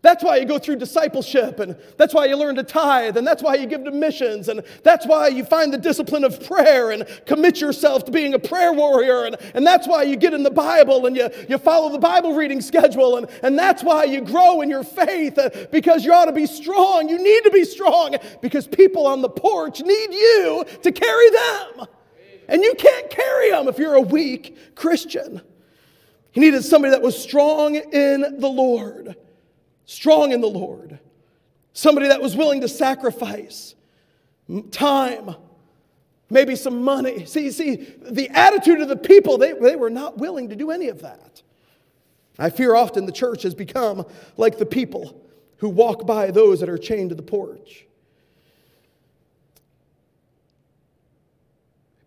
That's 0.05 0.23
why 0.23 0.37
you 0.37 0.45
go 0.45 0.59
through 0.59 0.75
discipleship, 0.75 1.59
and 1.59 1.75
that's 1.97 2.13
why 2.13 2.25
you 2.25 2.37
learn 2.37 2.53
to 2.57 2.63
tithe, 2.63 3.17
and 3.17 3.25
that's 3.25 3.41
why 3.41 3.55
you 3.55 3.65
give 3.65 3.83
to 3.85 3.91
missions, 3.91 4.49
and 4.49 4.61
that's 4.83 5.07
why 5.07 5.29
you 5.29 5.43
find 5.43 5.73
the 5.73 5.79
discipline 5.79 6.23
of 6.23 6.45
prayer 6.45 6.91
and 6.91 7.07
commit 7.25 7.59
yourself 7.59 8.05
to 8.05 8.11
being 8.11 8.35
a 8.35 8.39
prayer 8.39 8.71
warrior, 8.71 9.23
and, 9.25 9.35
and 9.55 9.65
that's 9.65 9.87
why 9.87 10.03
you 10.03 10.15
get 10.15 10.35
in 10.35 10.43
the 10.43 10.51
Bible 10.51 11.07
and 11.07 11.17
you, 11.17 11.27
you 11.49 11.57
follow 11.57 11.91
the 11.91 11.97
Bible 11.97 12.35
reading 12.35 12.61
schedule, 12.61 13.17
and, 13.17 13.27
and 13.41 13.57
that's 13.57 13.83
why 13.83 14.03
you 14.03 14.21
grow 14.21 14.61
in 14.61 14.69
your 14.69 14.83
faith 14.83 15.39
uh, 15.39 15.49
because 15.71 16.05
you 16.05 16.13
ought 16.13 16.25
to 16.25 16.31
be 16.31 16.45
strong. 16.45 17.09
You 17.09 17.17
need 17.17 17.43
to 17.45 17.49
be 17.49 17.65
strong 17.65 18.15
because 18.43 18.67
people 18.67 19.07
on 19.07 19.23
the 19.23 19.29
porch 19.29 19.81
need 19.81 20.13
you 20.13 20.65
to 20.83 20.91
carry 20.91 21.29
them. 21.31 21.87
And 22.47 22.61
you 22.61 22.75
can't 22.75 23.09
carry 23.09 23.49
them 23.49 23.67
if 23.67 23.79
you're 23.79 23.95
a 23.95 24.01
weak 24.01 24.75
Christian. 24.75 25.41
He 26.31 26.41
needed 26.41 26.63
somebody 26.63 26.91
that 26.91 27.01
was 27.01 27.19
strong 27.19 27.73
in 27.73 28.37
the 28.37 28.49
Lord 28.49 29.15
strong 29.85 30.31
in 30.31 30.41
the 30.41 30.47
Lord, 30.47 30.99
somebody 31.73 32.07
that 32.07 32.21
was 32.21 32.35
willing 32.35 32.61
to 32.61 32.67
sacrifice 32.67 33.75
time, 34.71 35.35
maybe 36.29 36.55
some 36.55 36.83
money. 36.83 37.25
See, 37.25 37.51
see, 37.51 37.75
the 38.01 38.29
attitude 38.29 38.81
of 38.81 38.87
the 38.87 38.97
people, 38.97 39.37
they, 39.37 39.53
they 39.53 39.75
were 39.75 39.89
not 39.89 40.17
willing 40.17 40.49
to 40.49 40.55
do 40.55 40.71
any 40.71 40.87
of 40.87 41.01
that. 41.01 41.41
I 42.37 42.49
fear 42.49 42.75
often 42.75 43.05
the 43.05 43.11
church 43.11 43.43
has 43.43 43.55
become 43.55 44.05
like 44.37 44.57
the 44.57 44.65
people 44.65 45.21
who 45.57 45.69
walk 45.69 46.05
by 46.05 46.31
those 46.31 46.59
that 46.59 46.69
are 46.69 46.77
chained 46.77 47.09
to 47.09 47.15
the 47.15 47.23
porch. 47.23 47.85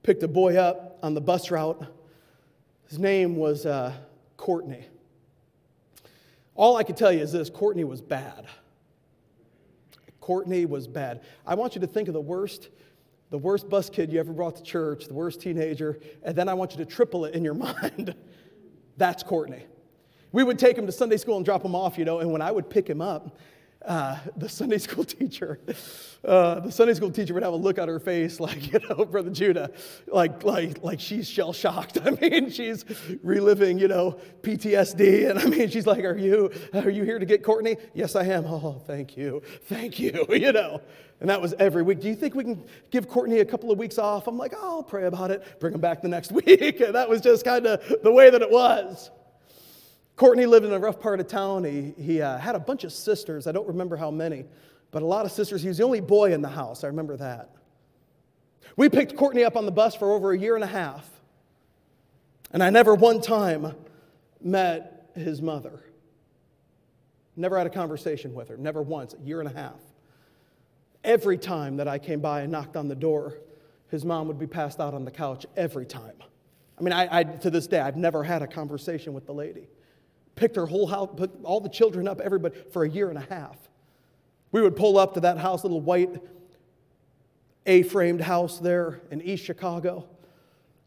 Picked 0.02 0.22
a 0.22 0.28
boy 0.28 0.56
up 0.56 0.98
on 1.02 1.14
the 1.14 1.20
bus 1.20 1.50
route. 1.50 1.84
His 2.88 2.98
name 2.98 3.36
was 3.36 3.66
uh, 3.66 3.92
Courtney. 4.36 4.86
All 6.58 6.76
I 6.76 6.82
can 6.82 6.96
tell 6.96 7.12
you 7.12 7.20
is 7.20 7.30
this 7.30 7.48
Courtney 7.48 7.84
was 7.84 8.02
bad. 8.02 8.46
Courtney 10.20 10.66
was 10.66 10.88
bad. 10.88 11.22
I 11.46 11.54
want 11.54 11.76
you 11.76 11.80
to 11.80 11.86
think 11.86 12.08
of 12.08 12.14
the 12.14 12.20
worst, 12.20 12.68
the 13.30 13.38
worst 13.38 13.70
bus 13.70 13.88
kid 13.88 14.12
you 14.12 14.18
ever 14.18 14.32
brought 14.32 14.56
to 14.56 14.62
church, 14.64 15.06
the 15.06 15.14
worst 15.14 15.40
teenager, 15.40 16.00
and 16.24 16.34
then 16.34 16.48
I 16.48 16.54
want 16.54 16.72
you 16.72 16.78
to 16.78 16.84
triple 16.84 17.24
it 17.26 17.34
in 17.34 17.44
your 17.44 17.54
mind. 17.54 18.12
That's 18.96 19.22
Courtney. 19.22 19.64
We 20.32 20.42
would 20.42 20.58
take 20.58 20.76
him 20.76 20.84
to 20.86 20.92
Sunday 20.92 21.16
school 21.16 21.36
and 21.36 21.44
drop 21.44 21.64
him 21.64 21.76
off, 21.76 21.96
you 21.96 22.04
know, 22.04 22.18
and 22.18 22.32
when 22.32 22.42
I 22.42 22.50
would 22.50 22.68
pick 22.68 22.90
him 22.90 23.00
up, 23.00 23.38
uh, 23.88 24.18
the 24.36 24.48
Sunday 24.48 24.78
school 24.78 25.02
teacher, 25.18 25.58
uh, 26.24 26.60
the 26.60 26.70
Sunday 26.70 26.94
school 26.94 27.10
teacher 27.10 27.34
would 27.34 27.42
have 27.42 27.54
a 27.54 27.56
look 27.56 27.78
on 27.78 27.88
her 27.88 27.98
face 27.98 28.38
like, 28.48 28.72
you 28.72 28.80
know, 28.88 29.04
Brother 29.04 29.30
Judah, 29.30 29.70
like, 30.06 30.44
like, 30.44 30.82
like 30.84 31.00
she's 31.00 31.28
shell 31.28 31.52
shocked. 31.52 31.98
I 32.04 32.10
mean, 32.10 32.50
she's 32.50 32.84
reliving, 33.22 33.78
you 33.78 33.88
know, 33.88 34.20
PTSD. 34.42 35.30
And 35.30 35.38
I 35.38 35.46
mean, 35.46 35.70
she's 35.70 35.86
like, 35.86 36.04
are 36.04 36.16
you, 36.16 36.52
are 36.74 36.90
you 36.90 37.02
here 37.02 37.18
to 37.18 37.26
get 37.26 37.42
Courtney? 37.42 37.76
Yes, 37.94 38.14
I 38.14 38.24
am. 38.24 38.44
Oh, 38.46 38.80
thank 38.86 39.16
you. 39.16 39.42
Thank 39.64 39.98
you, 39.98 40.26
you 40.30 40.52
know. 40.52 40.80
And 41.20 41.28
that 41.30 41.40
was 41.40 41.52
every 41.58 41.82
week. 41.82 42.00
Do 42.00 42.08
you 42.08 42.14
think 42.14 42.34
we 42.36 42.44
can 42.44 42.64
give 42.90 43.08
Courtney 43.08 43.40
a 43.40 43.44
couple 43.44 43.72
of 43.72 43.78
weeks 43.78 43.98
off? 43.98 44.28
I'm 44.28 44.38
like, 44.38 44.52
oh, 44.56 44.76
I'll 44.76 44.82
pray 44.84 45.06
about 45.06 45.32
it. 45.32 45.58
Bring 45.58 45.74
him 45.74 45.80
back 45.80 46.00
the 46.02 46.08
next 46.08 46.30
week. 46.30 46.80
And 46.80 46.94
that 46.94 47.08
was 47.08 47.20
just 47.20 47.44
kind 47.44 47.66
of 47.66 48.02
the 48.02 48.12
way 48.12 48.30
that 48.30 48.42
it 48.42 48.50
was. 48.50 49.10
Courtney 50.18 50.46
lived 50.46 50.66
in 50.66 50.72
a 50.72 50.78
rough 50.80 50.98
part 50.98 51.20
of 51.20 51.28
town. 51.28 51.62
He, 51.62 51.94
he 51.96 52.20
uh, 52.20 52.38
had 52.38 52.56
a 52.56 52.58
bunch 52.58 52.82
of 52.82 52.92
sisters. 52.92 53.46
I 53.46 53.52
don't 53.52 53.68
remember 53.68 53.96
how 53.96 54.10
many, 54.10 54.44
but 54.90 55.00
a 55.00 55.06
lot 55.06 55.24
of 55.24 55.30
sisters. 55.30 55.62
He 55.62 55.68
was 55.68 55.78
the 55.78 55.84
only 55.84 56.00
boy 56.00 56.34
in 56.34 56.42
the 56.42 56.48
house. 56.48 56.82
I 56.82 56.88
remember 56.88 57.16
that. 57.18 57.50
We 58.76 58.88
picked 58.88 59.16
Courtney 59.16 59.44
up 59.44 59.56
on 59.56 59.64
the 59.64 59.70
bus 59.70 59.94
for 59.94 60.12
over 60.12 60.32
a 60.32 60.38
year 60.38 60.56
and 60.56 60.64
a 60.64 60.68
half, 60.68 61.08
and 62.52 62.64
I 62.64 62.70
never 62.70 62.96
one 62.96 63.20
time 63.20 63.76
met 64.40 65.10
his 65.14 65.40
mother. 65.40 65.84
Never 67.36 67.56
had 67.56 67.68
a 67.68 67.70
conversation 67.70 68.34
with 68.34 68.48
her, 68.48 68.56
never 68.56 68.82
once, 68.82 69.14
a 69.14 69.24
year 69.24 69.38
and 69.38 69.48
a 69.48 69.54
half. 69.54 69.80
Every 71.04 71.38
time 71.38 71.76
that 71.76 71.86
I 71.86 72.00
came 72.00 72.18
by 72.18 72.40
and 72.40 72.50
knocked 72.50 72.76
on 72.76 72.88
the 72.88 72.96
door, 72.96 73.38
his 73.88 74.04
mom 74.04 74.26
would 74.26 74.38
be 74.38 74.48
passed 74.48 74.80
out 74.80 74.94
on 74.94 75.04
the 75.04 75.12
couch 75.12 75.46
every 75.56 75.86
time. 75.86 76.14
I 76.76 76.82
mean, 76.82 76.92
I, 76.92 77.18
I, 77.18 77.22
to 77.22 77.50
this 77.50 77.68
day, 77.68 77.78
I've 77.78 77.96
never 77.96 78.24
had 78.24 78.42
a 78.42 78.48
conversation 78.48 79.12
with 79.12 79.24
the 79.24 79.32
lady 79.32 79.68
picked 80.38 80.56
her 80.56 80.66
whole 80.66 80.86
house, 80.86 81.10
put 81.16 81.30
all 81.42 81.60
the 81.60 81.68
children 81.68 82.06
up, 82.06 82.20
everybody, 82.20 82.56
for 82.72 82.84
a 82.84 82.88
year 82.88 83.08
and 83.08 83.18
a 83.18 83.26
half. 83.28 83.56
We 84.52 84.62
would 84.62 84.76
pull 84.76 84.96
up 84.96 85.14
to 85.14 85.20
that 85.20 85.38
house, 85.38 85.64
little 85.64 85.80
white 85.80 86.22
A 87.66 87.82
framed 87.82 88.20
house 88.20 88.58
there 88.58 89.02
in 89.10 89.20
East 89.20 89.44
Chicago. 89.44 90.08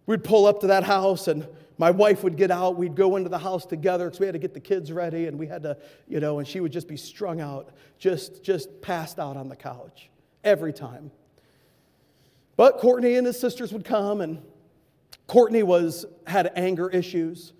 We'd 0.07 0.23
pull 0.23 0.47
up 0.47 0.61
to 0.61 0.67
that 0.67 0.83
house, 0.83 1.27
and 1.27 1.47
my 1.77 1.91
wife 1.91 2.23
would 2.23 2.37
get 2.37 2.49
out. 2.49 2.75
We'd 2.75 2.95
go 2.95 3.17
into 3.17 3.29
the 3.29 3.37
house 3.37 3.65
together 3.65 4.05
because 4.05 4.19
we 4.19 4.25
had 4.25 4.33
to 4.33 4.39
get 4.39 4.53
the 4.53 4.59
kids 4.59 4.91
ready, 4.91 5.27
and 5.27 5.37
we 5.37 5.47
had 5.47 5.63
to, 5.63 5.77
you 6.07 6.19
know, 6.19 6.39
and 6.39 6.47
she 6.47 6.59
would 6.59 6.71
just 6.71 6.87
be 6.87 6.97
strung 6.97 7.39
out, 7.39 7.69
just, 7.99 8.43
just 8.43 8.81
passed 8.81 9.19
out 9.19 9.37
on 9.37 9.47
the 9.47 9.55
couch 9.55 10.09
every 10.43 10.73
time. 10.73 11.11
But 12.57 12.79
Courtney 12.79 13.15
and 13.15 13.27
his 13.27 13.39
sisters 13.39 13.71
would 13.73 13.85
come, 13.85 14.21
and 14.21 14.41
Courtney 15.27 15.63
was, 15.63 16.05
had 16.25 16.51
anger 16.55 16.89
issues. 16.89 17.53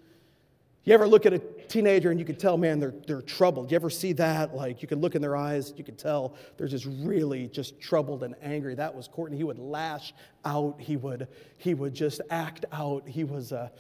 You 0.83 0.93
ever 0.93 1.07
look 1.07 1.25
at 1.27 1.33
a 1.33 1.39
teenager 1.71 2.11
and 2.11 2.19
you 2.19 2.25
can 2.25 2.35
tell, 2.35 2.57
man, 2.57 2.79
they're, 2.79 2.93
they're 3.07 3.21
troubled? 3.21 3.71
You 3.71 3.75
ever 3.75 3.89
see 3.89 4.13
that? 4.13 4.55
Like, 4.55 4.81
you 4.81 4.87
can 4.87 4.99
look 4.99 5.15
in 5.15 5.21
their 5.21 5.35
eyes, 5.35 5.73
you 5.77 5.83
can 5.83 5.95
tell 5.95 6.35
they're 6.57 6.67
just 6.67 6.85
really 6.85 7.47
just 7.47 7.79
troubled 7.79 8.23
and 8.23 8.35
angry. 8.41 8.75
That 8.75 8.93
was 8.93 9.07
Courtney. 9.07 9.37
He 9.37 9.43
would 9.43 9.59
lash 9.59 10.13
out, 10.45 10.79
he 10.79 10.97
would, 10.97 11.27
he 11.57 11.73
would 11.73 11.93
just 11.93 12.21
act 12.29 12.65
out. 12.71 13.07
He 13.07 13.23
was 13.23 13.51
a 13.51 13.71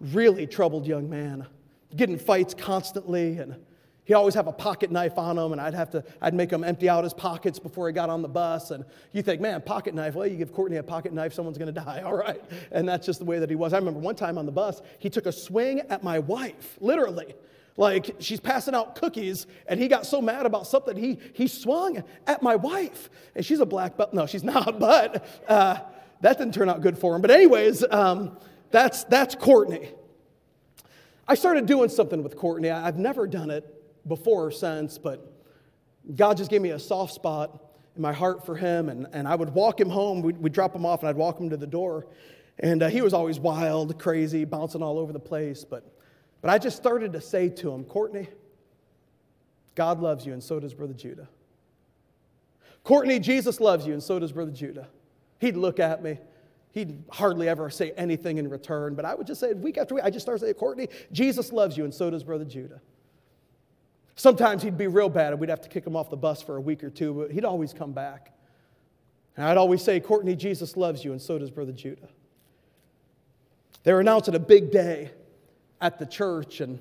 really 0.00 0.46
troubled 0.46 0.86
young 0.86 1.08
man, 1.08 1.46
getting 1.96 2.18
fights 2.18 2.54
constantly 2.54 3.38
and 3.38 3.56
He'd 4.10 4.14
always 4.14 4.34
have 4.34 4.48
a 4.48 4.52
pocket 4.52 4.90
knife 4.90 5.18
on 5.18 5.38
him, 5.38 5.52
and 5.52 5.60
I'd 5.60 5.72
have 5.72 5.90
to, 5.90 6.02
I'd 6.20 6.34
make 6.34 6.50
him 6.50 6.64
empty 6.64 6.88
out 6.88 7.04
his 7.04 7.14
pockets 7.14 7.60
before 7.60 7.86
he 7.86 7.92
got 7.92 8.10
on 8.10 8.22
the 8.22 8.28
bus. 8.28 8.72
And 8.72 8.84
you 9.12 9.22
think, 9.22 9.40
man, 9.40 9.62
pocket 9.62 9.94
knife, 9.94 10.16
well, 10.16 10.26
you 10.26 10.36
give 10.36 10.52
Courtney 10.52 10.78
a 10.78 10.82
pocket 10.82 11.12
knife, 11.12 11.32
someone's 11.32 11.58
gonna 11.58 11.70
die, 11.70 12.02
all 12.04 12.16
right. 12.16 12.42
And 12.72 12.88
that's 12.88 13.06
just 13.06 13.20
the 13.20 13.24
way 13.24 13.38
that 13.38 13.48
he 13.48 13.54
was. 13.54 13.72
I 13.72 13.78
remember 13.78 14.00
one 14.00 14.16
time 14.16 14.36
on 14.36 14.46
the 14.46 14.50
bus, 14.50 14.82
he 14.98 15.10
took 15.10 15.26
a 15.26 15.32
swing 15.32 15.82
at 15.90 16.02
my 16.02 16.18
wife, 16.18 16.76
literally. 16.80 17.36
Like 17.76 18.16
she's 18.18 18.40
passing 18.40 18.74
out 18.74 18.96
cookies, 18.96 19.46
and 19.68 19.78
he 19.78 19.86
got 19.86 20.04
so 20.04 20.20
mad 20.20 20.44
about 20.44 20.66
something, 20.66 20.96
he, 20.96 21.20
he 21.32 21.46
swung 21.46 22.02
at 22.26 22.42
my 22.42 22.56
wife. 22.56 23.10
And 23.36 23.46
she's 23.46 23.60
a 23.60 23.66
black 23.66 23.96
belt. 23.96 24.12
No, 24.12 24.26
she's 24.26 24.42
not, 24.54 24.80
but 24.80 25.24
uh, 25.46 25.78
that 26.20 26.36
didn't 26.36 26.54
turn 26.54 26.68
out 26.68 26.80
good 26.80 26.98
for 26.98 27.14
him. 27.14 27.22
But, 27.22 27.30
anyways, 27.30 27.84
um, 27.92 28.36
that's, 28.72 29.04
that's 29.04 29.36
Courtney. 29.36 29.92
I 31.28 31.36
started 31.36 31.66
doing 31.66 31.90
something 31.90 32.24
with 32.24 32.36
Courtney. 32.36 32.70
I've 32.70 32.98
never 32.98 33.28
done 33.28 33.50
it 33.50 33.76
before 34.06 34.46
or 34.46 34.50
since, 34.50 34.98
but 34.98 35.32
God 36.14 36.36
just 36.36 36.50
gave 36.50 36.62
me 36.62 36.70
a 36.70 36.78
soft 36.78 37.14
spot 37.14 37.62
in 37.96 38.02
my 38.02 38.12
heart 38.12 38.44
for 38.44 38.56
him. 38.56 38.88
And, 38.88 39.06
and 39.12 39.28
I 39.28 39.34
would 39.34 39.50
walk 39.50 39.80
him 39.80 39.90
home. 39.90 40.22
We'd, 40.22 40.38
we'd 40.38 40.52
drop 40.52 40.74
him 40.74 40.86
off, 40.86 41.00
and 41.00 41.08
I'd 41.08 41.16
walk 41.16 41.38
him 41.38 41.50
to 41.50 41.56
the 41.56 41.66
door. 41.66 42.06
And 42.58 42.82
uh, 42.82 42.88
he 42.88 43.02
was 43.02 43.14
always 43.14 43.38
wild, 43.38 43.98
crazy, 43.98 44.44
bouncing 44.44 44.82
all 44.82 44.98
over 44.98 45.12
the 45.12 45.20
place. 45.20 45.64
But, 45.64 45.84
but 46.40 46.50
I 46.50 46.58
just 46.58 46.76
started 46.76 47.12
to 47.12 47.20
say 47.20 47.48
to 47.48 47.70
him, 47.70 47.84
Courtney, 47.84 48.28
God 49.74 50.00
loves 50.00 50.26
you, 50.26 50.32
and 50.32 50.42
so 50.42 50.60
does 50.60 50.74
Brother 50.74 50.94
Judah. 50.94 51.28
Courtney, 52.84 53.18
Jesus 53.18 53.60
loves 53.60 53.86
you, 53.86 53.92
and 53.92 54.02
so 54.02 54.18
does 54.18 54.32
Brother 54.32 54.50
Judah. 54.50 54.88
He'd 55.38 55.56
look 55.56 55.78
at 55.78 56.02
me. 56.02 56.18
He'd 56.72 57.02
hardly 57.10 57.48
ever 57.48 57.68
say 57.70 57.92
anything 57.96 58.38
in 58.38 58.48
return, 58.48 58.94
but 58.94 59.04
I 59.04 59.14
would 59.14 59.26
just 59.26 59.40
say 59.40 59.52
week 59.54 59.76
after 59.76 59.94
week, 59.94 60.04
I 60.04 60.10
just 60.10 60.24
started 60.24 60.40
saying, 60.40 60.54
Courtney, 60.54 60.88
Jesus 61.12 61.52
loves 61.52 61.76
you, 61.76 61.84
and 61.84 61.92
so 61.92 62.10
does 62.10 62.22
Brother 62.22 62.44
Judah. 62.44 62.80
Sometimes 64.20 64.62
he'd 64.62 64.76
be 64.76 64.86
real 64.86 65.08
bad 65.08 65.32
and 65.32 65.40
we'd 65.40 65.48
have 65.48 65.62
to 65.62 65.68
kick 65.70 65.86
him 65.86 65.96
off 65.96 66.10
the 66.10 66.16
bus 66.16 66.42
for 66.42 66.56
a 66.56 66.60
week 66.60 66.84
or 66.84 66.90
two, 66.90 67.14
but 67.14 67.30
he'd 67.30 67.46
always 67.46 67.72
come 67.72 67.92
back. 67.92 68.34
And 69.34 69.46
I'd 69.46 69.56
always 69.56 69.82
say, 69.82 69.98
Courtney, 69.98 70.36
Jesus 70.36 70.76
loves 70.76 71.02
you, 71.02 71.12
and 71.12 71.22
so 71.22 71.38
does 71.38 71.50
Brother 71.50 71.72
Judah. 71.72 72.10
They 73.82 73.94
were 73.94 74.00
announcing 74.00 74.34
a 74.34 74.38
big 74.38 74.72
day 74.72 75.10
at 75.80 75.98
the 75.98 76.04
church, 76.04 76.60
and 76.60 76.80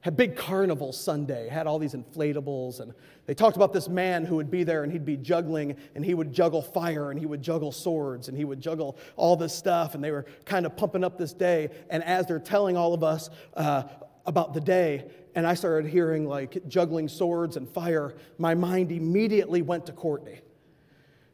had 0.00 0.16
big 0.16 0.34
carnival 0.34 0.94
Sunday, 0.94 1.50
had 1.50 1.66
all 1.66 1.78
these 1.78 1.92
inflatables, 1.92 2.80
and 2.80 2.94
they 3.26 3.34
talked 3.34 3.56
about 3.56 3.74
this 3.74 3.90
man 3.90 4.24
who 4.24 4.36
would 4.36 4.50
be 4.50 4.64
there 4.64 4.82
and 4.82 4.90
he'd 4.90 5.04
be 5.04 5.18
juggling, 5.18 5.76
and 5.94 6.02
he 6.02 6.14
would 6.14 6.32
juggle 6.32 6.62
fire, 6.62 7.10
and 7.10 7.20
he 7.20 7.26
would 7.26 7.42
juggle 7.42 7.70
swords, 7.70 8.28
and 8.28 8.38
he 8.38 8.46
would 8.46 8.62
juggle 8.62 8.96
all 9.16 9.36
this 9.36 9.54
stuff, 9.54 9.94
and 9.94 10.02
they 10.02 10.10
were 10.10 10.24
kind 10.46 10.64
of 10.64 10.74
pumping 10.74 11.04
up 11.04 11.18
this 11.18 11.34
day. 11.34 11.68
And 11.90 12.02
as 12.02 12.26
they're 12.26 12.38
telling 12.38 12.78
all 12.78 12.94
of 12.94 13.04
us 13.04 13.28
uh, 13.58 13.82
about 14.26 14.54
the 14.54 14.60
day, 14.60 15.04
and 15.34 15.46
I 15.46 15.54
started 15.54 15.90
hearing 15.90 16.26
like 16.26 16.66
juggling 16.68 17.08
swords 17.08 17.56
and 17.56 17.68
fire, 17.68 18.14
my 18.38 18.54
mind 18.54 18.92
immediately 18.92 19.62
went 19.62 19.86
to 19.86 19.92
Courtney. 19.92 20.40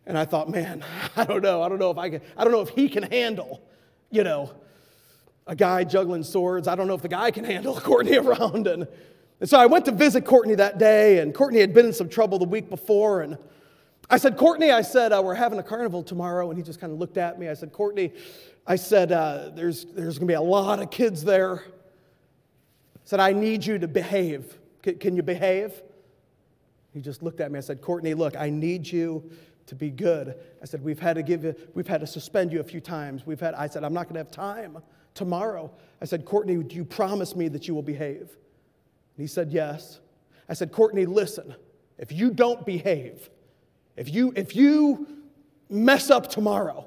And 0.07 0.17
I 0.17 0.25
thought, 0.25 0.49
man, 0.49 0.85
I 1.17 1.25
don't 1.25 1.43
know. 1.43 1.63
I 1.63 1.69
don't 1.69 1.79
know 1.79 1.91
if 1.91 1.99
I 1.99 2.11
can, 2.11 2.23
I 2.37 2.45
don't 2.45 2.53
know 2.53 2.63
if 2.63 2.71
he 2.71 2.89
can 2.89 3.05
handle, 3.05 3.63
you 4.11 4.25
know, 4.25 4.53
a 5.47 5.57
guy 5.57 5.85
juggling 5.85 6.23
swords. 6.23 6.69
I 6.69 6.75
don't 6.75 6.87
know 6.87 6.95
if 6.95 7.03
the 7.03 7.09
guy 7.09 7.31
can 7.31 7.45
handle 7.45 7.79
Courtney 7.81 8.17
around. 8.17 8.67
And, 8.67 8.87
and 9.41 9.49
so 9.49 9.59
I 9.59 9.67
went 9.67 9.85
to 9.85 9.93
visit 9.93 10.25
Courtney 10.25 10.55
that 10.57 10.79
day, 10.79 11.19
and 11.19 11.35
Courtney 11.35 11.61
had 11.61 11.73
been 11.73 11.87
in 11.87 11.93
some 11.93 12.09
trouble 12.09 12.39
the 12.39 12.47
week 12.47 12.69
before. 12.69 13.23
And 13.23 13.39
I 14.11 14.17
said, 14.17 14.37
Courtney, 14.37 14.71
I 14.71 14.83
said, 14.83 15.13
uh, 15.13 15.23
we're 15.25 15.35
having 15.35 15.59
a 15.59 15.63
carnival 15.63 16.03
tomorrow. 16.03 16.51
And 16.51 16.59
he 16.59 16.65
just 16.65 16.81
kind 16.81 16.93
of 16.93 16.99
looked 16.99 17.19
at 17.19 17.39
me. 17.39 17.49
I 17.49 17.55
said, 17.55 17.73
Courtney, 17.73 18.13
I 18.67 18.77
said, 18.77 19.13
uh, 19.13 19.51
there's, 19.55 19.85
there's 19.85 20.19
going 20.19 20.27
to 20.27 20.33
be 20.33 20.35
a 20.35 20.41
lot 20.41 20.81
of 20.81 20.91
kids 20.91 21.25
there. 21.25 21.65
Said, 23.09 23.21
I 23.21 23.33
need 23.33 23.65
you 23.65 23.79
to 23.79 23.89
behave. 23.89 24.59
C- 24.85 24.93
can 24.93 25.17
you 25.17 25.23
behave? 25.23 25.83
He 26.93 27.01
just 27.01 27.23
looked 27.23 27.41
at 27.41 27.51
me. 27.51 27.57
I 27.57 27.63
said, 27.63 27.81
Courtney, 27.81 28.13
look, 28.13 28.37
I 28.37 28.51
need 28.51 28.87
you 28.87 29.31
to 29.65 29.75
be 29.75 29.89
good. 29.89 30.35
I 30.61 30.67
said, 30.67 30.85
we've 30.85 30.99
had 30.99 31.15
to 31.15 31.23
give 31.23 31.43
you, 31.43 31.55
we've 31.73 31.87
had 31.87 32.03
to 32.03 32.07
suspend 32.07 32.53
you 32.53 32.61
a 32.61 32.63
few 32.63 32.81
times. 32.83 33.25
We've 33.25 33.41
had, 33.41 33.55
I 33.55 33.67
said, 33.67 33.83
I'm 33.83 33.95
not 33.95 34.09
going 34.09 34.17
to 34.17 34.21
have 34.21 34.31
time 34.31 34.77
tomorrow. 35.15 35.73
I 36.03 36.05
said, 36.05 36.27
Courtney, 36.27 36.63
do 36.63 36.77
you 36.77 36.85
promise 36.85 37.35
me 37.35 37.49
that 37.49 37.67
you 37.67 37.75
will 37.75 37.81
behave? 37.81 38.21
And 38.21 38.29
he 39.17 39.27
said, 39.27 39.53
Yes. 39.53 40.01
I 40.47 40.53
said, 40.53 40.71
Courtney, 40.71 41.07
listen, 41.07 41.55
if 41.97 42.13
you 42.13 42.31
don't 42.31 42.67
behave, 42.67 43.31
if 43.97 44.13
you, 44.13 44.35
if 44.37 44.55
you 44.55 45.09
mess 45.71 46.11
up 46.11 46.29
tomorrow, 46.29 46.87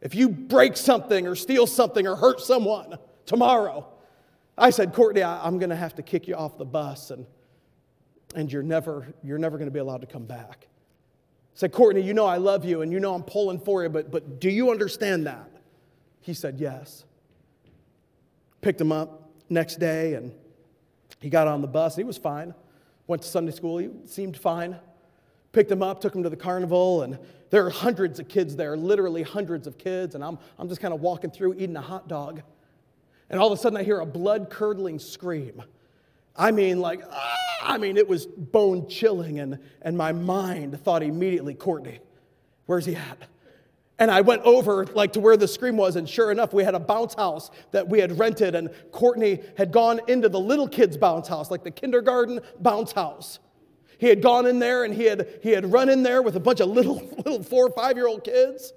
if 0.00 0.14
you 0.14 0.30
break 0.30 0.78
something 0.78 1.26
or 1.26 1.34
steal 1.34 1.66
something 1.66 2.06
or 2.06 2.16
hurt 2.16 2.40
someone 2.40 2.96
tomorrow, 3.26 3.91
I 4.56 4.70
said, 4.70 4.92
Courtney, 4.92 5.22
I, 5.22 5.46
am 5.46 5.58
going 5.58 5.70
to 5.70 5.76
have 5.76 5.94
to 5.96 6.02
kick 6.02 6.28
you 6.28 6.34
off 6.34 6.58
the 6.58 6.64
bus 6.64 7.10
and, 7.10 7.26
and 8.34 8.52
you're 8.52 8.62
never, 8.62 9.14
you're 9.22 9.38
never 9.38 9.58
going 9.58 9.68
to 9.68 9.72
be 9.72 9.80
allowed 9.80 10.02
to 10.02 10.06
come 10.06 10.24
back. 10.24 10.66
I 10.66 11.54
said, 11.54 11.72
Courtney, 11.72 12.02
you 12.02 12.14
know 12.14 12.26
I 12.26 12.36
love 12.36 12.64
you 12.64 12.82
and 12.82 12.92
you 12.92 13.00
know 13.00 13.14
I'm 13.14 13.22
pulling 13.22 13.58
for 13.60 13.82
you, 13.82 13.88
but, 13.88 14.10
but 14.10 14.40
do 14.40 14.50
you 14.50 14.70
understand 14.70 15.26
that? 15.26 15.50
He 16.20 16.34
said, 16.34 16.58
Yes. 16.58 17.04
Picked 18.62 18.80
him 18.80 18.92
up 18.92 19.28
next 19.50 19.80
day, 19.80 20.14
and 20.14 20.32
he 21.20 21.28
got 21.28 21.48
on 21.48 21.60
the 21.60 21.66
bus. 21.66 21.96
He 21.96 22.04
was 22.04 22.16
fine. 22.16 22.54
Went 23.08 23.22
to 23.22 23.28
Sunday 23.28 23.50
school. 23.50 23.78
He 23.78 23.90
seemed 24.06 24.36
fine. 24.36 24.76
Picked 25.50 25.70
him 25.70 25.82
up, 25.82 26.00
took 26.00 26.14
him 26.14 26.22
to 26.22 26.30
the 26.30 26.36
carnival, 26.36 27.02
and 27.02 27.18
there 27.50 27.66
are 27.66 27.70
hundreds 27.70 28.20
of 28.20 28.28
kids 28.28 28.54
there, 28.54 28.76
literally 28.76 29.22
hundreds 29.22 29.66
of 29.66 29.76
kids. 29.76 30.14
And 30.14 30.24
I'm, 30.24 30.38
I'm 30.58 30.68
just 30.68 30.80
kind 30.80 30.94
of 30.94 31.00
walking 31.00 31.30
through 31.30 31.54
eating 31.54 31.76
a 31.76 31.82
hot 31.82 32.08
dog. 32.08 32.42
And 33.32 33.40
all 33.40 33.50
of 33.50 33.58
a 33.58 33.60
sudden, 33.60 33.78
I 33.78 33.82
hear 33.82 33.98
a 33.98 34.06
blood 34.06 34.50
curdling 34.50 34.98
scream. 34.98 35.62
I 36.36 36.50
mean, 36.50 36.80
like, 36.80 37.00
ah! 37.10 37.36
I 37.62 37.78
mean, 37.78 37.96
it 37.96 38.06
was 38.06 38.26
bone 38.26 38.88
chilling, 38.88 39.40
and, 39.40 39.58
and 39.80 39.96
my 39.96 40.12
mind 40.12 40.80
thought 40.82 41.02
immediately, 41.02 41.54
Courtney, 41.54 42.00
where's 42.66 42.86
he 42.86 42.94
at? 42.94 43.18
And 43.98 44.10
I 44.10 44.20
went 44.20 44.42
over 44.42 44.86
like 44.86 45.12
to 45.14 45.20
where 45.20 45.36
the 45.36 45.48
scream 45.48 45.76
was, 45.76 45.96
and 45.96 46.08
sure 46.08 46.30
enough, 46.30 46.52
we 46.52 46.64
had 46.64 46.74
a 46.74 46.80
bounce 46.80 47.14
house 47.14 47.50
that 47.70 47.88
we 47.88 48.00
had 48.00 48.18
rented, 48.18 48.54
and 48.54 48.70
Courtney 48.90 49.40
had 49.56 49.72
gone 49.72 50.00
into 50.08 50.28
the 50.28 50.40
little 50.40 50.68
kids' 50.68 50.96
bounce 50.96 51.28
house, 51.28 51.50
like 51.50 51.62
the 51.62 51.70
kindergarten 51.70 52.40
bounce 52.60 52.92
house. 52.92 53.38
He 53.98 54.08
had 54.08 54.20
gone 54.20 54.46
in 54.46 54.58
there 54.58 54.82
and 54.82 54.92
he 54.92 55.04
had, 55.04 55.38
he 55.44 55.50
had 55.50 55.72
run 55.72 55.88
in 55.88 56.02
there 56.02 56.22
with 56.22 56.34
a 56.34 56.40
bunch 56.40 56.58
of 56.58 56.68
little, 56.68 56.96
little 57.18 57.42
four 57.44 57.68
or 57.68 57.70
five 57.70 57.96
year 57.96 58.08
old 58.08 58.24
kids. 58.24 58.72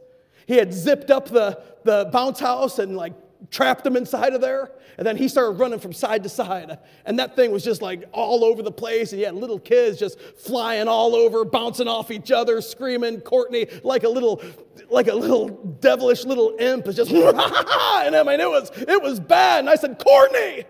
He 0.45 0.55
had 0.57 0.71
zipped 0.71 1.09
up 1.09 1.29
the, 1.29 1.63
the 1.83 2.07
bounce 2.13 2.39
house 2.39 2.77
and 2.77 2.95
like 2.95 3.13
trapped 3.51 3.85
him 3.85 3.95
inside 3.95 4.33
of 4.33 4.41
there. 4.41 4.71
And 4.97 5.05
then 5.05 5.17
he 5.17 5.27
started 5.27 5.59
running 5.59 5.79
from 5.79 5.93
side 5.93 6.23
to 6.23 6.29
side. 6.29 6.79
And 7.05 7.19
that 7.19 7.35
thing 7.35 7.51
was 7.51 7.63
just 7.63 7.81
like 7.81 8.05
all 8.11 8.43
over 8.43 8.61
the 8.61 8.71
place. 8.71 9.11
And 9.11 9.19
you 9.19 9.25
had 9.25 9.35
little 9.35 9.59
kids 9.59 9.99
just 9.99 10.19
flying 10.19 10.87
all 10.87 11.15
over, 11.15 11.43
bouncing 11.43 11.87
off 11.87 12.11
each 12.11 12.31
other, 12.31 12.61
screaming. 12.61 13.21
Courtney, 13.21 13.67
like 13.83 14.03
a 14.03 14.09
little, 14.09 14.41
like 14.89 15.07
a 15.07 15.13
little 15.13 15.49
devilish 15.49 16.23
little 16.23 16.55
imp, 16.59 16.87
is 16.87 16.95
just, 16.95 17.11
and 17.11 18.15
I 18.15 18.23
mean, 18.23 18.39
it 18.39 18.49
was, 18.49 18.71
it 18.75 19.01
was 19.01 19.19
bad. 19.19 19.59
And 19.59 19.69
I 19.69 19.75
said, 19.75 19.99
Courtney! 19.99 20.65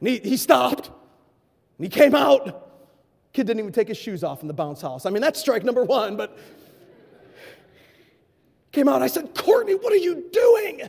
And 0.00 0.08
he, 0.08 0.18
he 0.18 0.36
stopped. 0.36 0.88
And 1.78 1.84
he 1.84 1.88
came 1.88 2.14
out. 2.14 2.66
Kid 3.32 3.46
didn't 3.46 3.60
even 3.60 3.72
take 3.72 3.88
his 3.88 3.96
shoes 3.96 4.24
off 4.24 4.42
in 4.42 4.48
the 4.48 4.54
bounce 4.54 4.82
house. 4.82 5.06
I 5.06 5.10
mean, 5.10 5.22
that's 5.22 5.38
strike 5.38 5.64
number 5.64 5.84
one, 5.84 6.16
but 6.16 6.38
came 8.78 8.88
out. 8.88 9.02
I 9.02 9.08
said, 9.08 9.34
Courtney, 9.34 9.74
what 9.74 9.92
are 9.92 9.96
you 9.96 10.24
doing? 10.32 10.88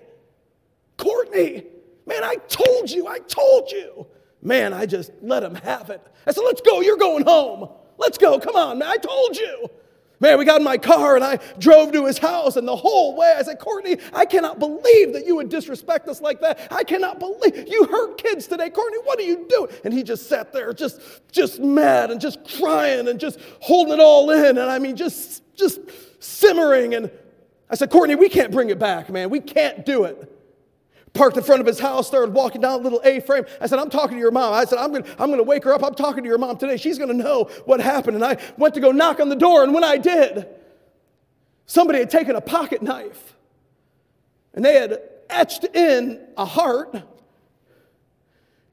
Courtney, 0.98 1.64
man, 2.06 2.24
I 2.24 2.36
told 2.36 2.92
you, 2.92 3.08
I 3.08 3.18
told 3.20 3.72
you. 3.72 4.06
Man, 4.44 4.74
I 4.74 4.86
just 4.86 5.12
let 5.22 5.42
him 5.42 5.56
have 5.56 5.90
it. 5.90 6.02
I 6.28 6.32
said, 6.32 6.44
let's 6.46 6.62
go, 6.62 6.82
you're 6.82 6.98
going 6.98 7.24
home. 7.24 7.70
Let's 7.98 8.20
go, 8.20 8.40
come 8.40 8.56
on, 8.56 8.78
man, 8.78 8.90
I 8.90 8.98
told 8.98 9.36
you. 9.36 9.70
Man, 10.22 10.38
we 10.38 10.46
got 10.46 10.58
in 10.58 10.66
my 10.66 10.78
car 10.78 11.16
and 11.16 11.24
I 11.24 11.40
drove 11.58 11.94
to 11.94 12.06
his 12.06 12.18
house, 12.18 12.58
and 12.58 12.68
the 12.68 12.76
whole 12.76 13.16
way 13.16 13.34
I 13.38 13.42
said, 13.42 13.58
Courtney, 13.58 13.98
I 14.14 14.26
cannot 14.26 14.60
believe 14.60 15.14
that 15.14 15.26
you 15.26 15.38
would 15.38 15.50
disrespect 15.50 16.08
us 16.10 16.22
like 16.22 16.42
that. 16.42 16.60
I 16.72 16.84
cannot 16.84 17.20
believe 17.20 17.68
you 17.68 17.86
hurt 17.86 18.22
kids 18.22 18.46
today. 18.46 18.70
Courtney, 18.70 19.00
what 19.06 19.18
are 19.18 19.24
you 19.24 19.48
doing? 19.50 19.72
And 19.84 19.94
he 19.94 20.04
just 20.04 20.28
sat 20.28 20.54
there, 20.54 20.74
just, 20.74 21.02
just 21.32 21.60
mad 21.60 22.12
and 22.12 22.22
just 22.22 22.44
crying 22.60 23.08
and 23.08 23.20
just 23.20 23.40
holding 23.62 23.94
it 23.94 24.00
all 24.00 24.30
in. 24.30 24.58
And 24.58 24.70
I 24.70 24.78
mean, 24.78 24.96
just, 24.98 25.42
just 25.56 25.80
simmering. 26.20 26.96
And 26.96 27.10
I 27.70 27.76
said, 27.76 27.90
Courtney, 27.90 28.16
we 28.16 28.30
can't 28.30 28.52
bring 28.52 28.70
it 28.70 28.80
back, 28.80 29.10
man. 29.10 29.30
We 29.30 29.40
can't 29.40 29.86
do 29.86 30.06
it 30.06 30.36
parked 31.14 31.38
in 31.38 31.44
front 31.44 31.62
of 31.62 31.68
his 31.68 31.80
house, 31.80 32.08
started 32.08 32.34
walking 32.34 32.62
down 32.62 32.80
a 32.80 32.84
little 32.84 33.02
A 33.04 33.20
frame. 33.20 33.46
I 33.60 33.68
said, 33.68 33.80
I'm 33.80 33.90
talking 33.90 34.18
to 34.18 34.22
your 34.22 34.32
mom. 34.32 34.54
I 34.54 34.66
said, 34.66 34.80
I'm 34.80 34.94
to 34.94 35.22
I'm 35.22 35.32
to 35.32 35.44
wake 35.44 35.64
her 35.64 35.74
up. 35.74 35.84
I'm 35.84 35.96
talking 35.96 36.24
to 36.24 36.30
your 36.30 36.38
mom 36.38 36.58
today. 36.58 36.78
She's 36.78 36.98
to 36.98 37.14
know 37.14 37.46
what 37.66 37.82
happened. 37.82 38.16
And 38.16 38.26
I 38.26 38.38
went 38.58 38.74
to 38.76 38.80
go 38.80 38.92
knock 38.92 39.20
on 39.20 39.30
the 39.30 39.36
door. 39.36 39.64
And 39.64 39.74
when 39.74 39.84
I 39.84 39.98
did, 39.98 40.48
somebody 41.66 42.00
had 42.00 42.10
taken 42.10 42.36
a 42.36 42.42
pocket 42.42 42.82
knife 42.82 43.36
and 44.54 44.64
they 44.64 44.76
had 44.76 45.00
etched 45.30 45.64
in 45.76 46.26
a 46.38 46.46
heart. 46.46 46.96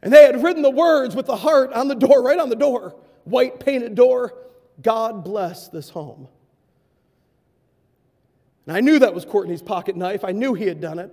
And 0.02 0.12
they 0.12 0.24
had 0.24 0.42
written 0.42 0.62
the 0.62 0.70
words 0.70 1.16
with 1.16 1.26
the 1.26 1.36
heart 1.36 1.72
on 1.72 1.88
the 1.88 1.94
door, 1.94 2.22
right 2.22 2.38
on 2.38 2.48
the 2.48 2.56
door, 2.56 2.94
white 3.24 3.60
painted 3.60 3.94
door 3.94 4.34
God 4.82 5.24
bless 5.24 5.68
this 5.68 5.88
home. 5.88 6.28
And 8.66 8.76
I 8.76 8.80
knew 8.80 8.98
that 8.98 9.14
was 9.14 9.24
Courtney's 9.24 9.62
pocket 9.62 9.96
knife. 9.96 10.24
I 10.24 10.32
knew 10.32 10.54
he 10.54 10.66
had 10.66 10.80
done 10.80 10.98
it. 10.98 11.10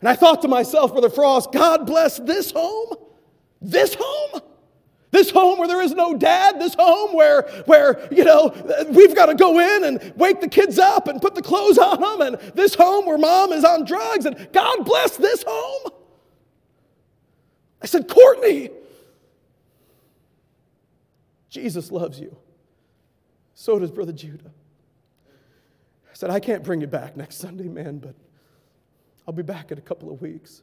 And 0.00 0.08
I 0.08 0.14
thought 0.14 0.42
to 0.42 0.48
myself, 0.48 0.92
Brother 0.92 1.10
Frost, 1.10 1.52
God 1.52 1.86
bless 1.86 2.18
this 2.18 2.50
home, 2.50 2.96
this 3.60 3.94
home, 3.98 4.40
this 5.12 5.30
home 5.30 5.58
where 5.58 5.68
there 5.68 5.82
is 5.82 5.92
no 5.92 6.16
dad, 6.16 6.58
this 6.58 6.74
home 6.74 7.14
where, 7.14 7.42
where 7.66 8.08
you 8.10 8.24
know, 8.24 8.52
we've 8.88 9.14
got 9.14 9.26
to 9.26 9.34
go 9.34 9.60
in 9.60 9.84
and 9.84 10.12
wake 10.16 10.40
the 10.40 10.48
kids 10.48 10.78
up 10.78 11.06
and 11.06 11.20
put 11.20 11.34
the 11.34 11.42
clothes 11.42 11.78
on 11.78 12.00
them, 12.00 12.34
and 12.34 12.54
this 12.54 12.74
home 12.74 13.06
where 13.06 13.18
mom 13.18 13.52
is 13.52 13.64
on 13.64 13.84
drugs, 13.84 14.24
and 14.24 14.48
God 14.52 14.84
bless 14.84 15.16
this 15.18 15.44
home. 15.46 15.92
I 17.80 17.86
said, 17.86 18.08
Courtney, 18.08 18.70
Jesus 21.50 21.92
loves 21.92 22.18
you. 22.18 22.36
So 23.54 23.78
does 23.78 23.90
Brother 23.90 24.12
Judah. 24.12 24.50
Said, 26.22 26.30
I 26.30 26.38
can't 26.38 26.62
bring 26.62 26.80
you 26.80 26.86
back 26.86 27.16
next 27.16 27.38
Sunday, 27.38 27.66
man, 27.66 27.98
but 27.98 28.14
I'll 29.26 29.34
be 29.34 29.42
back 29.42 29.72
in 29.72 29.78
a 29.78 29.80
couple 29.80 30.08
of 30.08 30.22
weeks. 30.22 30.62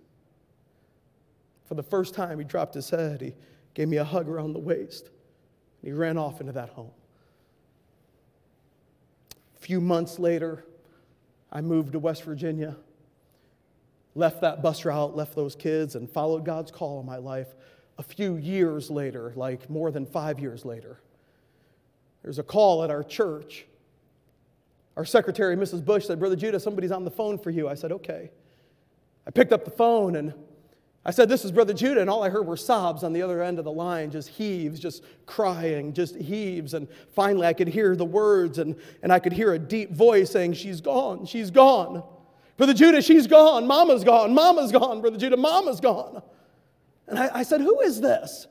For 1.65 1.75
the 1.75 1.83
first 1.83 2.13
time, 2.13 2.39
he 2.39 2.45
dropped 2.45 2.73
his 2.73 2.89
head. 2.89 3.19
He 3.19 3.33
gave 3.73 3.89
me 3.89 3.97
a 3.97 4.05
hug 4.05 4.29
around 4.29 4.53
the 4.53 4.59
waist. 4.59 5.07
And 5.81 5.91
he 5.91 5.91
ran 5.91 6.17
off 6.17 6.39
into 6.39 6.53
that 6.53 6.69
home. 6.69 6.91
A 9.57 9.59
few 9.59 9.81
months 9.81 10.17
later, 10.17 10.63
I 11.51 11.59
moved 11.59 11.91
to 11.91 11.99
West 11.99 12.23
Virginia, 12.23 12.77
left 14.15 14.39
that 14.39 14.63
bus 14.63 14.85
route, 14.85 15.13
left 15.13 15.35
those 15.35 15.57
kids, 15.57 15.95
and 15.95 16.09
followed 16.09 16.45
God's 16.45 16.71
call 16.71 17.01
in 17.01 17.05
my 17.05 17.17
life. 17.17 17.53
A 17.97 18.03
few 18.03 18.37
years 18.37 18.89
later, 18.89 19.33
like 19.35 19.69
more 19.69 19.91
than 19.91 20.05
five 20.05 20.39
years 20.39 20.63
later, 20.63 21.01
there's 22.23 22.39
a 22.39 22.43
call 22.43 22.81
at 22.81 22.89
our 22.89 23.03
church. 23.03 23.65
Our 24.97 25.05
secretary, 25.05 25.55
Mrs. 25.55 25.83
Bush, 25.83 26.07
said, 26.07 26.19
Brother 26.19 26.35
Judah, 26.35 26.59
somebody's 26.59 26.91
on 26.91 27.05
the 27.05 27.11
phone 27.11 27.37
for 27.37 27.49
you. 27.49 27.69
I 27.69 27.75
said, 27.75 27.91
okay. 27.91 28.31
I 29.25 29.31
picked 29.31 29.53
up 29.53 29.63
the 29.63 29.71
phone 29.71 30.15
and 30.15 30.33
I 31.05 31.11
said, 31.11 31.29
This 31.29 31.45
is 31.45 31.51
Brother 31.51 31.73
Judah. 31.73 32.01
And 32.01 32.09
all 32.09 32.23
I 32.23 32.29
heard 32.29 32.45
were 32.45 32.57
sobs 32.57 33.03
on 33.03 33.13
the 33.13 33.21
other 33.21 33.41
end 33.41 33.57
of 33.57 33.65
the 33.65 33.71
line, 33.71 34.11
just 34.11 34.29
heaves, 34.29 34.79
just 34.79 35.03
crying, 35.25 35.93
just 35.93 36.15
heaves. 36.15 36.73
And 36.73 36.87
finally, 37.15 37.47
I 37.47 37.53
could 37.53 37.67
hear 37.67 37.95
the 37.95 38.05
words 38.05 38.59
and, 38.59 38.75
and 39.01 39.13
I 39.13 39.19
could 39.19 39.33
hear 39.33 39.53
a 39.53 39.59
deep 39.59 39.91
voice 39.91 40.31
saying, 40.31 40.53
She's 40.53 40.81
gone, 40.81 41.25
she's 41.25 41.51
gone. 41.51 42.03
Brother 42.57 42.73
Judah, 42.73 43.01
she's 43.01 43.27
gone. 43.27 43.65
Mama's 43.67 44.03
gone. 44.03 44.33
Mama's 44.33 44.71
gone. 44.71 44.99
Brother 44.99 45.17
Judah, 45.17 45.37
Mama's 45.37 45.79
gone. 45.79 46.21
And 47.07 47.17
I, 47.17 47.39
I 47.39 47.43
said, 47.43 47.61
Who 47.61 47.79
is 47.81 48.01
this? 48.01 48.47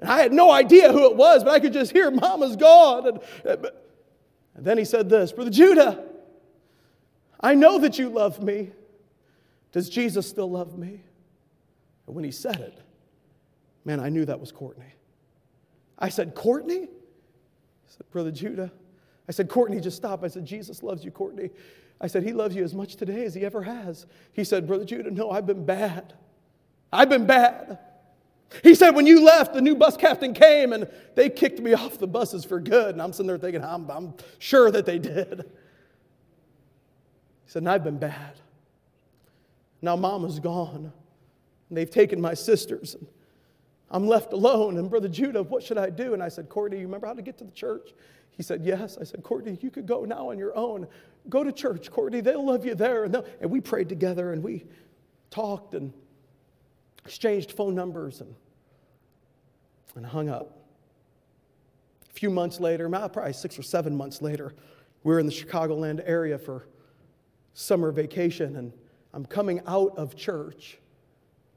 And 0.00 0.10
I 0.10 0.20
had 0.20 0.32
no 0.32 0.50
idea 0.50 0.90
who 0.90 1.10
it 1.10 1.16
was, 1.16 1.44
but 1.44 1.52
I 1.52 1.60
could 1.60 1.72
just 1.72 1.92
hear, 1.92 2.10
Mama's 2.10 2.56
gone. 2.56 3.20
And, 3.44 3.66
and 4.54 4.64
then 4.64 4.78
he 4.78 4.84
said 4.84 5.08
this 5.08 5.32
Brother 5.32 5.50
Judah, 5.50 6.04
I 7.40 7.54
know 7.54 7.78
that 7.78 7.98
you 7.98 8.08
love 8.08 8.42
me. 8.42 8.70
Does 9.72 9.88
Jesus 9.88 10.28
still 10.28 10.50
love 10.50 10.78
me? 10.78 11.00
And 12.06 12.14
when 12.14 12.24
he 12.24 12.30
said 12.30 12.60
it, 12.60 12.80
man, 13.84 14.00
I 14.00 14.08
knew 14.08 14.24
that 14.24 14.38
was 14.38 14.52
Courtney. 14.52 14.94
I 15.98 16.08
said, 16.08 16.34
Courtney? 16.34 16.80
He 16.80 16.88
said, 17.86 18.10
Brother 18.10 18.30
Judah. 18.30 18.72
I 19.28 19.32
said, 19.32 19.48
Courtney, 19.48 19.80
just 19.80 19.96
stop. 19.96 20.22
I 20.22 20.28
said, 20.28 20.44
Jesus 20.44 20.82
loves 20.82 21.04
you, 21.04 21.10
Courtney. 21.10 21.50
I 22.00 22.06
said, 22.06 22.22
He 22.22 22.32
loves 22.32 22.54
you 22.54 22.62
as 22.62 22.74
much 22.74 22.96
today 22.96 23.24
as 23.24 23.34
He 23.34 23.44
ever 23.44 23.62
has. 23.62 24.06
He 24.32 24.44
said, 24.44 24.66
Brother 24.66 24.84
Judah, 24.84 25.10
no, 25.10 25.30
I've 25.30 25.46
been 25.46 25.64
bad. 25.64 26.14
I've 26.92 27.08
been 27.08 27.26
bad. 27.26 27.78
He 28.62 28.74
said, 28.74 28.90
when 28.90 29.06
you 29.06 29.24
left, 29.24 29.54
the 29.54 29.60
new 29.60 29.74
bus 29.74 29.96
captain 29.96 30.32
came 30.32 30.72
and 30.72 30.88
they 31.14 31.30
kicked 31.30 31.60
me 31.60 31.72
off 31.74 31.98
the 31.98 32.06
buses 32.06 32.44
for 32.44 32.60
good. 32.60 32.90
And 32.94 33.02
I'm 33.02 33.12
sitting 33.12 33.26
there 33.26 33.38
thinking, 33.38 33.64
I'm, 33.64 33.90
I'm 33.90 34.14
sure 34.38 34.70
that 34.70 34.86
they 34.86 34.98
did. 34.98 35.50
He 37.44 37.50
said, 37.50 37.62
and 37.62 37.68
I've 37.68 37.84
been 37.84 37.98
bad. 37.98 38.40
Now 39.82 39.96
mama's 39.96 40.38
gone. 40.38 40.92
And 41.68 41.78
they've 41.78 41.90
taken 41.90 42.20
my 42.20 42.34
sisters. 42.34 42.94
And 42.94 43.06
I'm 43.90 44.06
left 44.06 44.32
alone. 44.32 44.78
And 44.78 44.88
Brother 44.88 45.08
Judah, 45.08 45.42
what 45.42 45.62
should 45.62 45.78
I 45.78 45.90
do? 45.90 46.14
And 46.14 46.22
I 46.22 46.28
said, 46.28 46.48
Courtney, 46.48 46.78
you 46.78 46.86
remember 46.86 47.06
how 47.06 47.14
to 47.14 47.22
get 47.22 47.38
to 47.38 47.44
the 47.44 47.52
church? 47.52 47.90
He 48.36 48.42
said, 48.42 48.64
Yes. 48.64 48.98
I 49.00 49.04
said, 49.04 49.22
Courtney, 49.22 49.58
you 49.60 49.70
could 49.70 49.86
go 49.86 50.04
now 50.04 50.30
on 50.30 50.38
your 50.38 50.56
own. 50.56 50.88
Go 51.28 51.44
to 51.44 51.52
church, 51.52 51.90
Courtney. 51.90 52.20
They'll 52.20 52.44
love 52.44 52.64
you 52.64 52.74
there. 52.74 53.04
And, 53.04 53.22
and 53.40 53.50
we 53.50 53.60
prayed 53.60 53.88
together 53.88 54.32
and 54.32 54.42
we 54.42 54.64
talked 55.30 55.74
and 55.74 55.92
exchanged 57.04 57.52
phone 57.52 57.74
numbers 57.74 58.20
and, 58.20 58.34
and 59.94 60.04
hung 60.04 60.28
up. 60.28 60.58
A 62.08 62.12
few 62.12 62.30
months 62.30 62.60
later, 62.60 62.88
probably 62.88 63.32
six 63.32 63.58
or 63.58 63.62
seven 63.62 63.96
months 63.96 64.22
later, 64.22 64.54
we 65.02 65.12
were 65.12 65.20
in 65.20 65.26
the 65.26 65.32
Chicagoland 65.32 66.02
area 66.06 66.38
for 66.38 66.66
summer 67.52 67.92
vacation, 67.92 68.56
and 68.56 68.72
I'm 69.12 69.24
coming 69.24 69.60
out 69.66 69.96
of 69.96 70.16
church. 70.16 70.78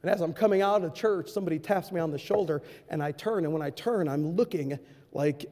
And 0.01 0.11
as 0.11 0.21
I'm 0.21 0.33
coming 0.33 0.61
out 0.61 0.83
of 0.83 0.93
church, 0.93 1.29
somebody 1.29 1.59
taps 1.59 1.91
me 1.91 1.99
on 1.99 2.11
the 2.11 2.19
shoulder, 2.19 2.61
and 2.89 3.01
I 3.01 3.11
turn, 3.11 3.45
and 3.45 3.53
when 3.53 3.61
I 3.61 3.71
turn, 3.71 4.07
I'm 4.07 4.35
looking 4.35 4.77
like 5.11 5.45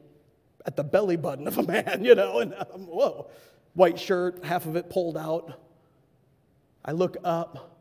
at 0.64 0.76
the 0.76 0.84
belly 0.84 1.16
button 1.16 1.46
of 1.46 1.58
a 1.58 1.62
man, 1.66 2.04
you 2.04 2.14
know, 2.14 2.40
and 2.40 2.54
I'm, 2.54 2.86
whoa, 2.86 3.28
white 3.74 3.98
shirt, 3.98 4.44
half 4.44 4.66
of 4.66 4.76
it 4.76 4.90
pulled 4.90 5.16
out. 5.16 5.60
I 6.84 6.92
look 6.92 7.16
up, 7.24 7.80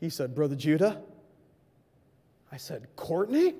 he 0.00 0.10
said, 0.10 0.34
Brother 0.34 0.56
Judah? 0.56 1.02
I 2.52 2.56
said, 2.56 2.88
Courtney? 2.96 3.54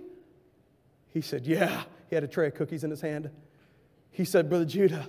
He 1.09 1.21
said, 1.21 1.47
Yeah. 1.47 1.83
He 2.09 2.17
had 2.17 2.25
a 2.25 2.29
tray 2.29 2.49
of 2.49 2.55
cookies 2.55 2.83
in 2.83 2.91
his 2.91 3.01
hand. 3.01 3.31
He 4.11 4.25
said, 4.25 4.49
Brother 4.49 4.65
Judah, 4.65 5.09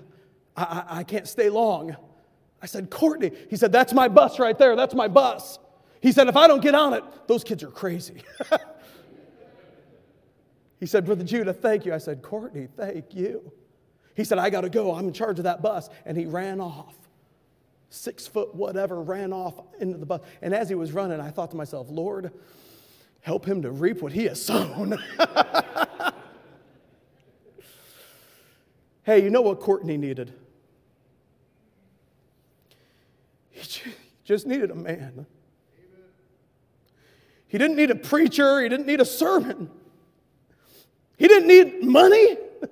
I, 0.55 0.63
I, 0.63 0.99
I 0.99 1.03
can't 1.03 1.27
stay 1.27 1.49
long. 1.49 1.95
I 2.61 2.67
said, 2.67 2.91
Courtney. 2.91 3.31
He 3.49 3.57
said, 3.57 3.71
That's 3.71 3.93
my 3.93 4.07
bus 4.07 4.39
right 4.39 4.57
there. 4.57 4.75
That's 4.75 4.93
my 4.93 5.07
bus. 5.07 5.57
He 6.01 6.11
said, 6.11 6.27
If 6.27 6.37
I 6.37 6.47
don't 6.47 6.61
get 6.61 6.75
on 6.75 6.93
it, 6.93 7.03
those 7.27 7.43
kids 7.43 7.63
are 7.63 7.71
crazy. 7.71 8.21
he 10.79 10.85
said, 10.85 11.05
Brother 11.05 11.23
Judah, 11.23 11.53
thank 11.53 11.85
you. 11.85 11.93
I 11.93 11.97
said, 11.97 12.21
Courtney, 12.21 12.67
thank 12.77 13.15
you. 13.15 13.51
He 14.15 14.23
said, 14.23 14.37
I 14.37 14.49
got 14.49 14.61
to 14.61 14.69
go. 14.69 14.93
I'm 14.93 15.07
in 15.07 15.13
charge 15.13 15.39
of 15.39 15.45
that 15.45 15.61
bus. 15.61 15.89
And 16.05 16.17
he 16.17 16.25
ran 16.25 16.59
off 16.59 16.95
six 17.89 18.25
foot 18.25 18.55
whatever, 18.55 19.01
ran 19.01 19.33
off 19.33 19.55
into 19.79 19.97
the 19.97 20.05
bus. 20.05 20.21
And 20.41 20.53
as 20.53 20.69
he 20.69 20.75
was 20.75 20.91
running, 20.91 21.19
I 21.19 21.29
thought 21.29 21.51
to 21.51 21.57
myself, 21.57 21.87
Lord, 21.89 22.31
help 23.21 23.45
him 23.45 23.61
to 23.61 23.71
reap 23.71 24.01
what 24.01 24.11
he 24.11 24.25
has 24.25 24.43
sown. 24.43 24.97
hey, 29.03 29.23
you 29.23 29.29
know 29.29 29.41
what 29.41 29.59
Courtney 29.59 29.97
needed? 29.97 30.33
He 33.49 33.91
just 34.23 34.47
needed 34.47 34.71
a 34.71 34.75
man. 34.75 35.25
He 37.47 37.57
didn't 37.57 37.75
need 37.75 37.91
a 37.91 37.95
preacher, 37.95 38.61
he 38.61 38.69
didn't 38.69 38.87
need 38.87 39.01
a 39.01 39.05
sermon, 39.05 39.69
he 41.17 41.27
didn't 41.27 41.47
need 41.47 41.83
money. 41.83 42.35
He 42.35 42.67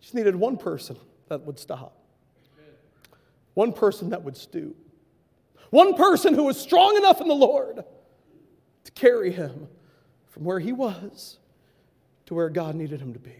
just 0.00 0.14
needed 0.14 0.36
one 0.36 0.56
person 0.56 0.96
that 1.28 1.42
would 1.42 1.58
stop. 1.58 1.94
One 3.54 3.72
person 3.72 4.10
that 4.10 4.22
would 4.22 4.36
stoop. 4.36 4.76
One 5.70 5.94
person 5.94 6.34
who 6.34 6.44
was 6.44 6.58
strong 6.58 6.96
enough 6.96 7.20
in 7.20 7.28
the 7.28 7.34
Lord 7.34 7.84
to 8.86 8.92
carry 8.92 9.30
him 9.30 9.68
from 10.28 10.44
where 10.44 10.58
he 10.58 10.72
was 10.72 11.38
to 12.26 12.34
where 12.34 12.48
God 12.48 12.74
needed 12.74 13.00
him 13.00 13.12
to 13.12 13.18
be. 13.18 13.34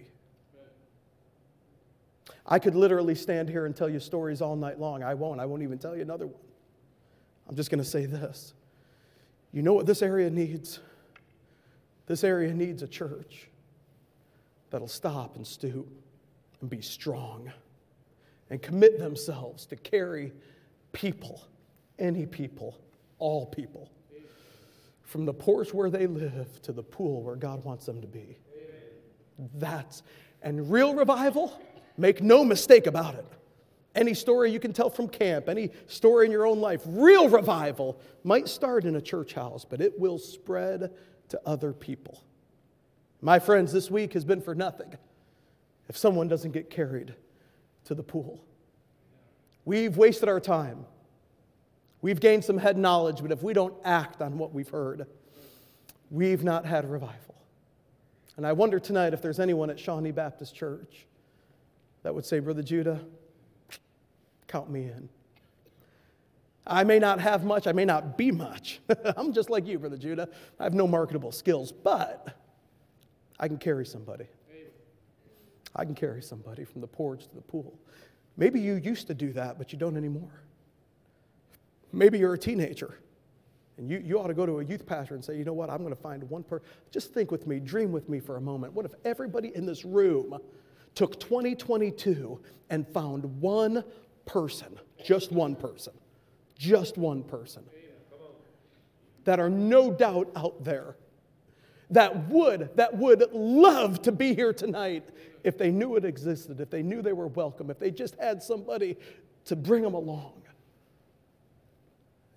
I 2.46 2.58
could 2.58 2.74
literally 2.74 3.14
stand 3.14 3.48
here 3.48 3.66
and 3.66 3.74
tell 3.74 3.88
you 3.88 3.98
stories 3.98 4.40
all 4.40 4.54
night 4.54 4.78
long. 4.78 5.02
I 5.02 5.14
won't. 5.14 5.40
I 5.40 5.46
won't 5.46 5.62
even 5.62 5.78
tell 5.78 5.96
you 5.96 6.02
another 6.02 6.26
one. 6.26 6.40
I'm 7.48 7.56
just 7.56 7.70
going 7.70 7.82
to 7.82 7.88
say 7.88 8.06
this. 8.06 8.54
You 9.52 9.62
know 9.62 9.72
what 9.72 9.86
this 9.86 10.02
area 10.02 10.30
needs? 10.30 10.80
This 12.06 12.22
area 12.22 12.52
needs 12.52 12.82
a 12.82 12.88
church 12.88 13.48
that'll 14.70 14.86
stop 14.86 15.36
and 15.36 15.46
stoop 15.46 15.88
and 16.60 16.70
be 16.70 16.80
strong 16.80 17.50
and 18.50 18.62
commit 18.62 18.98
themselves 18.98 19.66
to 19.66 19.76
carry 19.76 20.32
people, 20.92 21.42
any 21.98 22.26
people, 22.26 22.78
all 23.18 23.46
people, 23.46 23.90
from 25.06 25.24
the 25.24 25.32
porch 25.32 25.72
where 25.72 25.88
they 25.88 26.06
live 26.06 26.60
to 26.62 26.72
the 26.72 26.82
pool 26.82 27.22
where 27.22 27.36
God 27.36 27.64
wants 27.64 27.86
them 27.86 28.00
to 28.00 28.06
be. 28.06 28.38
That's, 29.54 30.02
and 30.42 30.70
real 30.70 30.94
revival, 30.94 31.58
make 31.96 32.20
no 32.22 32.44
mistake 32.44 32.86
about 32.86 33.14
it. 33.14 33.24
Any 33.94 34.12
story 34.12 34.50
you 34.50 34.60
can 34.60 34.72
tell 34.72 34.90
from 34.90 35.08
camp, 35.08 35.48
any 35.48 35.70
story 35.86 36.26
in 36.26 36.32
your 36.32 36.46
own 36.46 36.60
life, 36.60 36.82
real 36.84 37.28
revival 37.28 37.98
might 38.24 38.48
start 38.48 38.84
in 38.84 38.96
a 38.96 39.00
church 39.00 39.32
house, 39.32 39.64
but 39.64 39.80
it 39.80 39.98
will 39.98 40.18
spread 40.18 40.92
to 41.28 41.40
other 41.46 41.72
people. 41.72 42.22
My 43.22 43.38
friends, 43.38 43.72
this 43.72 43.90
week 43.90 44.12
has 44.12 44.24
been 44.24 44.42
for 44.42 44.54
nothing 44.54 44.94
if 45.88 45.96
someone 45.96 46.28
doesn't 46.28 46.52
get 46.52 46.68
carried 46.68 47.14
to 47.84 47.94
the 47.94 48.02
pool. 48.02 48.44
We've 49.64 49.96
wasted 49.96 50.28
our 50.28 50.40
time. 50.40 50.84
We've 52.06 52.20
gained 52.20 52.44
some 52.44 52.58
head 52.58 52.78
knowledge, 52.78 53.20
but 53.20 53.32
if 53.32 53.42
we 53.42 53.52
don't 53.52 53.74
act 53.84 54.22
on 54.22 54.38
what 54.38 54.54
we've 54.54 54.68
heard, 54.68 55.08
we've 56.08 56.44
not 56.44 56.64
had 56.64 56.88
revival. 56.88 57.34
And 58.36 58.46
I 58.46 58.52
wonder 58.52 58.78
tonight 58.78 59.12
if 59.12 59.20
there's 59.20 59.40
anyone 59.40 59.70
at 59.70 59.80
Shawnee 59.80 60.12
Baptist 60.12 60.54
Church 60.54 61.04
that 62.04 62.14
would 62.14 62.24
say, 62.24 62.38
Brother 62.38 62.62
Judah, 62.62 63.00
count 64.46 64.70
me 64.70 64.82
in. 64.82 65.08
I 66.64 66.84
may 66.84 67.00
not 67.00 67.18
have 67.18 67.44
much, 67.44 67.66
I 67.66 67.72
may 67.72 67.84
not 67.84 68.16
be 68.16 68.30
much. 68.30 68.78
I'm 69.16 69.32
just 69.32 69.50
like 69.50 69.66
you, 69.66 69.80
Brother 69.80 69.96
Judah. 69.96 70.28
I 70.60 70.62
have 70.62 70.74
no 70.74 70.86
marketable 70.86 71.32
skills, 71.32 71.72
but 71.72 72.36
I 73.40 73.48
can 73.48 73.58
carry 73.58 73.84
somebody. 73.84 74.26
I 75.74 75.84
can 75.84 75.96
carry 75.96 76.22
somebody 76.22 76.64
from 76.64 76.82
the 76.82 76.86
porch 76.86 77.26
to 77.26 77.34
the 77.34 77.42
pool. 77.42 77.76
Maybe 78.36 78.60
you 78.60 78.74
used 78.74 79.08
to 79.08 79.14
do 79.14 79.32
that, 79.32 79.58
but 79.58 79.72
you 79.72 79.78
don't 79.80 79.96
anymore. 79.96 80.45
Maybe 81.96 82.18
you're 82.18 82.34
a 82.34 82.38
teenager 82.38 82.98
and 83.78 83.88
you, 83.88 84.02
you 84.04 84.20
ought 84.20 84.26
to 84.26 84.34
go 84.34 84.44
to 84.44 84.60
a 84.60 84.64
youth 84.64 84.84
pastor 84.84 85.14
and 85.14 85.24
say, 85.24 85.36
you 85.36 85.44
know 85.44 85.54
what, 85.54 85.70
I'm 85.70 85.78
going 85.78 85.94
to 85.94 86.00
find 86.00 86.22
one 86.28 86.42
person. 86.42 86.66
Just 86.90 87.14
think 87.14 87.30
with 87.30 87.46
me, 87.46 87.58
dream 87.58 87.90
with 87.90 88.08
me 88.10 88.20
for 88.20 88.36
a 88.36 88.40
moment. 88.40 88.74
What 88.74 88.84
if 88.84 88.92
everybody 89.06 89.54
in 89.54 89.64
this 89.64 89.84
room 89.84 90.38
took 90.94 91.18
2022 91.18 92.38
and 92.68 92.86
found 92.86 93.24
one 93.40 93.82
person, 94.26 94.78
just 95.02 95.32
one 95.32 95.56
person, 95.56 95.94
just 96.58 96.98
one 96.98 97.22
person, 97.22 97.64
that 99.24 99.40
are 99.40 99.50
no 99.50 99.90
doubt 99.90 100.30
out 100.36 100.62
there 100.62 100.96
that 101.90 102.28
would, 102.28 102.68
that 102.76 102.94
would 102.96 103.24
love 103.32 104.02
to 104.02 104.12
be 104.12 104.34
here 104.34 104.52
tonight 104.52 105.04
if 105.44 105.56
they 105.56 105.70
knew 105.70 105.96
it 105.96 106.04
existed, 106.04 106.60
if 106.60 106.68
they 106.68 106.82
knew 106.82 107.00
they 107.00 107.12
were 107.14 107.28
welcome, 107.28 107.70
if 107.70 107.78
they 107.78 107.90
just 107.90 108.16
had 108.16 108.42
somebody 108.42 108.96
to 109.46 109.56
bring 109.56 109.82
them 109.82 109.94
along. 109.94 110.42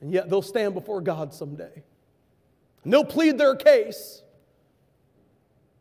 And 0.02 0.12
yet 0.14 0.30
they'll 0.30 0.42
stand 0.42 0.74
before 0.74 1.02
God 1.02 1.34
someday. 1.34 1.84
And 2.84 2.94
they'll 2.94 3.06
plead 3.06 3.38
their 3.38 3.56
case. 3.56 4.24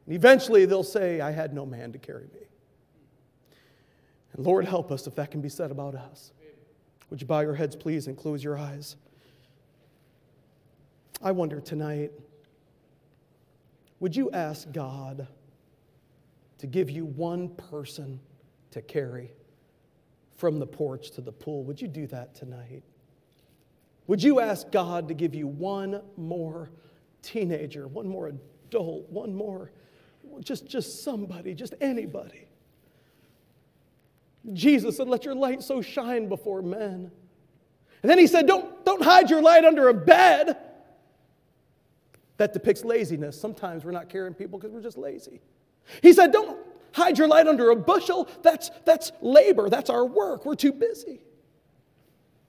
And 0.06 0.14
eventually 0.14 0.64
they'll 0.64 0.82
say, 0.82 1.20
I 1.20 1.30
had 1.30 1.54
no 1.54 1.64
man 1.64 1.92
to 1.92 1.98
carry 1.98 2.24
me. 2.24 2.40
And 4.32 4.44
Lord, 4.44 4.64
help 4.64 4.90
us 4.90 5.06
if 5.06 5.14
that 5.16 5.30
can 5.30 5.40
be 5.40 5.48
said 5.48 5.70
about 5.70 5.94
us. 5.94 6.32
Would 7.10 7.20
you 7.20 7.26
bow 7.26 7.40
your 7.40 7.54
heads, 7.54 7.76
please, 7.76 8.06
and 8.06 8.16
close 8.16 8.42
your 8.42 8.58
eyes? 8.58 8.96
I 11.22 11.32
wonder 11.32 11.60
tonight 11.60 12.12
would 14.00 14.14
you 14.14 14.30
ask 14.30 14.70
God 14.70 15.26
to 16.58 16.66
give 16.68 16.88
you 16.88 17.04
one 17.04 17.48
person 17.48 18.20
to 18.70 18.80
carry 18.80 19.32
from 20.36 20.60
the 20.60 20.66
porch 20.66 21.10
to 21.12 21.20
the 21.20 21.32
pool? 21.32 21.64
Would 21.64 21.80
you 21.80 21.88
do 21.88 22.06
that 22.08 22.34
tonight? 22.34 22.84
Would 24.08 24.22
you 24.22 24.40
ask 24.40 24.70
God 24.72 25.08
to 25.08 25.14
give 25.14 25.34
you 25.34 25.46
one 25.46 26.02
more 26.16 26.70
teenager, 27.22 27.86
one 27.86 28.08
more 28.08 28.28
adult, 28.28 29.08
one 29.10 29.34
more, 29.34 29.70
just, 30.40 30.66
just 30.66 31.04
somebody, 31.04 31.54
just 31.54 31.74
anybody. 31.80 32.48
Jesus 34.52 34.96
said, 34.96 35.08
Let 35.08 35.24
your 35.24 35.34
light 35.34 35.62
so 35.62 35.82
shine 35.82 36.28
before 36.28 36.62
men. 36.62 37.10
And 38.02 38.10
then 38.10 38.18
he 38.18 38.26
said, 38.26 38.46
Don't, 38.46 38.84
don't 38.84 39.02
hide 39.02 39.30
your 39.30 39.42
light 39.42 39.64
under 39.64 39.88
a 39.88 39.94
bed. 39.94 40.56
That 42.38 42.52
depicts 42.52 42.84
laziness. 42.84 43.38
Sometimes 43.38 43.84
we're 43.84 43.90
not 43.90 44.08
caring 44.08 44.32
people 44.32 44.58
because 44.58 44.72
we're 44.72 44.82
just 44.82 44.96
lazy. 44.98 45.40
He 46.02 46.12
said, 46.12 46.32
Don't 46.32 46.58
hide 46.92 47.18
your 47.18 47.28
light 47.28 47.46
under 47.46 47.70
a 47.70 47.76
bushel. 47.76 48.28
That's, 48.42 48.70
that's 48.86 49.12
labor, 49.20 49.68
that's 49.68 49.90
our 49.90 50.06
work. 50.06 50.46
We're 50.46 50.54
too 50.54 50.72
busy. 50.72 51.20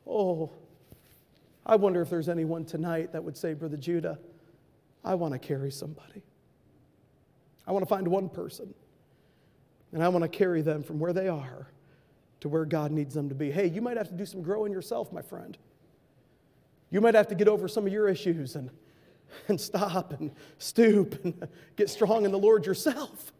Oh, 0.07 0.51
I 1.69 1.75
wonder 1.75 2.01
if 2.01 2.09
there's 2.09 2.29
anyone 2.29 2.65
tonight 2.65 3.13
that 3.13 3.23
would 3.23 3.37
say, 3.37 3.53
Brother 3.53 3.77
Judah, 3.77 4.17
I 5.05 5.13
want 5.13 5.33
to 5.33 5.39
carry 5.39 5.69
somebody. 5.69 6.23
I 7.67 7.71
want 7.71 7.83
to 7.83 7.87
find 7.87 8.07
one 8.07 8.27
person, 8.27 8.73
and 9.91 10.03
I 10.03 10.07
want 10.07 10.23
to 10.23 10.29
carry 10.29 10.63
them 10.63 10.81
from 10.81 10.97
where 10.97 11.13
they 11.13 11.27
are 11.27 11.67
to 12.39 12.49
where 12.49 12.65
God 12.65 12.91
needs 12.91 13.13
them 13.13 13.29
to 13.29 13.35
be. 13.35 13.51
Hey, 13.51 13.67
you 13.67 13.83
might 13.83 13.97
have 13.97 14.07
to 14.07 14.15
do 14.15 14.25
some 14.25 14.41
growing 14.41 14.73
yourself, 14.73 15.13
my 15.13 15.21
friend. 15.21 15.59
You 16.89 17.01
might 17.01 17.13
have 17.13 17.27
to 17.27 17.35
get 17.35 17.47
over 17.47 17.67
some 17.67 17.85
of 17.85 17.93
your 17.93 18.09
issues 18.09 18.55
and, 18.55 18.71
and 19.47 19.61
stop 19.61 20.19
and 20.19 20.31
stoop 20.57 21.23
and 21.23 21.47
get 21.75 21.87
strong 21.91 22.25
in 22.25 22.31
the 22.31 22.39
Lord 22.39 22.65
yourself. 22.65 23.31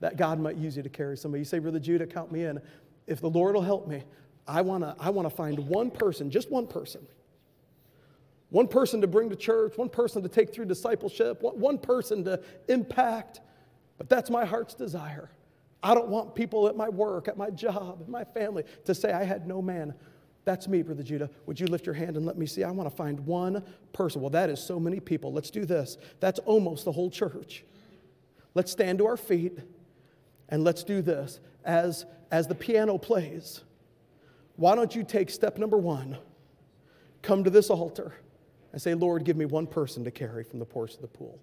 That 0.00 0.16
God 0.16 0.40
might 0.40 0.56
use 0.56 0.76
you 0.76 0.82
to 0.82 0.88
carry 0.88 1.16
somebody. 1.16 1.42
You 1.42 1.44
say, 1.44 1.60
Brother 1.60 1.78
Judah, 1.78 2.08
count 2.08 2.32
me 2.32 2.46
in. 2.46 2.60
If 3.06 3.20
the 3.20 3.30
Lord 3.30 3.54
will 3.54 3.62
help 3.62 3.86
me, 3.86 4.02
I 4.44 4.60
want 4.62 4.82
to 4.82 4.96
I 4.98 5.10
wanna 5.10 5.30
find 5.30 5.56
one 5.68 5.92
person, 5.92 6.32
just 6.32 6.50
one 6.50 6.66
person. 6.66 7.06
One 8.50 8.66
person 8.66 9.00
to 9.00 9.06
bring 9.06 9.30
to 9.30 9.36
church, 9.36 9.78
one 9.78 9.88
person 9.88 10.22
to 10.22 10.28
take 10.28 10.52
through 10.52 10.66
discipleship, 10.66 11.38
one 11.40 11.78
person 11.78 12.24
to 12.24 12.40
impact. 12.68 13.40
But 13.96 14.08
that's 14.08 14.28
my 14.28 14.44
heart's 14.44 14.74
desire. 14.74 15.30
I 15.82 15.94
don't 15.94 16.08
want 16.08 16.34
people 16.34 16.68
at 16.68 16.76
my 16.76 16.88
work, 16.88 17.28
at 17.28 17.36
my 17.36 17.50
job, 17.50 18.00
at 18.02 18.08
my 18.08 18.24
family 18.24 18.64
to 18.84 18.94
say, 18.94 19.12
I 19.12 19.24
had 19.24 19.46
no 19.46 19.62
man. 19.62 19.94
That's 20.44 20.66
me, 20.68 20.82
Brother 20.82 21.02
Judah. 21.02 21.30
Would 21.46 21.60
you 21.60 21.66
lift 21.66 21.86
your 21.86 21.94
hand 21.94 22.16
and 22.16 22.26
let 22.26 22.36
me 22.36 22.44
see? 22.44 22.64
I 22.64 22.70
want 22.70 22.90
to 22.90 22.94
find 22.94 23.20
one 23.20 23.62
person. 23.92 24.20
Well, 24.20 24.30
that 24.30 24.50
is 24.50 24.60
so 24.60 24.80
many 24.80 24.98
people. 24.98 25.32
Let's 25.32 25.50
do 25.50 25.64
this. 25.64 25.96
That's 26.18 26.40
almost 26.40 26.84
the 26.84 26.92
whole 26.92 27.10
church. 27.10 27.64
Let's 28.54 28.72
stand 28.72 28.98
to 28.98 29.06
our 29.06 29.16
feet 29.16 29.58
and 30.48 30.64
let's 30.64 30.82
do 30.82 31.02
this. 31.02 31.40
As, 31.64 32.04
as 32.32 32.48
the 32.48 32.54
piano 32.54 32.98
plays, 32.98 33.60
why 34.56 34.74
don't 34.74 34.94
you 34.94 35.04
take 35.04 35.30
step 35.30 35.56
number 35.56 35.78
one? 35.78 36.18
Come 37.22 37.44
to 37.44 37.50
this 37.50 37.70
altar 37.70 38.14
and 38.72 38.80
say, 38.80 38.94
Lord, 38.94 39.24
give 39.24 39.36
me 39.36 39.44
one 39.44 39.66
person 39.66 40.04
to 40.04 40.10
carry 40.10 40.44
from 40.44 40.58
the 40.58 40.64
porch 40.64 40.94
to 40.96 41.00
the 41.00 41.08
pool. 41.08 41.40